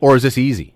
or 0.00 0.16
is 0.16 0.24
this 0.24 0.36
easy? 0.36 0.74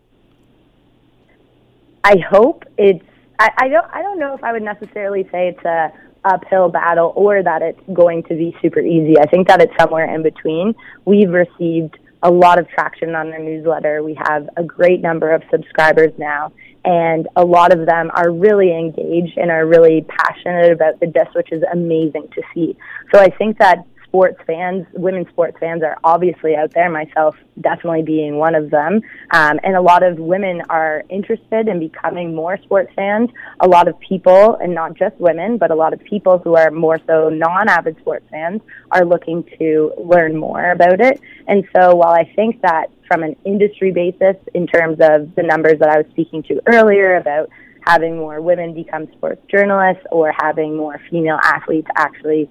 I 2.05 2.17
hope 2.19 2.65
it's. 2.79 3.05
I, 3.39 3.51
I 3.59 3.69
don't. 3.69 3.87
I 3.93 4.01
don't 4.01 4.19
know 4.19 4.35
if 4.35 4.45
I 4.45 4.53
would 4.53 4.63
necessarily 4.63 5.25
say 5.33 5.49
it's 5.49 5.65
a 5.65 5.93
uphill 6.25 6.69
battle 6.69 7.13
or 7.17 7.43
that 7.43 7.63
it's 7.63 7.81
going 7.93 8.23
to 8.25 8.35
be 8.35 8.57
super 8.63 8.81
easy. 8.81 9.19
I 9.19 9.27
think 9.27 9.49
that 9.49 9.61
it's 9.61 9.73
somewhere 9.79 10.13
in 10.15 10.23
between. 10.23 10.75
We've 11.05 11.31
received 11.31 11.99
a 12.23 12.31
lot 12.31 12.59
of 12.59 12.69
traction 12.69 13.15
on 13.15 13.33
our 13.33 13.39
newsletter. 13.39 14.03
We 14.03 14.15
have 14.27 14.49
a 14.57 14.63
great 14.63 15.01
number 15.01 15.33
of 15.33 15.43
subscribers 15.51 16.13
now, 16.19 16.53
and 16.85 17.29
a 17.35 17.45
lot 17.45 17.73
of 17.73 17.87
them 17.87 18.11
are 18.15 18.31
really 18.31 18.71
engaged 18.77 19.37
and 19.37 19.51
are 19.51 19.67
really 19.67 20.07
passionate 20.09 20.73
about 20.73 21.01
the 21.01 21.07
disc, 21.07 21.35
which 21.35 21.51
is 21.51 21.63
amazing 21.73 22.29
to 22.35 22.43
see. 22.55 22.77
So 23.13 23.21
I 23.21 23.29
think 23.31 23.59
that 23.59 23.85
sports 24.13 24.39
fans, 24.47 24.87
women 24.93 25.27
sports 25.31 25.57
fans, 25.59 25.83
are 25.83 25.97
obviously 26.05 26.55
out 26.55 26.71
there. 26.75 26.91
Myself, 26.91 27.35
definitely 27.63 28.03
being 28.03 28.37
one 28.37 28.55
of 28.55 28.71
them, 28.71 29.01
um, 29.31 29.59
and 29.65 29.75
a 29.75 29.81
lot 29.81 30.03
of 30.03 30.19
women 30.19 30.61
are 30.69 31.03
interested 31.09 31.67
in 31.67 31.79
becoming 31.81 32.35
more 32.35 32.59
sports 32.59 32.93
fans. 32.95 33.31
A 33.61 33.67
lot 33.67 33.89
of 33.89 33.99
people, 34.01 34.57
and 34.57 34.75
not 34.75 34.93
just 34.93 35.17
women, 35.17 35.57
but 35.57 35.71
a 35.71 35.75
lot 35.75 35.95
of 35.95 36.05
people 36.05 36.37
who 36.39 36.57
are 36.57 36.71
more 36.71 36.99
so 37.07 37.31
non-avid 37.31 37.97
sports 38.01 38.27
fans, 38.31 38.61
are 38.91 39.07
looking 39.07 39.45
to 39.59 39.95
learn 39.97 40.37
more 40.37 40.73
about 40.73 41.01
it. 41.01 41.19
And 41.47 41.67
so, 41.75 41.95
while 41.95 42.13
I 42.13 42.31
think 42.37 42.61
that 42.61 42.89
from 43.09 43.23
an 43.23 43.35
industry 43.47 43.93
basis, 43.93 44.37
in 44.53 44.67
terms 44.67 44.99
of 45.01 45.35
the 45.37 45.43
numbers 45.43 45.79
that 45.79 45.89
I 45.89 45.97
was 45.97 46.07
speaking 46.11 46.43
to 46.45 46.61
earlier 46.67 47.17
about 47.17 47.49
having 47.87 48.17
more 48.17 48.41
women 48.41 48.75
become 48.75 49.11
sports 49.13 49.43
journalists 49.51 50.05
or 50.11 50.33
having 50.41 50.77
more 50.77 51.01
female 51.11 51.39
athletes 51.43 51.89
actually 51.97 52.49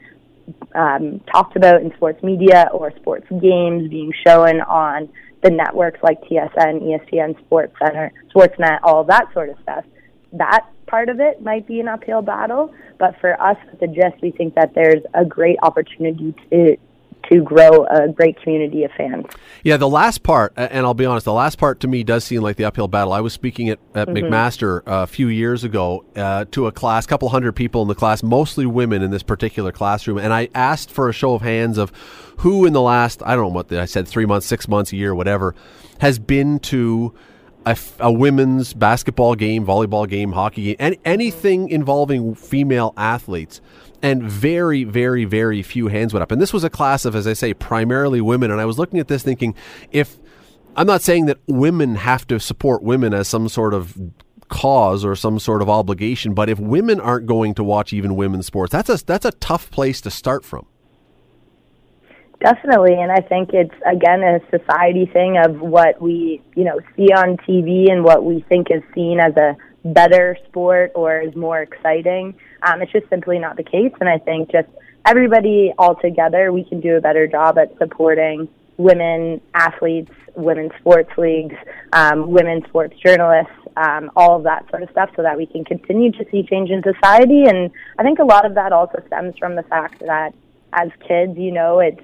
um, 0.76 1.20
talked 1.32 1.56
about 1.56 1.82
in 1.82 1.94
sports 1.96 2.22
media 2.24 2.70
or 2.74 2.92
sports 2.98 3.28
games 3.30 3.90
being 3.90 4.12
shown 4.26 4.62
on 4.62 5.10
the 5.44 5.50
networks 5.50 6.00
like 6.04 6.22
TSN, 6.24 6.82
ESPN, 6.84 7.40
Sports 7.46 7.74
Center, 7.84 8.12
Sportsnet, 8.34 8.80
all 8.84 9.04
that 9.06 9.32
sort 9.34 9.50
of 9.50 9.58
stuff. 9.64 9.84
That 10.34 10.66
part 10.86 11.10
of 11.10 11.20
it 11.20 11.42
might 11.42 11.68
be 11.68 11.80
an 11.80 11.88
uphill 11.88 12.22
battle, 12.22 12.74
but 13.00 13.20
for 13.20 13.42
us 13.42 13.58
at 13.72 13.80
the 13.80 13.88
Gist, 13.88 14.22
we 14.22 14.32
think 14.32 14.56
that 14.56 14.74
there's 14.76 15.04
a 15.14 15.26
great 15.26 15.58
opportunity 15.64 16.36
to 16.52 16.78
to 17.30 17.42
grow 17.42 17.86
a 17.86 18.08
great 18.08 18.42
community 18.42 18.84
of 18.84 18.92
fans. 18.92 19.26
Yeah, 19.64 19.78
the 19.78 19.90
last 19.90 20.24
part, 20.24 20.54
and 20.56 20.86
I'll 20.86 20.94
be 20.94 21.06
honest, 21.06 21.26
the 21.26 21.34
last 21.34 21.58
part 21.58 21.80
to 21.82 21.88
me 21.88 22.04
does 22.04 22.24
seem 22.24 22.42
like 22.42 22.56
the 22.56 22.66
uphill 22.66 22.88
battle. 22.88 23.14
I 23.14 23.22
was 23.22 23.34
speaking 23.34 23.70
at, 23.70 23.80
at 23.94 24.08
mm-hmm. 24.08 24.26
McMaster 24.26 24.82
a 24.86 25.08
few 25.08 25.28
years 25.28 25.64
ago 25.64 26.06
uh, 26.16 26.46
to 26.52 26.68
a 26.68 26.72
class, 26.72 27.06
couple 27.06 27.30
hundred 27.30 27.54
people 27.54 27.82
in 27.82 27.88
the 27.88 27.96
class, 27.96 28.24
mostly 28.24 28.66
women 28.66 29.02
in 29.02 29.12
this 29.12 29.24
particular 29.24 29.72
classroom, 29.72 30.18
and 30.18 30.34
I 30.34 30.50
asked 30.56 30.92
for 30.92 31.10
a 31.10 31.14
show 31.14 31.34
of 31.34 31.42
hands 31.42 31.78
of 31.78 31.92
who 32.38 32.66
in 32.66 32.74
the 32.74 32.82
last, 32.82 33.22
I 33.24 33.36
don't 33.36 33.46
know 33.46 33.56
what 33.56 33.68
the, 33.68 33.82
I 33.82 33.86
said, 33.86 34.08
three 34.08 34.26
months, 34.26 34.48
six 34.48 34.68
months, 34.68 34.92
a 34.92 34.96
year, 34.96 35.14
whatever, 35.14 35.54
has 36.00 36.18
been 36.18 36.60
to 36.60 37.14
a, 37.66 37.78
a, 38.00 38.12
women's 38.12 38.74
basketball 38.74 39.36
game, 39.36 39.66
volleyball 39.66 40.10
game, 40.10 40.32
hockey 40.32 40.64
game, 40.64 40.76
any, 40.80 41.00
anything 41.06 41.70
involving 41.70 42.36
female 42.36 42.94
athletes. 42.98 43.62
And 44.04 44.24
very, 44.24 44.84
very, 44.84 45.26
very 45.26 45.62
few 45.62 45.88
hands 45.88 46.14
went 46.14 46.24
up. 46.24 46.32
And 46.32 46.42
this 46.42 46.52
was 46.52 46.64
a 46.64 46.70
class 46.70 47.06
of, 47.06 47.16
as 47.16 47.28
I 47.28 47.34
say, 47.34 47.54
primarily 47.54 48.20
women. 48.20 48.50
And 48.50 48.60
I 48.60 48.66
was 48.66 48.80
looking 48.80 49.00
at 49.00 49.08
this 49.08 49.22
thinking, 49.22 49.54
if 49.92 50.18
I'm 50.76 50.88
not 50.88 51.02
saying 51.02 51.26
that 51.26 51.38
women 51.48 51.96
have 51.96 52.26
to 52.28 52.40
support 52.40 52.82
women 52.82 53.14
as 53.14 53.28
some 53.28 53.50
sort 53.50 53.74
of 53.74 53.98
cause 54.48 55.04
or 55.04 55.16
some 55.16 55.40
sort 55.40 55.62
of 55.62 55.70
obligation, 55.70 56.34
but 56.34 56.50
if 56.50 56.60
women 56.60 57.00
aren't 57.00 57.26
going 57.26 57.54
to 57.56 57.64
watch 57.64 57.94
even 57.94 58.16
women's 58.16 58.46
sports, 58.46 58.72
that's 58.72 58.90
a 58.90 59.04
that's 59.06 59.26
a 59.26 59.32
tough 59.32 59.70
place 59.72 60.02
to 60.02 60.12
start 60.12 60.46
from. 60.46 60.66
Definitely, 62.40 62.94
and 62.94 63.12
I 63.12 63.22
think 63.22 63.52
it's 63.54 63.76
again 63.86 64.24
a 64.24 64.40
society 64.50 65.06
thing 65.06 65.38
of 65.38 65.60
what 65.60 66.02
we 66.02 66.42
you 66.56 66.64
know 66.64 66.80
see 66.96 67.08
on 67.14 67.38
TV 67.38 67.92
and 67.92 68.04
what 68.04 68.24
we 68.24 68.46
think 68.48 68.68
is 68.72 68.82
seen 68.96 69.20
as 69.20 69.36
a 69.38 69.56
better 69.84 70.38
sport 70.48 70.92
or 70.96 71.22
is 71.22 71.36
more 71.36 71.62
exciting. 71.62 72.36
Um, 72.64 72.82
it's 72.82 72.92
just 72.92 73.10
simply 73.10 73.40
not 73.40 73.58
the 73.58 73.64
case, 73.64 73.94
and 74.00 74.10
I 74.10 74.18
think 74.18 74.52
just 74.52 74.70
everybody 75.06 75.74
all 75.78 75.96
together, 75.96 76.52
we 76.52 76.64
can 76.64 76.80
do 76.80 76.96
a 76.96 77.02
better 77.02 77.28
job 77.28 77.58
at 77.58 77.78
supporting 77.78 78.48
women 78.78 79.42
athletes, 79.54 80.12
women 80.36 80.70
sports 80.80 81.12
leagues, 81.18 81.56
um, 81.94 82.32
women 82.32 82.64
sports 82.68 82.96
journalists, 83.04 83.54
um, 83.78 84.12
all 84.16 84.38
of 84.38 84.44
that 84.44 84.70
sort 84.70 84.84
of 84.84 84.90
stuff, 84.90 85.10
so 85.16 85.22
that 85.22 85.38
we 85.38 85.46
can 85.46 85.64
continue 85.64 86.12
to 86.12 86.26
see 86.32 86.44
change 86.44 86.70
in 86.70 86.82
society. 86.84 87.46
And 87.46 87.72
I 87.98 88.04
think 88.04 88.20
a 88.20 88.24
lot 88.24 88.46
of 88.46 88.56
that 88.56 88.72
also 88.72 89.02
stems 89.08 89.38
from 89.38 89.56
the 89.56 89.64
fact 89.64 90.00
that 90.00 90.34
as 90.74 90.90
kids, 91.08 91.38
you 91.38 91.52
know, 91.52 91.80
it's 91.80 92.02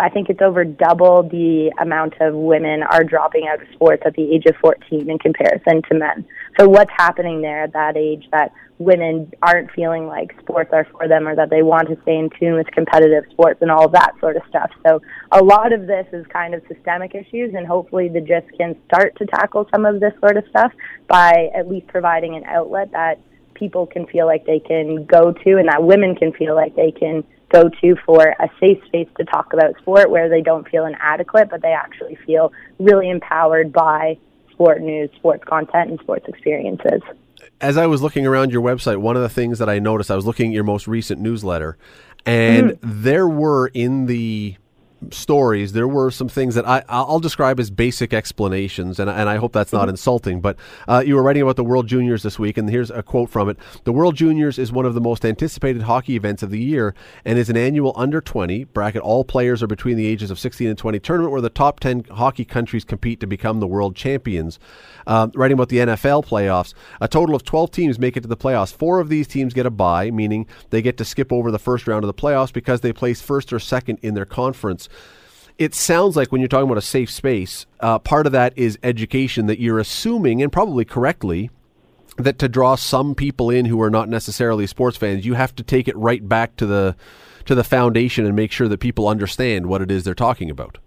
I 0.00 0.08
think 0.08 0.30
it's 0.30 0.40
over 0.40 0.64
double 0.64 1.22
the 1.22 1.72
amount 1.80 2.14
of 2.20 2.34
women 2.34 2.82
are 2.82 3.04
dropping 3.04 3.46
out 3.46 3.62
of 3.62 3.68
sports 3.74 4.02
at 4.06 4.14
the 4.14 4.34
age 4.34 4.46
of 4.46 4.56
14 4.56 5.10
in 5.10 5.18
comparison 5.18 5.82
to 5.90 5.94
men. 5.94 6.26
So 6.58 6.68
what's 6.68 6.90
happening 6.96 7.42
there 7.42 7.64
at 7.64 7.72
that 7.74 7.96
age 7.96 8.26
that 8.32 8.52
women 8.78 9.30
aren't 9.42 9.70
feeling 9.72 10.06
like 10.06 10.34
sports 10.40 10.70
are 10.72 10.86
for 10.90 11.06
them 11.06 11.28
or 11.28 11.36
that 11.36 11.50
they 11.50 11.62
want 11.62 11.88
to 11.88 11.98
stay 12.02 12.16
in 12.16 12.30
tune 12.40 12.54
with 12.54 12.66
competitive 12.68 13.24
sports 13.30 13.60
and 13.60 13.70
all 13.70 13.84
of 13.84 13.92
that 13.92 14.14
sort 14.20 14.36
of 14.36 14.42
stuff. 14.48 14.70
So 14.86 15.02
a 15.32 15.44
lot 15.44 15.74
of 15.74 15.86
this 15.86 16.06
is 16.12 16.26
kind 16.32 16.54
of 16.54 16.62
systemic 16.66 17.14
issues 17.14 17.52
and 17.54 17.66
hopefully 17.66 18.08
the 18.08 18.22
GIST 18.22 18.46
can 18.56 18.74
start 18.86 19.16
to 19.18 19.26
tackle 19.26 19.68
some 19.70 19.84
of 19.84 20.00
this 20.00 20.14
sort 20.18 20.38
of 20.38 20.44
stuff 20.48 20.72
by 21.08 21.50
at 21.54 21.68
least 21.68 21.88
providing 21.88 22.36
an 22.36 22.44
outlet 22.44 22.90
that 22.92 23.20
people 23.52 23.86
can 23.86 24.06
feel 24.06 24.24
like 24.24 24.46
they 24.46 24.60
can 24.60 25.04
go 25.04 25.30
to 25.30 25.58
and 25.58 25.68
that 25.68 25.84
women 25.84 26.14
can 26.14 26.32
feel 26.32 26.54
like 26.54 26.74
they 26.74 26.90
can 26.90 27.22
go 27.50 27.68
to 27.68 27.96
for 28.06 28.34
a 28.38 28.48
safe 28.58 28.82
space 28.86 29.08
to 29.18 29.24
talk 29.24 29.52
about 29.52 29.76
sport 29.78 30.10
where 30.10 30.28
they 30.28 30.40
don't 30.40 30.68
feel 30.68 30.86
inadequate, 30.86 31.50
but 31.50 31.62
they 31.62 31.72
actually 31.72 32.16
feel 32.26 32.52
really 32.78 33.10
empowered 33.10 33.72
by 33.72 34.16
sport 34.52 34.80
news, 34.80 35.10
sports 35.16 35.44
content, 35.44 35.90
and 35.90 36.00
sports 36.00 36.26
experiences. 36.28 37.02
As 37.60 37.76
I 37.76 37.86
was 37.86 38.02
looking 38.02 38.26
around 38.26 38.52
your 38.52 38.62
website, 38.62 38.98
one 38.98 39.16
of 39.16 39.22
the 39.22 39.28
things 39.28 39.58
that 39.58 39.68
I 39.68 39.78
noticed, 39.78 40.10
I 40.10 40.16
was 40.16 40.26
looking 40.26 40.50
at 40.50 40.54
your 40.54 40.64
most 40.64 40.86
recent 40.86 41.20
newsletter, 41.20 41.76
and 42.26 42.70
mm-hmm. 42.70 43.02
there 43.02 43.28
were 43.28 43.68
in 43.68 44.06
the 44.06 44.56
stories, 45.10 45.72
there 45.72 45.88
were 45.88 46.10
some 46.10 46.28
things 46.28 46.54
that 46.54 46.68
I, 46.68 46.82
I'll 46.88 47.20
describe 47.20 47.58
as 47.58 47.70
basic 47.70 48.12
explanations, 48.12 49.00
and, 49.00 49.08
and 49.08 49.28
I 49.28 49.36
hope 49.36 49.52
that's 49.52 49.72
not 49.72 49.82
mm-hmm. 49.82 49.90
insulting. 49.90 50.40
But 50.40 50.56
uh, 50.86 51.02
you 51.04 51.14
were 51.14 51.22
writing 51.22 51.42
about 51.42 51.56
the 51.56 51.64
World 51.64 51.86
Juniors 51.86 52.22
this 52.22 52.38
week, 52.38 52.58
and 52.58 52.68
here's 52.68 52.90
a 52.90 53.02
quote 53.02 53.30
from 53.30 53.48
it 53.48 53.58
The 53.84 53.92
World 53.92 54.16
Juniors 54.16 54.58
is 54.58 54.72
one 54.72 54.86
of 54.86 54.94
the 54.94 55.00
most 55.00 55.24
anticipated 55.24 55.82
hockey 55.82 56.16
events 56.16 56.42
of 56.42 56.50
the 56.50 56.60
year 56.60 56.94
and 57.24 57.38
is 57.38 57.48
an 57.48 57.56
annual 57.56 57.92
under 57.96 58.20
20, 58.20 58.64
bracket 58.64 59.02
all 59.02 59.24
players 59.24 59.62
are 59.62 59.66
between 59.66 59.96
the 59.96 60.06
ages 60.06 60.30
of 60.30 60.38
16 60.38 60.68
and 60.68 60.78
20 60.78 60.98
tournament 61.00 61.32
where 61.32 61.40
the 61.40 61.50
top 61.50 61.80
10 61.80 62.04
hockey 62.10 62.44
countries 62.44 62.84
compete 62.84 63.20
to 63.20 63.26
become 63.26 63.60
the 63.60 63.66
world 63.66 63.96
champions. 63.96 64.58
Uh, 65.06 65.28
writing 65.34 65.54
about 65.54 65.70
the 65.70 65.78
NFL 65.78 66.26
playoffs, 66.26 66.74
a 67.00 67.08
total 67.08 67.34
of 67.34 67.42
12 67.42 67.70
teams 67.70 67.98
make 67.98 68.16
it 68.16 68.20
to 68.20 68.28
the 68.28 68.36
playoffs. 68.36 68.72
Four 68.72 69.00
of 69.00 69.08
these 69.08 69.26
teams 69.26 69.54
get 69.54 69.66
a 69.66 69.70
bye, 69.70 70.10
meaning 70.10 70.46
they 70.68 70.82
get 70.82 70.96
to 70.98 71.04
skip 71.04 71.32
over 71.32 71.50
the 71.50 71.58
first 71.58 71.86
round 71.86 72.04
of 72.04 72.06
the 72.06 72.14
playoffs 72.14 72.52
because 72.52 72.80
they 72.82 72.92
place 72.92 73.20
first 73.20 73.52
or 73.52 73.58
second 73.58 73.98
in 74.02 74.14
their 74.14 74.26
conference 74.26 74.88
it 75.58 75.74
sounds 75.74 76.16
like 76.16 76.32
when 76.32 76.40
you're 76.40 76.48
talking 76.48 76.64
about 76.64 76.78
a 76.78 76.82
safe 76.82 77.10
space, 77.10 77.66
uh, 77.80 77.98
part 77.98 78.26
of 78.26 78.32
that 78.32 78.56
is 78.56 78.78
education 78.82 79.46
that 79.46 79.60
you're 79.60 79.78
assuming, 79.78 80.42
and 80.42 80.50
probably 80.50 80.84
correctly, 80.84 81.50
that 82.16 82.38
to 82.38 82.48
draw 82.48 82.74
some 82.74 83.14
people 83.14 83.50
in 83.50 83.66
who 83.66 83.80
are 83.82 83.90
not 83.90 84.08
necessarily 84.08 84.66
sports 84.66 84.96
fans, 84.96 85.26
you 85.26 85.34
have 85.34 85.54
to 85.56 85.62
take 85.62 85.86
it 85.86 85.96
right 85.96 86.26
back 86.28 86.56
to 86.56 86.66
the 86.66 86.96
to 87.46 87.54
the 87.54 87.64
foundation 87.64 88.26
and 88.26 88.36
make 88.36 88.52
sure 88.52 88.68
that 88.68 88.78
people 88.78 89.08
understand 89.08 89.66
what 89.66 89.82
it 89.82 89.90
is 89.90 90.04
they're 90.04 90.14
talking 90.14 90.50
about. 90.50 90.78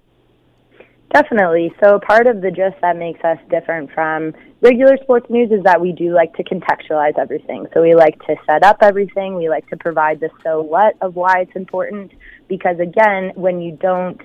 Definitely. 1.14 1.74
So 1.84 2.00
part 2.00 2.26
of 2.26 2.42
the 2.42 2.50
gist 2.50 2.76
that 2.82 2.98
makes 2.98 3.24
us 3.24 3.38
different 3.50 3.92
from 3.92 4.34
regular 4.64 4.98
sports 5.04 5.30
news 5.30 5.52
is 5.52 5.62
that 5.64 5.82
we 5.82 5.92
do 5.92 6.14
like 6.14 6.34
to 6.36 6.44
contextualize 6.44 7.20
everything. 7.20 7.68
So 7.74 7.82
we 7.82 7.94
like 7.94 8.18
to 8.26 8.36
set 8.48 8.64
up 8.64 8.78
everything. 8.82 9.36
We 9.36 9.50
like 9.50 9.70
to 9.70 9.78
provide 9.78 10.22
the 10.22 10.30
so 10.42 10.62
what 10.62 10.96
of 11.02 11.16
why 11.16 11.42
it's 11.42 11.56
important. 11.56 12.14
Because 12.48 12.80
again, 12.80 13.34
when 13.36 13.62
you 13.62 13.74
don't 13.74 14.20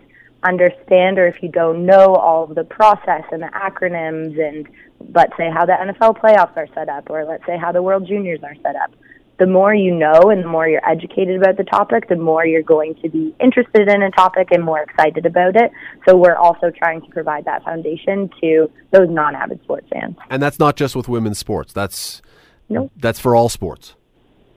understand 0.45 1.19
or 1.19 1.27
if 1.27 1.43
you 1.43 1.49
don't 1.49 1.85
know 1.85 2.15
all 2.15 2.45
of 2.45 2.55
the 2.55 2.63
process 2.63 3.25
and 3.33 3.43
the 3.43 3.49
acronyms 3.49 4.39
and 4.41 4.69
let's 5.13 5.37
say 5.37 5.51
how 5.51 5.67
the 5.67 5.73
NFL 5.73 6.17
playoffs 6.19 6.57
are 6.57 6.69
set 6.73 6.89
up 6.89 7.11
or 7.11 7.25
let's 7.25 7.45
say 7.45 7.59
how 7.59 7.73
the 7.73 7.83
World 7.83 8.07
Juniors 8.07 8.41
are 8.45 8.55
set 8.63 8.77
up. 8.77 8.93
The 9.39 9.47
more 9.47 9.75
you 9.75 9.95
know 9.95 10.31
and 10.31 10.45
the 10.45 10.49
more 10.49 10.69
you're 10.69 10.87
educated 10.89 11.41
about 11.41 11.57
the 11.57 11.65
topic, 11.65 12.09
the 12.09 12.17
more 12.17 12.45
you're 12.45 12.63
going 12.63 12.97
to 12.97 13.09
be 13.09 13.35
interested 13.41 13.89
in 13.89 14.03
a 14.03 14.11
topic 14.11 14.49
and 14.51 14.65
more 14.65 14.81
excited 14.81 15.27
about 15.27 15.55
it. 15.55 15.71
So 16.07 16.17
we're 16.17 16.37
also 16.37 16.71
trying 16.71 17.03
to 17.03 17.09
provide 17.09 17.45
that 17.45 17.63
foundation 17.63 18.31
to 18.41 18.71
those 18.91 19.09
non-avid 19.09 19.63
sports 19.63 19.87
fans. 19.93 20.17
And 20.29 20.43
that's 20.43 20.59
not 20.59 20.77
just 20.77 20.97
with 20.97 21.09
women's 21.09 21.39
sports. 21.39 21.73
That's 21.73 22.21
no. 22.69 22.91
That's 22.97 23.21
for 23.21 23.37
all 23.37 23.49
sports. 23.49 23.95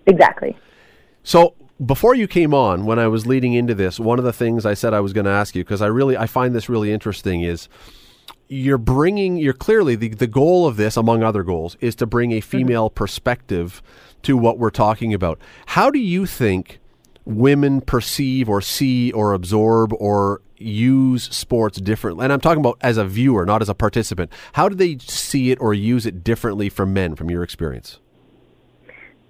Exactly. 0.07 0.57
So 1.23 1.55
before 1.83 2.15
you 2.15 2.27
came 2.27 2.53
on, 2.53 2.85
when 2.85 2.99
I 2.99 3.07
was 3.07 3.25
leading 3.25 3.53
into 3.53 3.73
this, 3.73 3.99
one 3.99 4.19
of 4.19 4.25
the 4.25 4.33
things 4.33 4.65
I 4.65 4.73
said 4.73 4.93
I 4.93 4.99
was 4.99 5.13
going 5.13 5.25
to 5.25 5.31
ask 5.31 5.55
you 5.55 5.63
because 5.63 5.81
I 5.81 5.87
really 5.87 6.17
I 6.17 6.27
find 6.27 6.53
this 6.53 6.69
really 6.69 6.91
interesting 6.91 7.41
is 7.41 7.69
you're 8.47 8.77
bringing 8.77 9.37
you're 9.37 9.53
clearly 9.53 9.95
the 9.95 10.09
the 10.09 10.27
goal 10.27 10.67
of 10.67 10.75
this 10.75 10.97
among 10.97 11.23
other 11.23 11.43
goals 11.43 11.77
is 11.79 11.95
to 11.95 12.05
bring 12.05 12.33
a 12.33 12.41
female 12.41 12.89
mm-hmm. 12.89 12.95
perspective 12.95 13.81
to 14.23 14.37
what 14.37 14.57
we're 14.57 14.69
talking 14.69 15.13
about. 15.13 15.39
How 15.67 15.89
do 15.89 15.99
you 15.99 16.25
think 16.25 16.79
women 17.25 17.81
perceive 17.81 18.49
or 18.49 18.61
see 18.61 19.11
or 19.11 19.33
absorb 19.33 19.93
or 19.93 20.41
use 20.57 21.23
sports 21.23 21.79
differently? 21.79 22.23
And 22.23 22.33
I'm 22.33 22.39
talking 22.39 22.59
about 22.59 22.77
as 22.81 22.97
a 22.97 23.05
viewer, 23.05 23.45
not 23.45 23.61
as 23.61 23.69
a 23.69 23.75
participant. 23.75 24.31
How 24.53 24.69
do 24.69 24.75
they 24.75 24.97
see 24.99 25.51
it 25.51 25.59
or 25.59 25.73
use 25.73 26.05
it 26.05 26.23
differently 26.23 26.69
from 26.69 26.93
men 26.93 27.15
from 27.15 27.29
your 27.29 27.43
experience? 27.43 27.99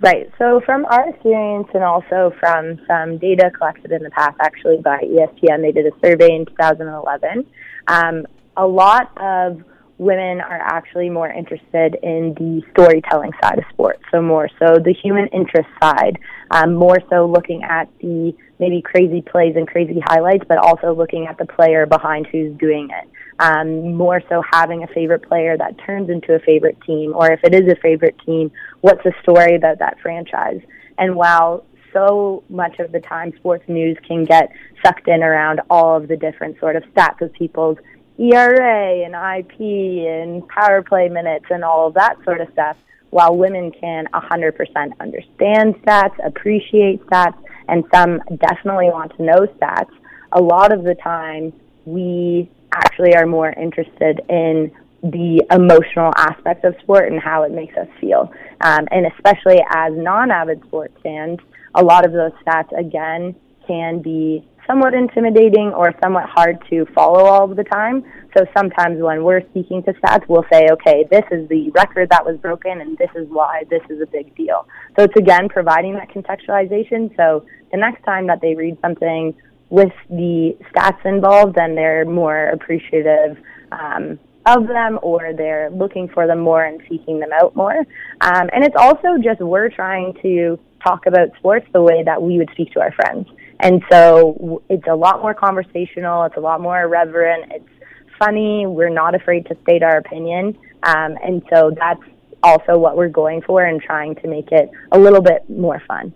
Right. 0.01 0.31
So 0.39 0.61
from 0.65 0.85
our 0.85 1.09
experience 1.09 1.67
and 1.75 1.83
also 1.83 2.33
from 2.39 2.79
some 2.87 3.19
data 3.19 3.51
collected 3.55 3.91
in 3.91 4.01
the 4.01 4.09
past, 4.09 4.35
actually 4.41 4.77
by 4.77 4.97
ESPN, 4.97 5.61
they 5.61 5.71
did 5.71 5.85
a 5.85 5.91
survey 6.03 6.35
in 6.35 6.45
2011. 6.47 7.45
Um, 7.87 8.25
a 8.57 8.65
lot 8.65 9.15
of 9.17 9.63
women 10.01 10.41
are 10.41 10.59
actually 10.59 11.09
more 11.09 11.29
interested 11.29 11.95
in 12.01 12.33
the 12.33 12.61
storytelling 12.71 13.31
side 13.41 13.59
of 13.59 13.63
sports. 13.71 14.01
So 14.11 14.21
more 14.21 14.49
so 14.59 14.79
the 14.83 14.93
human 14.93 15.27
interest 15.27 15.69
side, 15.81 16.17
um, 16.49 16.73
more 16.73 16.97
so 17.09 17.27
looking 17.27 17.63
at 17.63 17.87
the 17.99 18.35
maybe 18.59 18.81
crazy 18.81 19.21
plays 19.21 19.55
and 19.55 19.67
crazy 19.67 20.01
highlights, 20.03 20.43
but 20.47 20.57
also 20.57 20.93
looking 20.93 21.27
at 21.27 21.37
the 21.37 21.45
player 21.45 21.85
behind 21.85 22.27
who's 22.31 22.57
doing 22.57 22.89
it 22.89 23.07
um, 23.41 23.95
more 23.95 24.21
so 24.29 24.43
having 24.51 24.83
a 24.83 24.87
favorite 24.87 25.23
player 25.27 25.57
that 25.57 25.77
turns 25.85 26.09
into 26.09 26.35
a 26.35 26.39
favorite 26.39 26.77
team, 26.85 27.13
or 27.15 27.31
if 27.31 27.39
it 27.43 27.55
is 27.55 27.71
a 27.71 27.75
favorite 27.81 28.15
team, 28.23 28.51
what's 28.81 29.03
the 29.03 29.13
story 29.23 29.55
about 29.55 29.79
that 29.79 29.99
franchise? 29.99 30.61
And 30.97 31.15
while 31.15 31.65
so 31.91 32.43
much 32.49 32.79
of 32.79 32.91
the 32.91 32.99
time 32.99 33.33
sports 33.37 33.63
news 33.67 33.97
can 34.07 34.25
get 34.25 34.49
sucked 34.85 35.07
in 35.07 35.23
around 35.23 35.59
all 35.69 35.97
of 35.97 36.07
the 36.07 36.15
different 36.15 36.59
sort 36.59 36.75
of 36.75 36.83
stats 36.93 37.21
of 37.21 37.33
people's 37.33 37.77
ERA 38.19 39.05
and 39.05 39.13
IP 39.15 39.59
and 39.59 40.47
power 40.47 40.81
play 40.81 41.09
minutes 41.09 41.45
and 41.49 41.63
all 41.63 41.87
of 41.87 41.93
that 41.95 42.17
sort 42.23 42.41
of 42.41 42.49
stuff, 42.53 42.77
while 43.09 43.35
women 43.35 43.71
can 43.71 44.07
100% 44.13 44.99
understand 44.99 45.75
stats, 45.83 46.15
appreciate 46.25 47.05
stats, 47.07 47.37
and 47.67 47.83
some 47.93 48.19
definitely 48.37 48.87
want 48.87 49.15
to 49.17 49.23
know 49.23 49.47
stats, 49.59 49.91
a 50.31 50.41
lot 50.41 50.71
of 50.71 50.83
the 50.83 50.95
time 50.95 51.53
we 51.85 52.49
actually 52.73 53.15
are 53.15 53.25
more 53.25 53.49
interested 53.49 54.21
in 54.29 54.71
the 55.03 55.43
emotional 55.51 56.13
aspect 56.15 56.63
of 56.63 56.75
sport 56.81 57.11
and 57.11 57.19
how 57.19 57.43
it 57.43 57.51
makes 57.51 57.75
us 57.75 57.87
feel. 57.99 58.31
Um, 58.61 58.87
and 58.91 59.07
especially 59.07 59.59
as 59.73 59.93
non 59.93 60.31
avid 60.31 60.61
sports 60.67 60.95
fans, 61.01 61.39
a 61.73 61.83
lot 61.83 62.05
of 62.05 62.11
those 62.11 62.31
stats, 62.45 62.77
again, 62.77 63.35
can 63.67 64.01
be 64.01 64.45
somewhat 64.67 64.93
intimidating 64.93 65.73
or 65.75 65.93
somewhat 66.03 66.25
hard 66.29 66.57
to 66.69 66.85
follow 66.93 67.25
all 67.25 67.47
the 67.47 67.63
time. 67.63 68.03
So 68.37 68.45
sometimes 68.55 69.01
when 69.01 69.23
we're 69.23 69.41
speaking 69.49 69.83
to 69.83 69.93
stats, 69.93 70.27
we'll 70.27 70.45
say, 70.51 70.67
okay, 70.71 71.05
this 71.11 71.23
is 71.31 71.47
the 71.49 71.69
record 71.71 72.09
that 72.09 72.25
was 72.25 72.37
broken 72.37 72.81
and 72.81 72.97
this 72.97 73.09
is 73.15 73.27
why 73.29 73.63
this 73.69 73.81
is 73.89 74.01
a 74.01 74.05
big 74.07 74.35
deal. 74.35 74.67
So 74.97 75.03
it's 75.03 75.15
again 75.15 75.49
providing 75.49 75.93
that 75.95 76.09
contextualization. 76.09 77.15
So 77.17 77.45
the 77.71 77.77
next 77.77 78.03
time 78.03 78.27
that 78.27 78.39
they 78.41 78.55
read 78.55 78.77
something 78.81 79.35
with 79.69 79.93
the 80.09 80.57
stats 80.71 81.05
involved, 81.05 81.55
then 81.55 81.75
they're 81.75 82.05
more 82.05 82.47
appreciative 82.49 83.37
um, 83.71 84.19
of 84.45 84.67
them 84.67 84.99
or 85.01 85.33
they're 85.35 85.69
looking 85.71 86.09
for 86.09 86.27
them 86.27 86.39
more 86.39 86.63
and 86.63 86.81
seeking 86.89 87.19
them 87.19 87.29
out 87.33 87.55
more. 87.55 87.77
Um, 88.21 88.49
and 88.53 88.63
it's 88.63 88.75
also 88.77 89.17
just 89.21 89.39
we're 89.39 89.69
trying 89.69 90.13
to 90.21 90.59
talk 90.83 91.05
about 91.05 91.29
sports 91.37 91.67
the 91.73 91.81
way 91.81 92.03
that 92.03 92.21
we 92.21 92.37
would 92.37 92.49
speak 92.53 92.71
to 92.73 92.81
our 92.81 92.91
friends. 92.91 93.27
And 93.61 93.83
so 93.91 94.63
it's 94.69 94.87
a 94.89 94.95
lot 94.95 95.21
more 95.21 95.33
conversational, 95.33 96.23
it's 96.23 96.37
a 96.37 96.39
lot 96.39 96.61
more 96.61 96.81
irreverent, 96.81 97.51
it's 97.51 97.69
funny, 98.17 98.65
we're 98.65 98.89
not 98.89 99.13
afraid 99.13 99.45
to 99.47 99.57
state 99.61 99.83
our 99.83 99.97
opinion. 99.97 100.57
Um, 100.83 101.17
and 101.23 101.43
so 101.53 101.71
that's 101.77 102.01
also 102.43 102.77
what 102.77 102.97
we're 102.97 103.09
going 103.09 103.41
for 103.43 103.63
and 103.63 103.79
trying 103.79 104.15
to 104.15 104.27
make 104.27 104.51
it 104.51 104.69
a 104.91 104.99
little 104.99 105.21
bit 105.21 105.47
more 105.47 105.81
fun. 105.87 106.13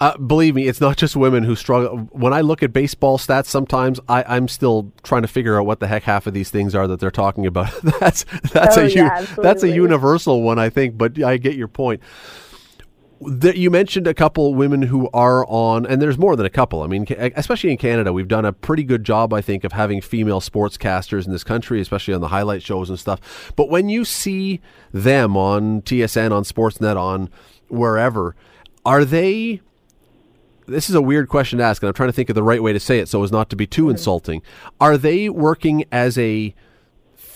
Uh, 0.00 0.16
believe 0.18 0.56
me, 0.56 0.66
it's 0.66 0.80
not 0.80 0.96
just 0.96 1.14
women 1.14 1.44
who 1.44 1.54
struggle. 1.54 1.98
When 2.10 2.32
I 2.32 2.40
look 2.40 2.64
at 2.64 2.72
baseball 2.72 3.16
stats, 3.16 3.46
sometimes 3.46 4.00
I, 4.08 4.36
am 4.36 4.48
still 4.48 4.92
trying 5.04 5.22
to 5.22 5.28
figure 5.28 5.58
out 5.58 5.66
what 5.66 5.78
the 5.78 5.86
heck 5.86 6.02
half 6.02 6.26
of 6.26 6.34
these 6.34 6.50
things 6.50 6.74
are 6.74 6.88
that 6.88 6.98
they're 6.98 7.12
talking 7.12 7.46
about. 7.46 7.72
that's 8.00 8.24
that's 8.52 8.76
oh, 8.76 8.84
a 8.84 8.88
yeah, 8.88 9.24
that's 9.38 9.62
a 9.62 9.70
universal 9.70 10.42
one, 10.42 10.58
I 10.58 10.68
think. 10.68 10.98
But 10.98 11.22
I 11.22 11.36
get 11.36 11.54
your 11.54 11.68
point. 11.68 12.02
You 13.54 13.70
mentioned 13.70 14.06
a 14.06 14.14
couple 14.14 14.54
women 14.54 14.82
who 14.82 15.08
are 15.12 15.46
on, 15.46 15.86
and 15.86 16.00
there's 16.00 16.18
more 16.18 16.36
than 16.36 16.46
a 16.46 16.50
couple. 16.50 16.82
I 16.82 16.86
mean, 16.86 17.06
especially 17.36 17.70
in 17.70 17.76
Canada, 17.76 18.12
we've 18.12 18.28
done 18.28 18.44
a 18.44 18.52
pretty 18.52 18.84
good 18.84 19.04
job, 19.04 19.32
I 19.32 19.40
think, 19.40 19.64
of 19.64 19.72
having 19.72 20.00
female 20.00 20.40
sportscasters 20.40 21.26
in 21.26 21.32
this 21.32 21.44
country, 21.44 21.80
especially 21.80 22.14
on 22.14 22.20
the 22.20 22.28
highlight 22.28 22.62
shows 22.62 22.90
and 22.90 22.98
stuff. 22.98 23.52
But 23.56 23.68
when 23.68 23.88
you 23.88 24.04
see 24.04 24.60
them 24.92 25.36
on 25.36 25.82
TSN, 25.82 26.32
on 26.32 26.44
Sportsnet, 26.44 26.96
on 26.96 27.30
wherever, 27.68 28.34
are 28.84 29.04
they 29.04 29.60
this 30.66 30.88
is 30.88 30.94
a 30.94 31.02
weird 31.02 31.28
question 31.28 31.58
to 31.58 31.64
ask, 31.64 31.82
and 31.82 31.88
I'm 31.88 31.94
trying 31.94 32.08
to 32.08 32.14
think 32.14 32.30
of 32.30 32.34
the 32.34 32.42
right 32.42 32.62
way 32.62 32.72
to 32.72 32.80
say 32.80 32.98
it 32.98 33.08
so 33.08 33.22
as 33.22 33.30
not 33.30 33.50
to 33.50 33.56
be 33.56 33.66
too 33.66 33.82
mm-hmm. 33.82 33.92
insulting. 33.92 34.42
Are 34.80 34.96
they 34.96 35.28
working 35.28 35.84
as 35.92 36.16
a 36.18 36.54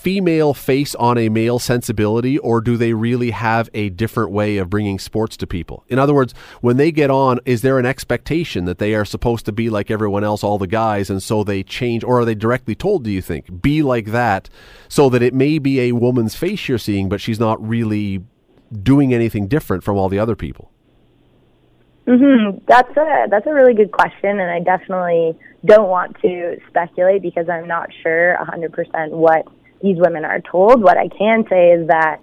female 0.01 0.53
face 0.53 0.95
on 0.95 1.17
a 1.17 1.27
male 1.27 1.59
sensibility, 1.59 2.37
or 2.37 2.61
do 2.61 2.77
they 2.77 2.93
really 2.93 3.31
have 3.31 3.69
a 3.73 3.89
different 3.89 4.31
way 4.31 4.55
of 4.55 4.69
bringing 4.69 4.97
sports 4.97 5.35
to 5.35 5.45
people? 5.45 5.83
In 5.89 5.99
other 5.99 6.13
words, 6.13 6.33
when 6.61 6.77
they 6.77 6.89
get 6.89 7.11
on, 7.11 7.41
is 7.43 7.63
there 7.63 7.77
an 7.77 7.85
expectation 7.85 8.63
that 8.63 8.77
they 8.77 8.95
are 8.95 9.03
supposed 9.03 9.45
to 9.45 9.51
be 9.51 9.69
like 9.69 9.91
everyone 9.91 10.23
else, 10.23 10.41
all 10.41 10.57
the 10.57 10.67
guys, 10.67 11.09
and 11.09 11.21
so 11.21 11.43
they 11.43 11.63
change, 11.63 12.05
or 12.05 12.21
are 12.21 12.25
they 12.25 12.33
directly 12.33 12.75
told, 12.75 13.03
do 13.03 13.11
you 13.11 13.21
think, 13.21 13.61
be 13.61 13.83
like 13.83 14.05
that, 14.07 14.49
so 14.87 15.09
that 15.09 15.21
it 15.21 15.33
may 15.33 15.59
be 15.59 15.81
a 15.81 15.91
woman's 15.91 16.33
face 16.33 16.69
you're 16.69 16.77
seeing, 16.77 17.09
but 17.09 17.19
she's 17.19 17.39
not 17.39 17.61
really 17.67 18.23
doing 18.81 19.13
anything 19.13 19.49
different 19.49 19.83
from 19.83 19.97
all 19.97 20.07
the 20.07 20.19
other 20.19 20.37
people? 20.37 20.71
Mm-hmm. 22.07 22.59
That's 22.67 22.95
a 22.95 23.27
that's 23.29 23.45
a 23.45 23.53
really 23.53 23.73
good 23.73 23.91
question, 23.91 24.39
and 24.39 24.49
I 24.49 24.61
definitely 24.61 25.37
don't 25.65 25.89
want 25.89 26.17
to 26.21 26.57
speculate 26.69 27.21
because 27.21 27.49
I'm 27.49 27.67
not 27.67 27.89
sure 28.01 28.37
100% 28.39 29.09
what 29.09 29.45
these 29.81 29.97
women 29.97 30.25
are 30.25 30.41
told. 30.41 30.81
What 30.81 30.97
I 30.97 31.07
can 31.07 31.45
say 31.49 31.71
is 31.71 31.87
that 31.87 32.21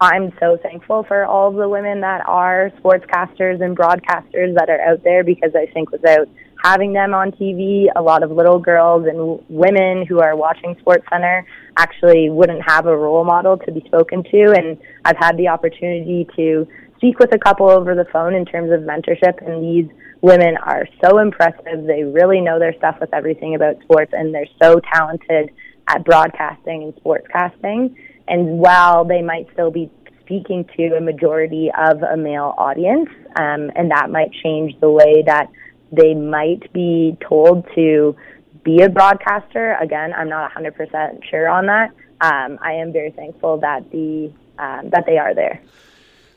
I'm 0.00 0.32
so 0.40 0.58
thankful 0.60 1.04
for 1.04 1.24
all 1.24 1.52
the 1.52 1.68
women 1.68 2.00
that 2.00 2.26
are 2.26 2.72
sportscasters 2.82 3.62
and 3.62 3.76
broadcasters 3.76 4.54
that 4.56 4.68
are 4.68 4.80
out 4.80 5.04
there 5.04 5.22
because 5.22 5.54
I 5.54 5.66
think 5.72 5.92
without 5.92 6.28
having 6.62 6.92
them 6.92 7.14
on 7.14 7.32
TV, 7.32 7.86
a 7.94 8.02
lot 8.02 8.22
of 8.22 8.30
little 8.30 8.58
girls 8.58 9.06
and 9.06 9.40
women 9.48 10.06
who 10.06 10.20
are 10.20 10.36
watching 10.36 10.76
Sports 10.80 11.04
Center 11.10 11.46
actually 11.76 12.30
wouldn't 12.30 12.62
have 12.66 12.86
a 12.86 12.96
role 12.96 13.24
model 13.24 13.56
to 13.58 13.72
be 13.72 13.82
spoken 13.86 14.22
to. 14.24 14.54
And 14.56 14.78
I've 15.04 15.16
had 15.18 15.36
the 15.36 15.48
opportunity 15.48 16.26
to 16.36 16.66
speak 16.96 17.18
with 17.18 17.34
a 17.34 17.38
couple 17.38 17.70
over 17.70 17.94
the 17.94 18.04
phone 18.12 18.34
in 18.34 18.44
terms 18.44 18.70
of 18.70 18.80
mentorship, 18.80 19.44
and 19.44 19.62
these 19.62 19.90
women 20.20 20.56
are 20.56 20.86
so 21.04 21.18
impressive. 21.18 21.86
They 21.86 22.04
really 22.04 22.40
know 22.40 22.58
their 22.58 22.74
stuff 22.74 22.96
with 23.00 23.12
everything 23.12 23.54
about 23.54 23.80
sports, 23.82 24.12
and 24.14 24.32
they're 24.34 24.46
so 24.62 24.80
talented 24.94 25.50
at 25.88 26.04
broadcasting 26.04 26.82
and 26.82 26.94
sportscasting. 26.96 27.94
And 28.28 28.58
while 28.58 29.04
they 29.04 29.22
might 29.22 29.48
still 29.52 29.70
be 29.70 29.90
speaking 30.20 30.64
to 30.76 30.96
a 30.96 31.00
majority 31.00 31.70
of 31.76 32.02
a 32.02 32.16
male 32.16 32.54
audience, 32.56 33.08
um, 33.36 33.70
and 33.74 33.90
that 33.90 34.10
might 34.10 34.32
change 34.42 34.78
the 34.80 34.90
way 34.90 35.22
that 35.26 35.50
they 35.90 36.14
might 36.14 36.72
be 36.72 37.16
told 37.28 37.66
to 37.74 38.16
be 38.64 38.82
a 38.82 38.88
broadcaster. 38.88 39.76
Again, 39.80 40.12
I'm 40.16 40.28
not 40.28 40.52
100% 40.52 41.24
sure 41.28 41.48
on 41.48 41.66
that. 41.66 41.90
Um, 42.20 42.58
I 42.62 42.74
am 42.74 42.92
very 42.92 43.10
thankful 43.10 43.58
that 43.58 43.90
the 43.90 44.32
um, 44.58 44.90
that 44.90 45.04
they 45.06 45.18
are 45.18 45.34
there. 45.34 45.60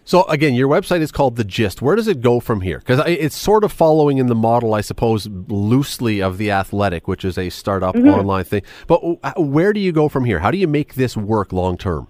So 0.08 0.24
again, 0.26 0.54
your 0.54 0.70
website 0.70 1.02
is 1.02 1.12
called 1.12 1.36
The 1.36 1.44
Gist. 1.44 1.82
Where 1.82 1.96
does 1.96 2.08
it 2.08 2.22
go 2.22 2.40
from 2.40 2.62
here? 2.62 2.78
Because 2.78 3.02
it's 3.08 3.36
sort 3.36 3.64
of 3.64 3.72
following 3.72 4.20
in 4.20 4.28
the 4.28 4.36
model, 4.36 4.76
I 4.76 4.82
suppose, 4.82 5.28
loosely 5.28 6.22
of 6.22 6.38
The 6.38 6.52
Athletic, 6.52 7.08
which 7.08 7.26
is 7.26 7.40
a 7.40 7.50
startup 7.50 7.96
mm-hmm. 7.96 8.10
online 8.10 8.44
thing. 8.44 8.62
But 8.86 9.00
where 9.40 9.74
do 9.74 9.80
you 9.80 9.92
go 9.92 10.08
from 10.08 10.24
here? 10.24 10.40
How 10.40 10.52
do 10.52 10.60
you 10.60 10.68
make 10.68 10.94
this 10.94 11.18
work 11.18 11.52
long 11.52 11.76
term? 11.76 12.08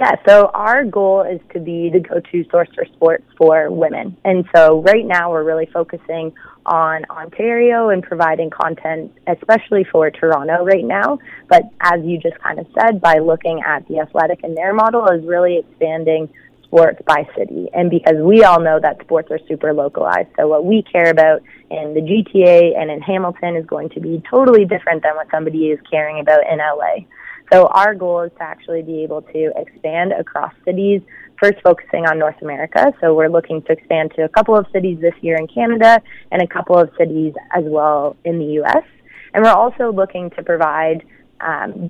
Yeah, 0.00 0.14
so 0.26 0.46
our 0.54 0.84
goal 0.84 1.22
is 1.22 1.40
to 1.52 1.60
be 1.60 1.90
the 1.90 2.00
go-to 2.00 2.48
source 2.48 2.68
for 2.74 2.86
sports 2.94 3.24
for 3.36 3.70
women. 3.70 4.16
And 4.24 4.46
so 4.54 4.80
right 4.82 5.04
now 5.04 5.32
we're 5.32 5.42
really 5.42 5.66
focusing 5.66 6.32
on 6.64 7.04
Ontario 7.10 7.88
and 7.90 8.02
providing 8.02 8.50
content, 8.50 9.12
especially 9.26 9.84
for 9.84 10.10
Toronto 10.10 10.64
right 10.64 10.84
now. 10.84 11.18
But 11.48 11.64
as 11.80 12.00
you 12.04 12.18
just 12.18 12.38
kind 12.38 12.58
of 12.58 12.66
said, 12.72 13.00
by 13.00 13.18
looking 13.18 13.62
at 13.66 13.86
the 13.88 13.98
athletic 13.98 14.44
and 14.44 14.56
their 14.56 14.72
model 14.72 15.06
is 15.08 15.26
really 15.26 15.58
expanding 15.58 16.32
sports 16.70 17.00
by 17.04 17.28
city. 17.36 17.68
And 17.74 17.90
because 17.90 18.16
we 18.22 18.44
all 18.44 18.60
know 18.60 18.78
that 18.80 19.00
sports 19.00 19.28
are 19.32 19.40
super 19.48 19.74
localized. 19.74 20.28
So 20.38 20.46
what 20.46 20.64
we 20.64 20.82
care 20.82 21.10
about 21.10 21.42
in 21.68 21.94
the 21.94 22.00
GTA 22.00 22.78
and 22.80 22.90
in 22.90 23.00
Hamilton 23.00 23.56
is 23.56 23.66
going 23.66 23.88
to 23.90 24.00
be 24.00 24.22
totally 24.30 24.64
different 24.64 25.02
than 25.02 25.16
what 25.16 25.26
somebody 25.32 25.70
is 25.70 25.80
caring 25.90 26.20
about 26.20 26.40
in 26.50 26.58
LA. 26.58 27.06
So 27.52 27.66
our 27.66 27.96
goal 27.96 28.22
is 28.22 28.32
to 28.38 28.42
actually 28.44 28.82
be 28.82 29.02
able 29.02 29.22
to 29.22 29.52
expand 29.56 30.12
across 30.12 30.52
cities, 30.64 31.02
first 31.42 31.60
focusing 31.64 32.06
on 32.06 32.20
North 32.20 32.40
America. 32.40 32.92
So 33.00 33.14
we're 33.14 33.28
looking 33.28 33.62
to 33.62 33.72
expand 33.72 34.12
to 34.14 34.22
a 34.22 34.28
couple 34.28 34.56
of 34.56 34.66
cities 34.72 34.98
this 35.00 35.14
year 35.22 35.36
in 35.36 35.48
Canada 35.48 36.00
and 36.30 36.40
a 36.40 36.46
couple 36.46 36.78
of 36.78 36.90
cities 36.96 37.34
as 37.52 37.64
well 37.66 38.16
in 38.24 38.38
the 38.38 38.62
US. 38.62 38.84
And 39.34 39.42
we're 39.42 39.50
also 39.50 39.92
looking 39.92 40.30
to 40.30 40.42
provide 40.44 41.04
um, 41.40 41.88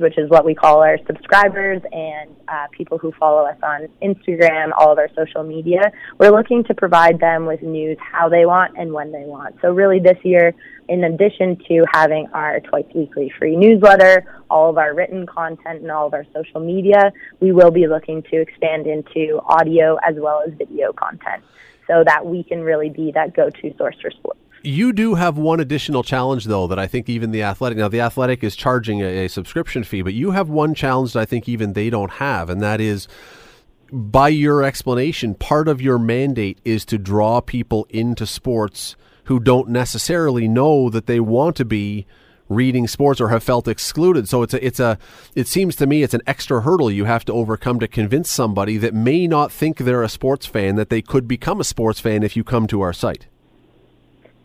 which 0.00 0.18
is 0.18 0.30
what 0.30 0.44
we 0.44 0.54
call 0.54 0.82
our 0.82 0.98
subscribers 1.06 1.82
and 1.92 2.34
uh, 2.48 2.66
people 2.72 2.98
who 2.98 3.12
follow 3.12 3.44
us 3.46 3.58
on 3.62 3.88
Instagram, 4.02 4.70
all 4.76 4.92
of 4.92 4.98
our 4.98 5.08
social 5.14 5.42
media. 5.42 5.92
We're 6.18 6.30
looking 6.30 6.64
to 6.64 6.74
provide 6.74 7.20
them 7.20 7.46
with 7.46 7.62
news 7.62 7.98
how 8.00 8.28
they 8.28 8.46
want 8.46 8.76
and 8.78 8.92
when 8.92 9.12
they 9.12 9.24
want. 9.24 9.56
So, 9.60 9.72
really, 9.72 10.00
this 10.00 10.18
year, 10.22 10.54
in 10.88 11.04
addition 11.04 11.56
to 11.68 11.84
having 11.92 12.28
our 12.32 12.60
twice 12.60 12.86
weekly 12.94 13.32
free 13.38 13.56
newsletter, 13.56 14.24
all 14.50 14.70
of 14.70 14.78
our 14.78 14.94
written 14.94 15.26
content, 15.26 15.82
and 15.82 15.90
all 15.90 16.06
of 16.06 16.14
our 16.14 16.24
social 16.34 16.60
media, 16.60 17.12
we 17.40 17.52
will 17.52 17.70
be 17.70 17.86
looking 17.86 18.22
to 18.24 18.40
expand 18.40 18.86
into 18.86 19.40
audio 19.44 19.96
as 20.06 20.14
well 20.16 20.42
as 20.46 20.54
video 20.54 20.92
content 20.92 21.42
so 21.86 22.02
that 22.04 22.26
we 22.26 22.42
can 22.42 22.62
really 22.62 22.90
be 22.90 23.12
that 23.12 23.34
go 23.34 23.50
to 23.50 23.74
source 23.76 23.96
for 24.00 24.10
sports. 24.10 24.40
You 24.66 24.92
do 24.92 25.14
have 25.14 25.38
one 25.38 25.60
additional 25.60 26.02
challenge, 26.02 26.46
though, 26.46 26.66
that 26.66 26.78
I 26.78 26.88
think 26.88 27.08
even 27.08 27.30
the 27.30 27.44
athletic 27.44 27.78
now 27.78 27.86
the 27.86 28.00
athletic 28.00 28.42
is 28.42 28.56
charging 28.56 29.00
a, 29.00 29.26
a 29.26 29.28
subscription 29.28 29.84
fee, 29.84 30.02
but 30.02 30.12
you 30.12 30.32
have 30.32 30.48
one 30.48 30.74
challenge 30.74 31.12
that 31.12 31.20
I 31.20 31.24
think 31.24 31.48
even 31.48 31.72
they 31.74 31.88
don't 31.88 32.10
have, 32.14 32.50
and 32.50 32.60
that 32.62 32.80
is 32.80 33.06
by 33.92 34.26
your 34.26 34.64
explanation, 34.64 35.34
part 35.34 35.68
of 35.68 35.80
your 35.80 36.00
mandate 36.00 36.58
is 36.64 36.84
to 36.86 36.98
draw 36.98 37.40
people 37.40 37.86
into 37.90 38.26
sports 38.26 38.96
who 39.26 39.38
don't 39.38 39.68
necessarily 39.68 40.48
know 40.48 40.90
that 40.90 41.06
they 41.06 41.20
want 41.20 41.54
to 41.56 41.64
be 41.64 42.04
reading 42.48 42.88
sports 42.88 43.20
or 43.20 43.28
have 43.28 43.44
felt 43.44 43.68
excluded. 43.68 44.28
So 44.28 44.42
it's 44.42 44.54
a 44.54 44.66
it's 44.66 44.80
a 44.80 44.98
it 45.36 45.46
seems 45.46 45.76
to 45.76 45.86
me 45.86 46.02
it's 46.02 46.14
an 46.14 46.22
extra 46.26 46.62
hurdle 46.62 46.90
you 46.90 47.04
have 47.04 47.24
to 47.26 47.32
overcome 47.32 47.78
to 47.78 47.86
convince 47.86 48.28
somebody 48.28 48.78
that 48.78 48.94
may 48.94 49.28
not 49.28 49.52
think 49.52 49.78
they're 49.78 50.02
a 50.02 50.08
sports 50.08 50.44
fan 50.44 50.74
that 50.74 50.90
they 50.90 51.02
could 51.02 51.28
become 51.28 51.60
a 51.60 51.64
sports 51.64 52.00
fan 52.00 52.24
if 52.24 52.36
you 52.36 52.42
come 52.42 52.66
to 52.66 52.80
our 52.80 52.92
site. 52.92 53.28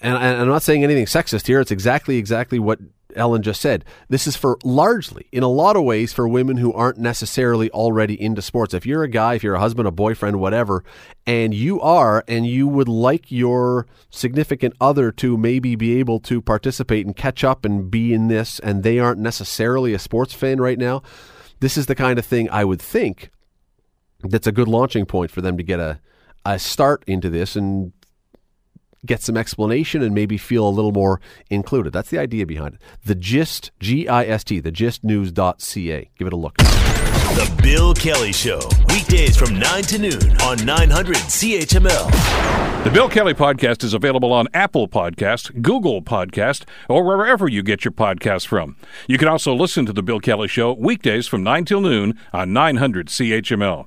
and 0.00 0.16
I'm 0.16 0.48
not 0.48 0.62
saying 0.62 0.84
anything 0.84 1.06
sexist 1.06 1.46
here, 1.46 1.60
it's 1.60 1.70
exactly, 1.70 2.16
exactly 2.16 2.58
what 2.58 2.78
Ellen 3.16 3.42
just 3.42 3.60
said. 3.60 3.84
This 4.08 4.26
is 4.26 4.36
for 4.36 4.58
largely, 4.64 5.26
in 5.32 5.42
a 5.42 5.48
lot 5.48 5.76
of 5.76 5.84
ways, 5.84 6.12
for 6.12 6.28
women 6.28 6.56
who 6.56 6.72
aren't 6.72 6.98
necessarily 6.98 7.70
already 7.70 8.20
into 8.20 8.42
sports. 8.42 8.74
If 8.74 8.86
you're 8.86 9.02
a 9.02 9.08
guy, 9.08 9.34
if 9.34 9.42
you're 9.42 9.54
a 9.54 9.60
husband, 9.60 9.88
a 9.88 9.92
boyfriend, 9.92 10.40
whatever, 10.40 10.84
and 11.26 11.52
you 11.52 11.80
are, 11.80 12.24
and 12.28 12.46
you 12.46 12.66
would 12.68 12.88
like 12.88 13.30
your 13.30 13.86
significant 14.10 14.74
other 14.80 15.12
to 15.12 15.36
maybe 15.36 15.76
be 15.76 15.98
able 15.98 16.20
to 16.20 16.40
participate 16.40 17.06
and 17.06 17.16
catch 17.16 17.44
up 17.44 17.64
and 17.64 17.90
be 17.90 18.12
in 18.12 18.28
this, 18.28 18.58
and 18.60 18.82
they 18.82 18.98
aren't 18.98 19.20
necessarily 19.20 19.94
a 19.94 19.98
sports 19.98 20.34
fan 20.34 20.60
right 20.60 20.78
now, 20.78 21.02
this 21.60 21.76
is 21.76 21.86
the 21.86 21.94
kind 21.94 22.18
of 22.18 22.24
thing 22.24 22.48
I 22.50 22.64
would 22.64 22.80
think 22.80 23.30
that's 24.22 24.46
a 24.46 24.52
good 24.52 24.68
launching 24.68 25.06
point 25.06 25.30
for 25.30 25.40
them 25.40 25.56
to 25.56 25.62
get 25.62 25.80
a, 25.80 26.00
a 26.44 26.58
start 26.58 27.04
into 27.06 27.30
this 27.30 27.56
and 27.56 27.92
get 29.06 29.22
some 29.22 29.36
explanation 29.36 30.02
and 30.02 30.14
maybe 30.14 30.36
feel 30.36 30.66
a 30.66 30.70
little 30.70 30.92
more 30.92 31.20
included. 31.48 31.92
That's 31.92 32.10
the 32.10 32.18
idea 32.18 32.46
behind 32.46 32.74
it. 32.74 32.80
The 33.04 33.14
Gist, 33.14 33.70
G 33.80 34.08
I 34.08 34.24
S 34.24 34.44
T, 34.44 34.60
the 34.60 34.72
gistnews.ca. 34.72 36.10
Give 36.18 36.26
it 36.26 36.32
a 36.32 36.36
look. 36.36 36.56
The 36.56 37.60
Bill 37.62 37.94
Kelly 37.94 38.32
Show, 38.32 38.60
weekdays 38.88 39.36
from 39.36 39.56
9 39.56 39.82
to 39.84 39.98
noon 39.98 40.36
on 40.42 40.64
900 40.64 41.14
CHML. 41.16 42.84
The 42.84 42.90
Bill 42.90 43.08
Kelly 43.08 43.34
Podcast 43.34 43.84
is 43.84 43.94
available 43.94 44.32
on 44.32 44.48
Apple 44.52 44.88
Podcast, 44.88 45.62
Google 45.62 46.02
Podcast, 46.02 46.64
or 46.88 47.04
wherever 47.04 47.46
you 47.48 47.62
get 47.62 47.84
your 47.84 47.92
podcasts 47.92 48.46
from. 48.46 48.76
You 49.06 49.16
can 49.16 49.28
also 49.28 49.54
listen 49.54 49.86
to 49.86 49.92
The 49.92 50.02
Bill 50.02 50.18
Kelly 50.18 50.48
Show 50.48 50.72
weekdays 50.72 51.28
from 51.28 51.44
9 51.44 51.66
till 51.66 51.80
noon 51.80 52.18
on 52.32 52.52
900 52.52 53.06
CHML. 53.06 53.86